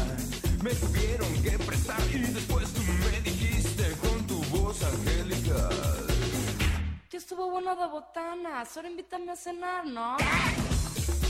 [0.64, 2.02] me tuvieron que prestar.
[2.12, 6.08] Y después tú me dijiste con tu voz angelical.
[7.12, 8.76] Ya estuvo bueno de botanas.
[8.76, 10.18] Ahora invítame a cenar, ¿no?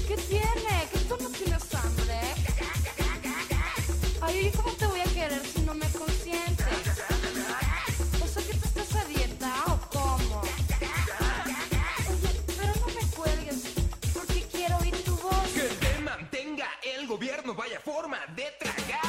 [0.08, 0.88] ¿Qué tiene?
[0.94, 2.20] ¿Que tú no tienes hambre?
[4.22, 4.99] Ay, ¿y cómo te voy
[18.20, 19.00] forma de tragar.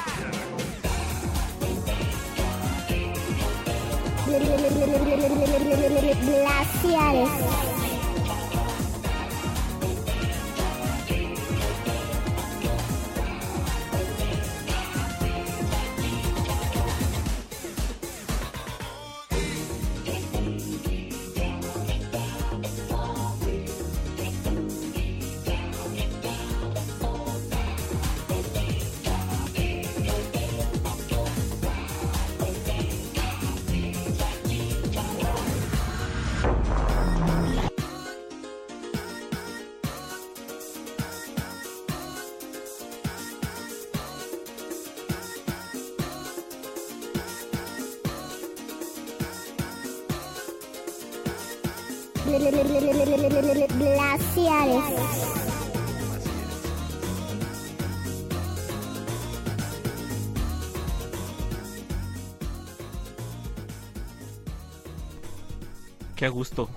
[66.31, 66.69] Gusto.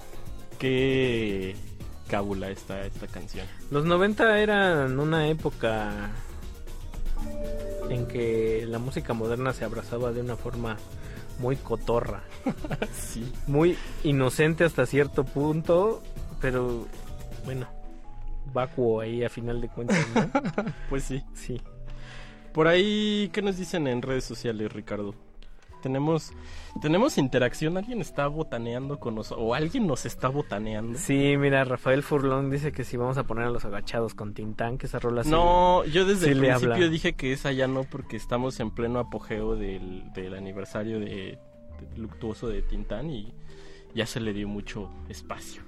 [0.59, 1.55] Qué
[2.07, 3.47] cábula esta, esta canción.
[3.71, 6.11] Los 90 eran una época
[7.89, 10.77] en que la música moderna se abrazaba de una forma
[11.39, 12.23] muy cotorra.
[12.93, 13.31] sí.
[13.47, 16.01] Muy inocente hasta cierto punto,
[16.41, 16.87] pero
[17.45, 17.67] bueno,
[18.53, 20.29] vacuo ahí a final de cuentas, ¿no?
[20.89, 21.23] pues sí.
[21.33, 21.61] Sí.
[22.53, 25.15] Por ahí, ¿qué nos dicen en redes sociales, Ricardo?
[25.83, 26.31] Tenemos
[26.81, 30.97] tenemos interacción, alguien está botaneando con nosotros o alguien nos está botaneando.
[30.97, 34.79] Sí, mira, Rafael Furlón dice que si vamos a poner a los agachados con Tintán,
[34.79, 37.83] que esa rola sí- No, yo desde sí el principio dije que esa ya no
[37.83, 41.37] porque estamos en pleno apogeo del, del aniversario de, de-
[41.97, 43.33] luctuoso de Tintán y
[43.93, 45.61] ya se le dio mucho espacio.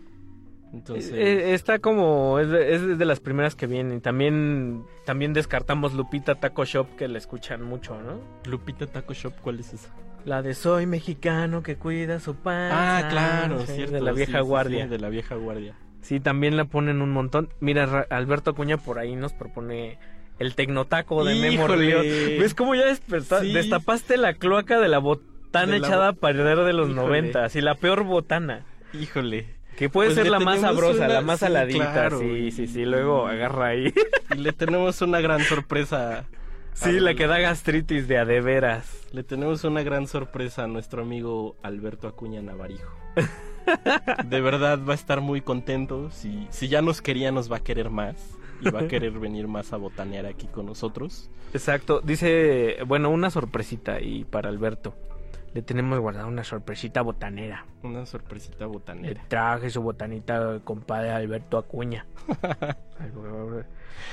[0.75, 4.01] Entonces, Eh, está como, es de, es de las primeras que vienen.
[4.01, 8.19] También, también descartamos Lupita Taco Shop, que la escuchan mucho, ¿no?
[8.49, 9.89] Lupita Taco Shop, ¿cuál es esa?
[10.25, 12.97] La de Soy mexicano que cuida su panza.
[13.05, 13.93] Ah, claro, Sí, cierto.
[13.93, 14.87] De la vieja sí, sí, guardia.
[14.87, 15.75] de la vieja guardia.
[16.01, 17.49] Sí, también la ponen un montón.
[17.59, 19.97] Mira, Ra- Alberto Acuña por ahí nos propone
[20.39, 21.67] el tecnotaco de Memo.
[21.67, 26.57] ¿Ves cómo ya destapaste la cloaca de la botana De la echada bo- a perder
[26.59, 26.89] de los.
[26.89, 27.45] 90?
[27.45, 28.65] Así, la peor botana.
[28.93, 29.45] Híjole.
[29.77, 31.91] Que puede Pues ser la más sabrosa, una- la más sí, saladita.
[31.91, 32.19] claro.
[32.19, 32.85] Sí, sí, sí.
[32.85, 33.93] Luego agarra ahí.
[34.33, 36.25] Y le tenemos una gran sorpresa.
[36.77, 39.07] Sí, la que da gastritis de a de veras.
[39.13, 42.91] Le tenemos una gran sorpresa a nuestro amigo Alberto Acuña Navarijo.
[44.25, 46.11] De verdad va a estar muy contento.
[46.11, 48.15] Si, si ya nos quería, nos va a querer más.
[48.61, 51.29] Y va a querer venir más a botanear aquí con nosotros.
[51.53, 52.01] Exacto.
[52.03, 54.93] Dice, bueno, una sorpresita y para Alberto.
[55.55, 57.65] Le tenemos guardada una sorpresita botanera.
[57.81, 59.23] Una sorpresita Le botanera.
[59.29, 62.05] traje su botanita, compadre Alberto Acuña.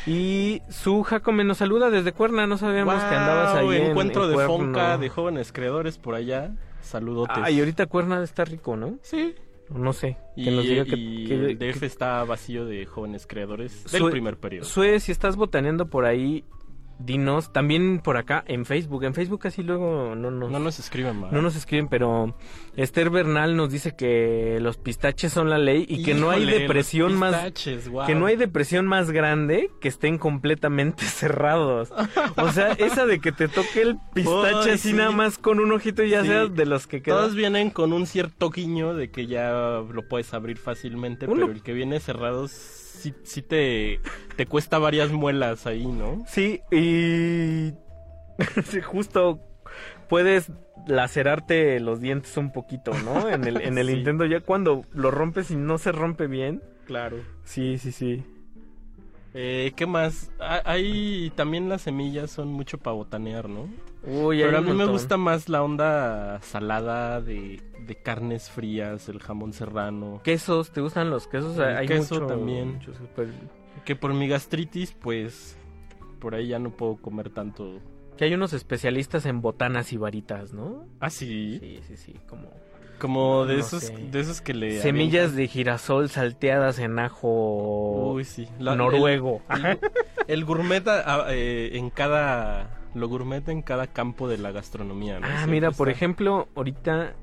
[0.06, 2.46] y su Jacome nos saluda desde Cuerna.
[2.46, 3.76] No sabíamos que andabas ahí.
[3.76, 4.54] En- Encuentro en de Cuerno.
[4.56, 6.52] Fonca, de jóvenes creadores por allá.
[6.80, 7.36] Saludotes.
[7.40, 8.98] Ah, y ahorita Cuerna está rico, ¿no?
[9.02, 9.34] Sí.
[9.68, 10.18] No sé.
[10.36, 14.02] Y, que nos diga que- y que- el DF está vacío de jóvenes creadores del
[14.02, 14.64] Sue- primer periodo.
[14.64, 16.44] Sue, si estás botaneando por ahí,
[16.98, 17.52] dinos.
[17.52, 19.04] También por acá en Facebook.
[19.04, 21.32] En Facebook casi luego no nos, No nos escriben más.
[21.32, 22.36] no nos escriben, pero
[22.76, 27.14] Esther Bernal nos dice que los pistaches son la ley y que no hay depresión
[27.18, 27.52] más
[27.88, 28.06] guau.
[28.06, 31.92] que no hay depresión más grande que estén completamente cerrados.
[32.36, 34.92] O sea, esa de que te toque el pistache así sí.
[34.94, 36.28] nada más con un ojito y ya Sí.
[36.28, 37.18] seas de los que quedan.
[37.18, 41.52] Todos vienen con un cierto guiño de que ya lo puedes abrir fácilmente, Uno- pero
[41.52, 42.46] el que viene cerrado
[43.02, 44.00] sí, sí te,
[44.36, 46.24] te cuesta varias muelas ahí, ¿no?
[46.26, 47.72] Sí, y
[48.84, 49.40] justo
[50.08, 50.50] puedes
[50.86, 53.28] lacerarte los dientes un poquito, ¿no?
[53.28, 53.94] En el, en el Sí.
[53.94, 56.62] Nintendo ya cuando lo rompes y no se rompe bien.
[56.86, 57.18] Claro.
[57.44, 58.24] Sí, sí, sí.
[59.34, 60.30] Eh, ¿Qué más?
[60.40, 63.68] Ah, Ahí también las semillas son mucho para botanear, ¿no?
[64.04, 69.20] Uy, Pero a mí me gusta más la onda salada de, de carnes frías, el
[69.20, 70.20] jamón serrano.
[70.24, 71.56] Quesos, ¿te gustan los quesos?
[71.58, 72.74] El Hay queso mucho- también.
[72.74, 73.28] mucho super-
[73.84, 75.56] Que por mi gastritis, pues
[76.20, 77.78] por ahí ya no puedo comer tanto.
[78.16, 80.84] Que hay unos especialistas en botanas y varitas, ¿no?
[81.00, 81.58] Ah, sí.
[81.60, 82.50] Sí, sí, sí, como...
[82.98, 83.96] Como de No esos, sé.
[83.96, 88.46] de esos que le Semillas de girasol salteadas en ajo Uy, sí.
[88.60, 89.42] La- noruego.
[89.50, 89.78] El, el-
[90.28, 92.78] el gourmet a- eh, en cada.
[92.94, 95.18] Lo gourmet en cada campo de la gastronomía.
[95.20, 95.26] ¿no?
[95.26, 97.14] Ah, Siempre mira, por ejemplo, ahorita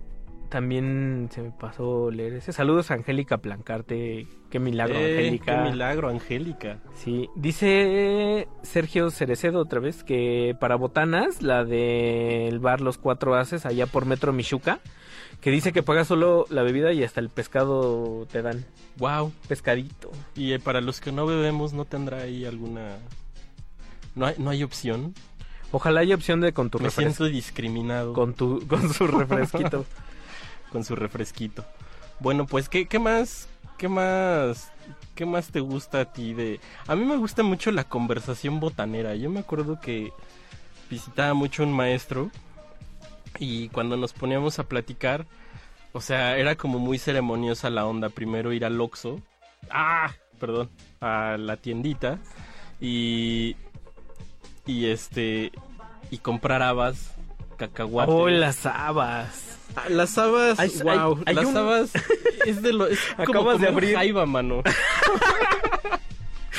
[0.49, 2.51] también se me pasó leer ese.
[2.53, 4.25] Saludos a Angélica Plancarte.
[4.49, 5.63] Qué milagro, Eh, Angélica.
[5.63, 6.79] Qué milagro, Angélica.
[6.95, 13.67] Sí, dice Sergio Cerecedo otra vez que para botanas, la del bar Los Cuatro Haces,
[13.67, 14.79] allá por Metro Michuca,
[15.39, 18.65] que dice que pagas solo la bebida y hasta el pescado te dan.
[18.97, 19.31] Wow.
[19.47, 20.09] Pescadito.
[20.35, 22.97] Y eh, para los que no bebemos, ¿no tendrá ahí alguna.
[24.15, 25.13] No hay, no hay opción?
[25.71, 28.13] Ojalá haya opción de con tu Me siento discriminado.
[28.13, 29.85] Con, tu, con su refresquito.
[30.71, 31.65] con su refresquito.
[32.19, 33.47] Bueno, pues, ¿qué, qué más?
[33.77, 34.71] ¿Qué más?
[35.15, 36.59] ¿Qué más te gusta a ti de...?
[36.87, 39.15] A mí me gusta mucho la conversación botanera.
[39.15, 40.11] Yo me acuerdo que
[40.89, 42.31] visitaba mucho un maestro
[43.37, 45.27] y cuando nos poníamos a platicar,
[45.93, 48.09] o sea, era como muy ceremoniosa la onda.
[48.09, 49.21] Primero ir al Oxxo.
[49.69, 50.69] Ah, perdón,
[51.01, 52.17] a la tiendita
[52.79, 53.55] y
[54.69, 55.51] y este
[56.11, 57.11] y comprar habas,
[57.57, 58.13] cacahuates.
[58.15, 59.57] Oh, las habas.
[59.75, 61.91] Ah, Las habas, Hay- wow, hay- hay las un- habas
[62.45, 64.63] es de lo es como Acabas de comer abrir- jaiba, mano.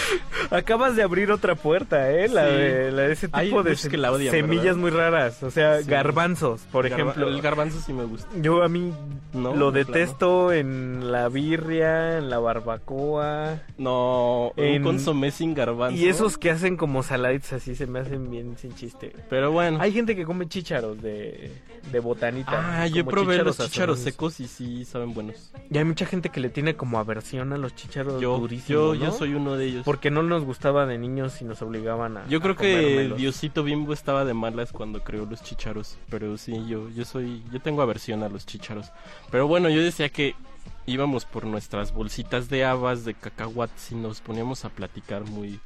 [0.50, 2.28] Acabas de abrir otra puerta, ¿eh?
[2.28, 2.54] La Sí.
[2.54, 4.80] de, la de ese Hay tipo de que la odian, semillas ¿verdad?
[4.80, 5.42] muy raras.
[5.42, 5.88] O sea, Sí.
[5.88, 7.28] garbanzos, por Garba- ejemplo.
[7.28, 8.28] el garbanzo sí me gusta.
[8.40, 8.92] Yo a mí
[9.32, 13.60] No, lo de detesto en la birria, en la barbacoa.
[13.78, 15.96] No, En- un consomé sin garbanzo.
[16.00, 19.12] Y esos que hacen como saladitas así se me hacen bien sin chiste.
[19.28, 19.78] Pero bueno.
[19.80, 21.52] Hay gente que come chícharos de,
[21.92, 22.82] de botanita.
[22.82, 25.52] Ah, yo probé los chícharos secos y sí saben buenos.
[25.70, 28.94] Y hay mucha gente que le tiene como aversión a los chícharos Yo, durísimos, yo,
[28.94, 29.12] yo ¿no?
[29.12, 29.84] soy uno de ellos.
[29.90, 33.12] Porque no nos gustaba de niños y nos obligaban a Yo creo a que.
[33.16, 37.60] Diosito Bimbo estaba de malas cuando creó los chícharos, pero sí, yo, yo soy, yo
[37.60, 38.92] tengo aversión a los chícharos.
[39.32, 40.36] Pero bueno, yo decía que
[40.86, 45.58] íbamos por nuestras bolsitas de habas, de cacahuates y nos poníamos a platicar muy,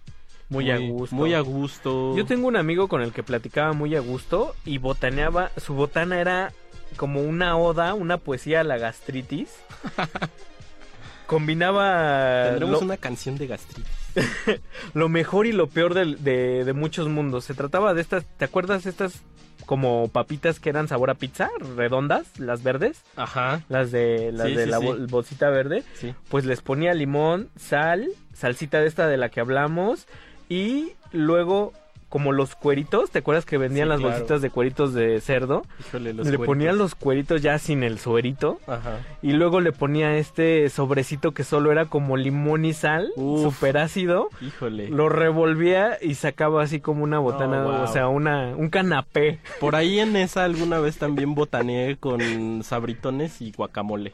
[0.48, 1.14] Muy, a gusto.
[1.14, 2.16] Muy a gusto.
[2.16, 6.18] Yo tengo un amigo con el que platicaba muy a gusto y botaneaba, su botana
[6.18, 6.54] era
[6.96, 9.50] como una oda, una poesía a la gastritis.
[11.26, 14.03] Combinaba Tendremos lo, una canción de gastritis.
[14.94, 17.44] lo mejor y lo peor de, de muchos mundos.
[17.44, 19.22] Se trataba de estas, ¿te acuerdas estas
[19.66, 23.02] como papitas que eran sabor a pizza, redondas, las verdes?
[23.16, 23.62] Ajá.
[23.68, 24.84] Las de, las Sí, de sí, la sí.
[24.86, 25.82] bol- bolsita verde.
[25.94, 26.14] Sí.
[26.28, 30.06] Pues les ponía limón, sal, salsita de esta de la que hablamos
[30.48, 31.72] y luego
[32.14, 34.12] como los cueritos, ¿te acuerdas que vendían Sí, las claro.
[34.14, 35.62] bolsitas de cueritos de cerdo?
[35.80, 36.46] Híjole, los le cueritos.
[36.46, 38.60] ponían los cueritos ya sin el suerito.
[38.68, 39.00] Ajá.
[39.20, 44.28] Y luego le ponía este sobrecito que solo era como limón y sal, súper ácido.
[44.40, 44.90] Híjole.
[44.90, 47.82] Lo revolvía y sacaba así como una botana, Oh, wow.
[47.82, 49.40] o sea, una, un canapé.
[49.58, 54.12] Por ahí en esa alguna vez también botaneé con sabritones y guacamole.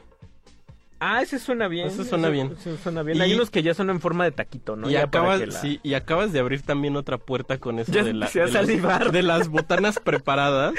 [1.03, 1.87] Ah, ese suena bien.
[1.87, 2.55] Ese suena bien.
[2.57, 3.17] ese suena bien.
[3.17, 4.87] Y- Hay unos que ya son en forma de taquito, ¿no?
[4.87, 8.03] y, Ya acabas, la- sí, y acabas de abrir también otra puerta con eso Ya
[8.03, 10.75] de, la- de las- de las botanas preparadas.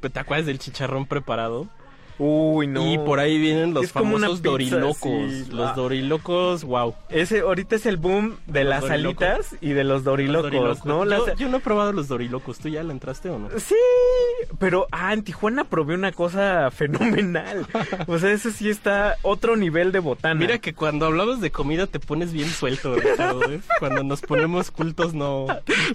[0.00, 1.68] ¿Te acuerdas del chicharrón preparado?
[2.22, 2.92] Uy, no.
[2.92, 5.00] Y por ahí vienen los Es famosos pizza, dorilocos.
[5.32, 5.46] sí.
[5.50, 5.72] Los Ah.
[5.74, 6.94] dorilocos, wow.
[7.08, 9.22] Ese ahorita es el boom de Los las dorilocos.
[9.26, 10.98] alitas y de los dorilocos, ¿no?
[10.98, 12.58] Yo, Las- yo no he probado los dorilocos.
[12.58, 13.48] ¿Tú ya le entraste o no?
[13.58, 13.74] Sí,
[14.58, 17.66] pero ah, en Tijuana probé una cosa fenomenal.
[18.06, 20.34] O sea, eso sí está otro nivel de botana.
[20.34, 23.50] Mira que cuando hablamos de comida te pones bien suelto, Ricardo.
[23.50, 23.60] ¿eh?
[23.78, 25.46] Cuando nos ponemos cultos no.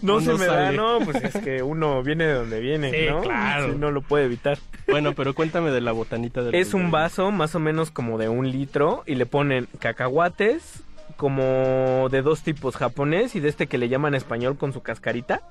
[0.02, 3.22] no se me da, no, pues es que uno viene de donde viene, Sí, ¿no?
[3.22, 3.72] claro.
[3.74, 4.58] Sí, no lo puede evitar.
[4.88, 8.30] Bueno, pero cuéntame de la botanita del Es un vaso más o menos como de
[8.30, 10.84] un litro y le ponen cacahuates
[11.18, 15.42] como de dos tipos, japonés y de este que le llaman español con su cascarita,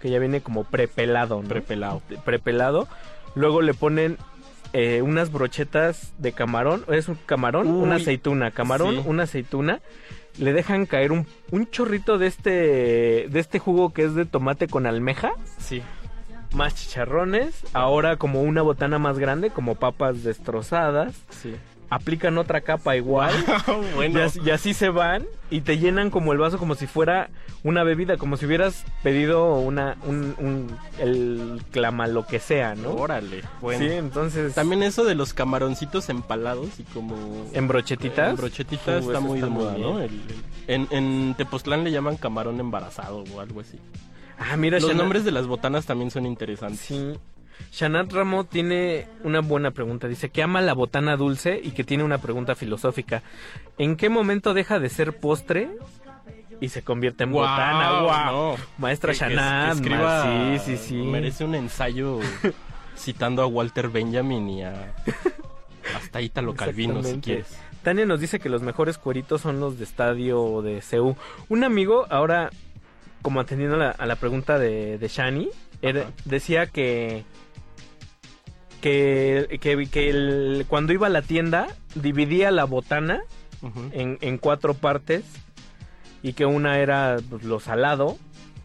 [0.00, 1.48] que ya viene como prepelado, ¿no?
[1.48, 2.02] Prepelado.
[2.24, 2.88] Prepelado.
[3.34, 4.16] Luego le ponen
[4.72, 9.02] eh, unas brochetas de camarón, es un camarón, Uy, una aceituna, camarón, sí.
[9.06, 9.80] una aceituna.
[10.38, 12.50] Le dejan caer un, un chorrito de este
[13.28, 15.82] de este jugo que es de tomate con almeja Sí.
[16.52, 21.14] Más chicharrones, ahora como una botana más grande, como papas destrozadas.
[21.30, 21.54] Sí.
[21.90, 23.32] Aplican otra capa igual.
[23.94, 24.18] bueno.
[24.18, 27.30] y, así, y así se van y te llenan como el vaso como si fuera
[27.64, 32.90] una bebida, como si hubieras pedido una un, un- el clama lo que sea, ¿no?
[32.92, 33.42] Órale.
[33.62, 33.82] Bueno.
[33.86, 37.16] Sí, entonces También eso de los camaroncitos empalados y como...
[37.54, 38.30] en brochetitas.
[38.30, 39.76] En brochetitas Uh, está muy de moda.
[39.78, 39.98] ¿no?
[40.00, 43.78] El- el- en, en Tepoztlán le llaman camarón embarazado o algo así.
[44.38, 46.80] Ah, mira, Los nombres de las botanas también son interesantes.
[46.80, 47.12] Sí.
[47.72, 50.06] Shanat Ramo tiene una buena pregunta.
[50.06, 53.22] Dice que ama la botana dulce y que tiene una pregunta filosófica.
[53.78, 55.68] ¿En qué momento deja de ser postre
[56.60, 58.00] y se convierte en botana?
[58.00, 58.10] ¡Wow!
[58.26, 58.54] no.
[58.78, 59.74] Maestra Shanat.
[59.76, 60.94] escriba- ma- sí, sí, sí.
[60.94, 62.20] Merece un ensayo
[62.96, 64.94] citando a Walter Benjamin y a...
[65.96, 67.58] Hasta Italo Calvino, si quieres.
[67.82, 71.16] Tania nos dice que los mejores cueritos son los de estadio de CU.
[71.48, 72.50] Un amigo, ahora,
[73.22, 75.48] como atendiendo a la, a la pregunta de, de Shani,
[75.82, 77.24] era- decía que
[78.80, 83.22] que, que, que el- cuando iba a la tienda dividía la botana
[83.62, 83.90] Ujú.
[83.92, 85.24] en, en cuatro partes
[86.22, 88.16] y que una era pues, lo salado,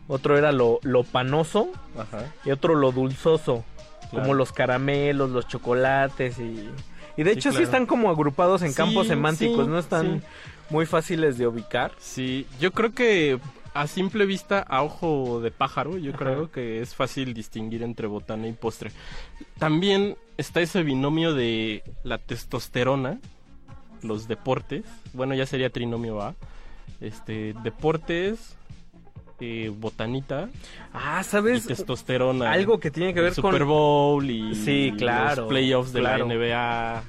[0.07, 2.32] otro era lo, lo panoso Ajá.
[2.45, 3.64] y otro lo dulzoso,
[4.11, 4.23] Claro.
[4.27, 6.69] como los caramelos, los chocolates y...
[7.15, 7.64] Y de hecho sí claro.
[7.64, 10.23] están como agrupados en Sí, campos semánticos, sí, no están
[10.72, 11.91] muy fáciles de ubicar.
[11.99, 13.40] Sí, yo creo que
[13.74, 18.48] a simple vista, a ojo de pájaro, yo creo que es fácil distinguir entre botana
[18.48, 18.92] y postre.
[19.58, 23.19] También está ese binomio de la testosterona,
[24.02, 26.35] los deportes, bueno, ya sería trinomio A,
[27.02, 28.56] este, deportes,
[29.40, 30.48] eh, botanita
[30.93, 31.66] Ah, ¿sabes?
[31.66, 32.52] y testosterona.
[32.52, 33.52] Algo que tiene que El ver con...
[33.52, 36.27] Super Bowl y Sí, claro, los playoffs de claro.
[36.27, 37.03] la NBA.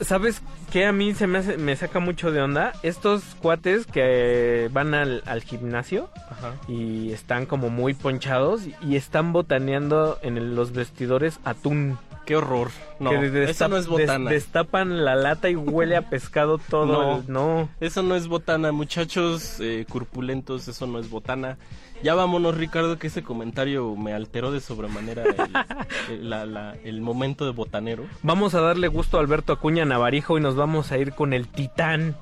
[0.00, 0.40] ¿Sabes
[0.72, 2.72] qué a mí se me, hace- me saca mucho de onda?
[2.82, 6.52] Estos cuates que van al, al gimnasio Ajá.
[6.68, 11.98] y están como muy ponchados y están botaneando en el- los vestidores atún.
[12.26, 12.70] Qué horror.
[13.00, 14.30] No, eso no es des- botana.
[14.30, 16.86] destapan la lata y huele a pescado todo.
[16.86, 17.16] No.
[17.18, 17.68] el- no.
[17.80, 21.58] Eso no es botana, muchachos eh, corpulentos, eso no es botana.
[22.02, 25.34] Ya vámonos, Ricardo, que ese comentario me alteró de sobremanera el,
[26.10, 28.04] el- la- la- el momento de botanero.
[28.22, 31.48] Vamos a darle gusto a Alberto Acuña Navarijo y nos vamos a ir con el
[31.48, 32.16] titán,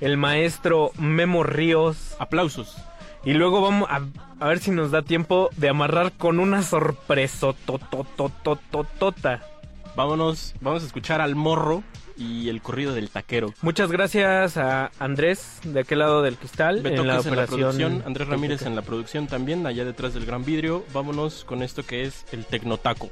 [0.00, 2.14] el maestro Memo Ríos.
[2.18, 2.76] Aplausos.
[3.24, 4.00] Y luego vamos a,
[4.40, 7.54] a ver si nos da tiempo de amarrar con una sorpresa.
[9.96, 11.82] Vámonos, vamos a escuchar al morro
[12.16, 13.54] y el corrido del taquero.
[13.62, 17.46] Muchas gracias a Andrés de aquel lado del cristal en la Cres en la operación.
[17.46, 20.84] producción, Andrés Ramírez en la producción también, allá detrás del gran vidrio.
[20.92, 23.08] Vámonos con esto que es el Tecnotaco.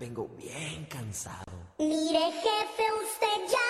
[0.00, 1.44] Vengo bien cansado.
[1.78, 3.69] Mire, jefe, usted ya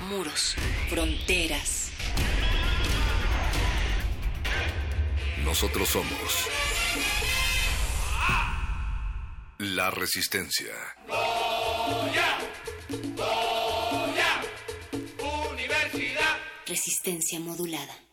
[0.11, 0.55] Muros,
[0.89, 1.89] fronteras.
[5.45, 6.49] Nosotros somos
[9.59, 10.73] la resistencia.
[16.67, 18.10] Resistencia modulada.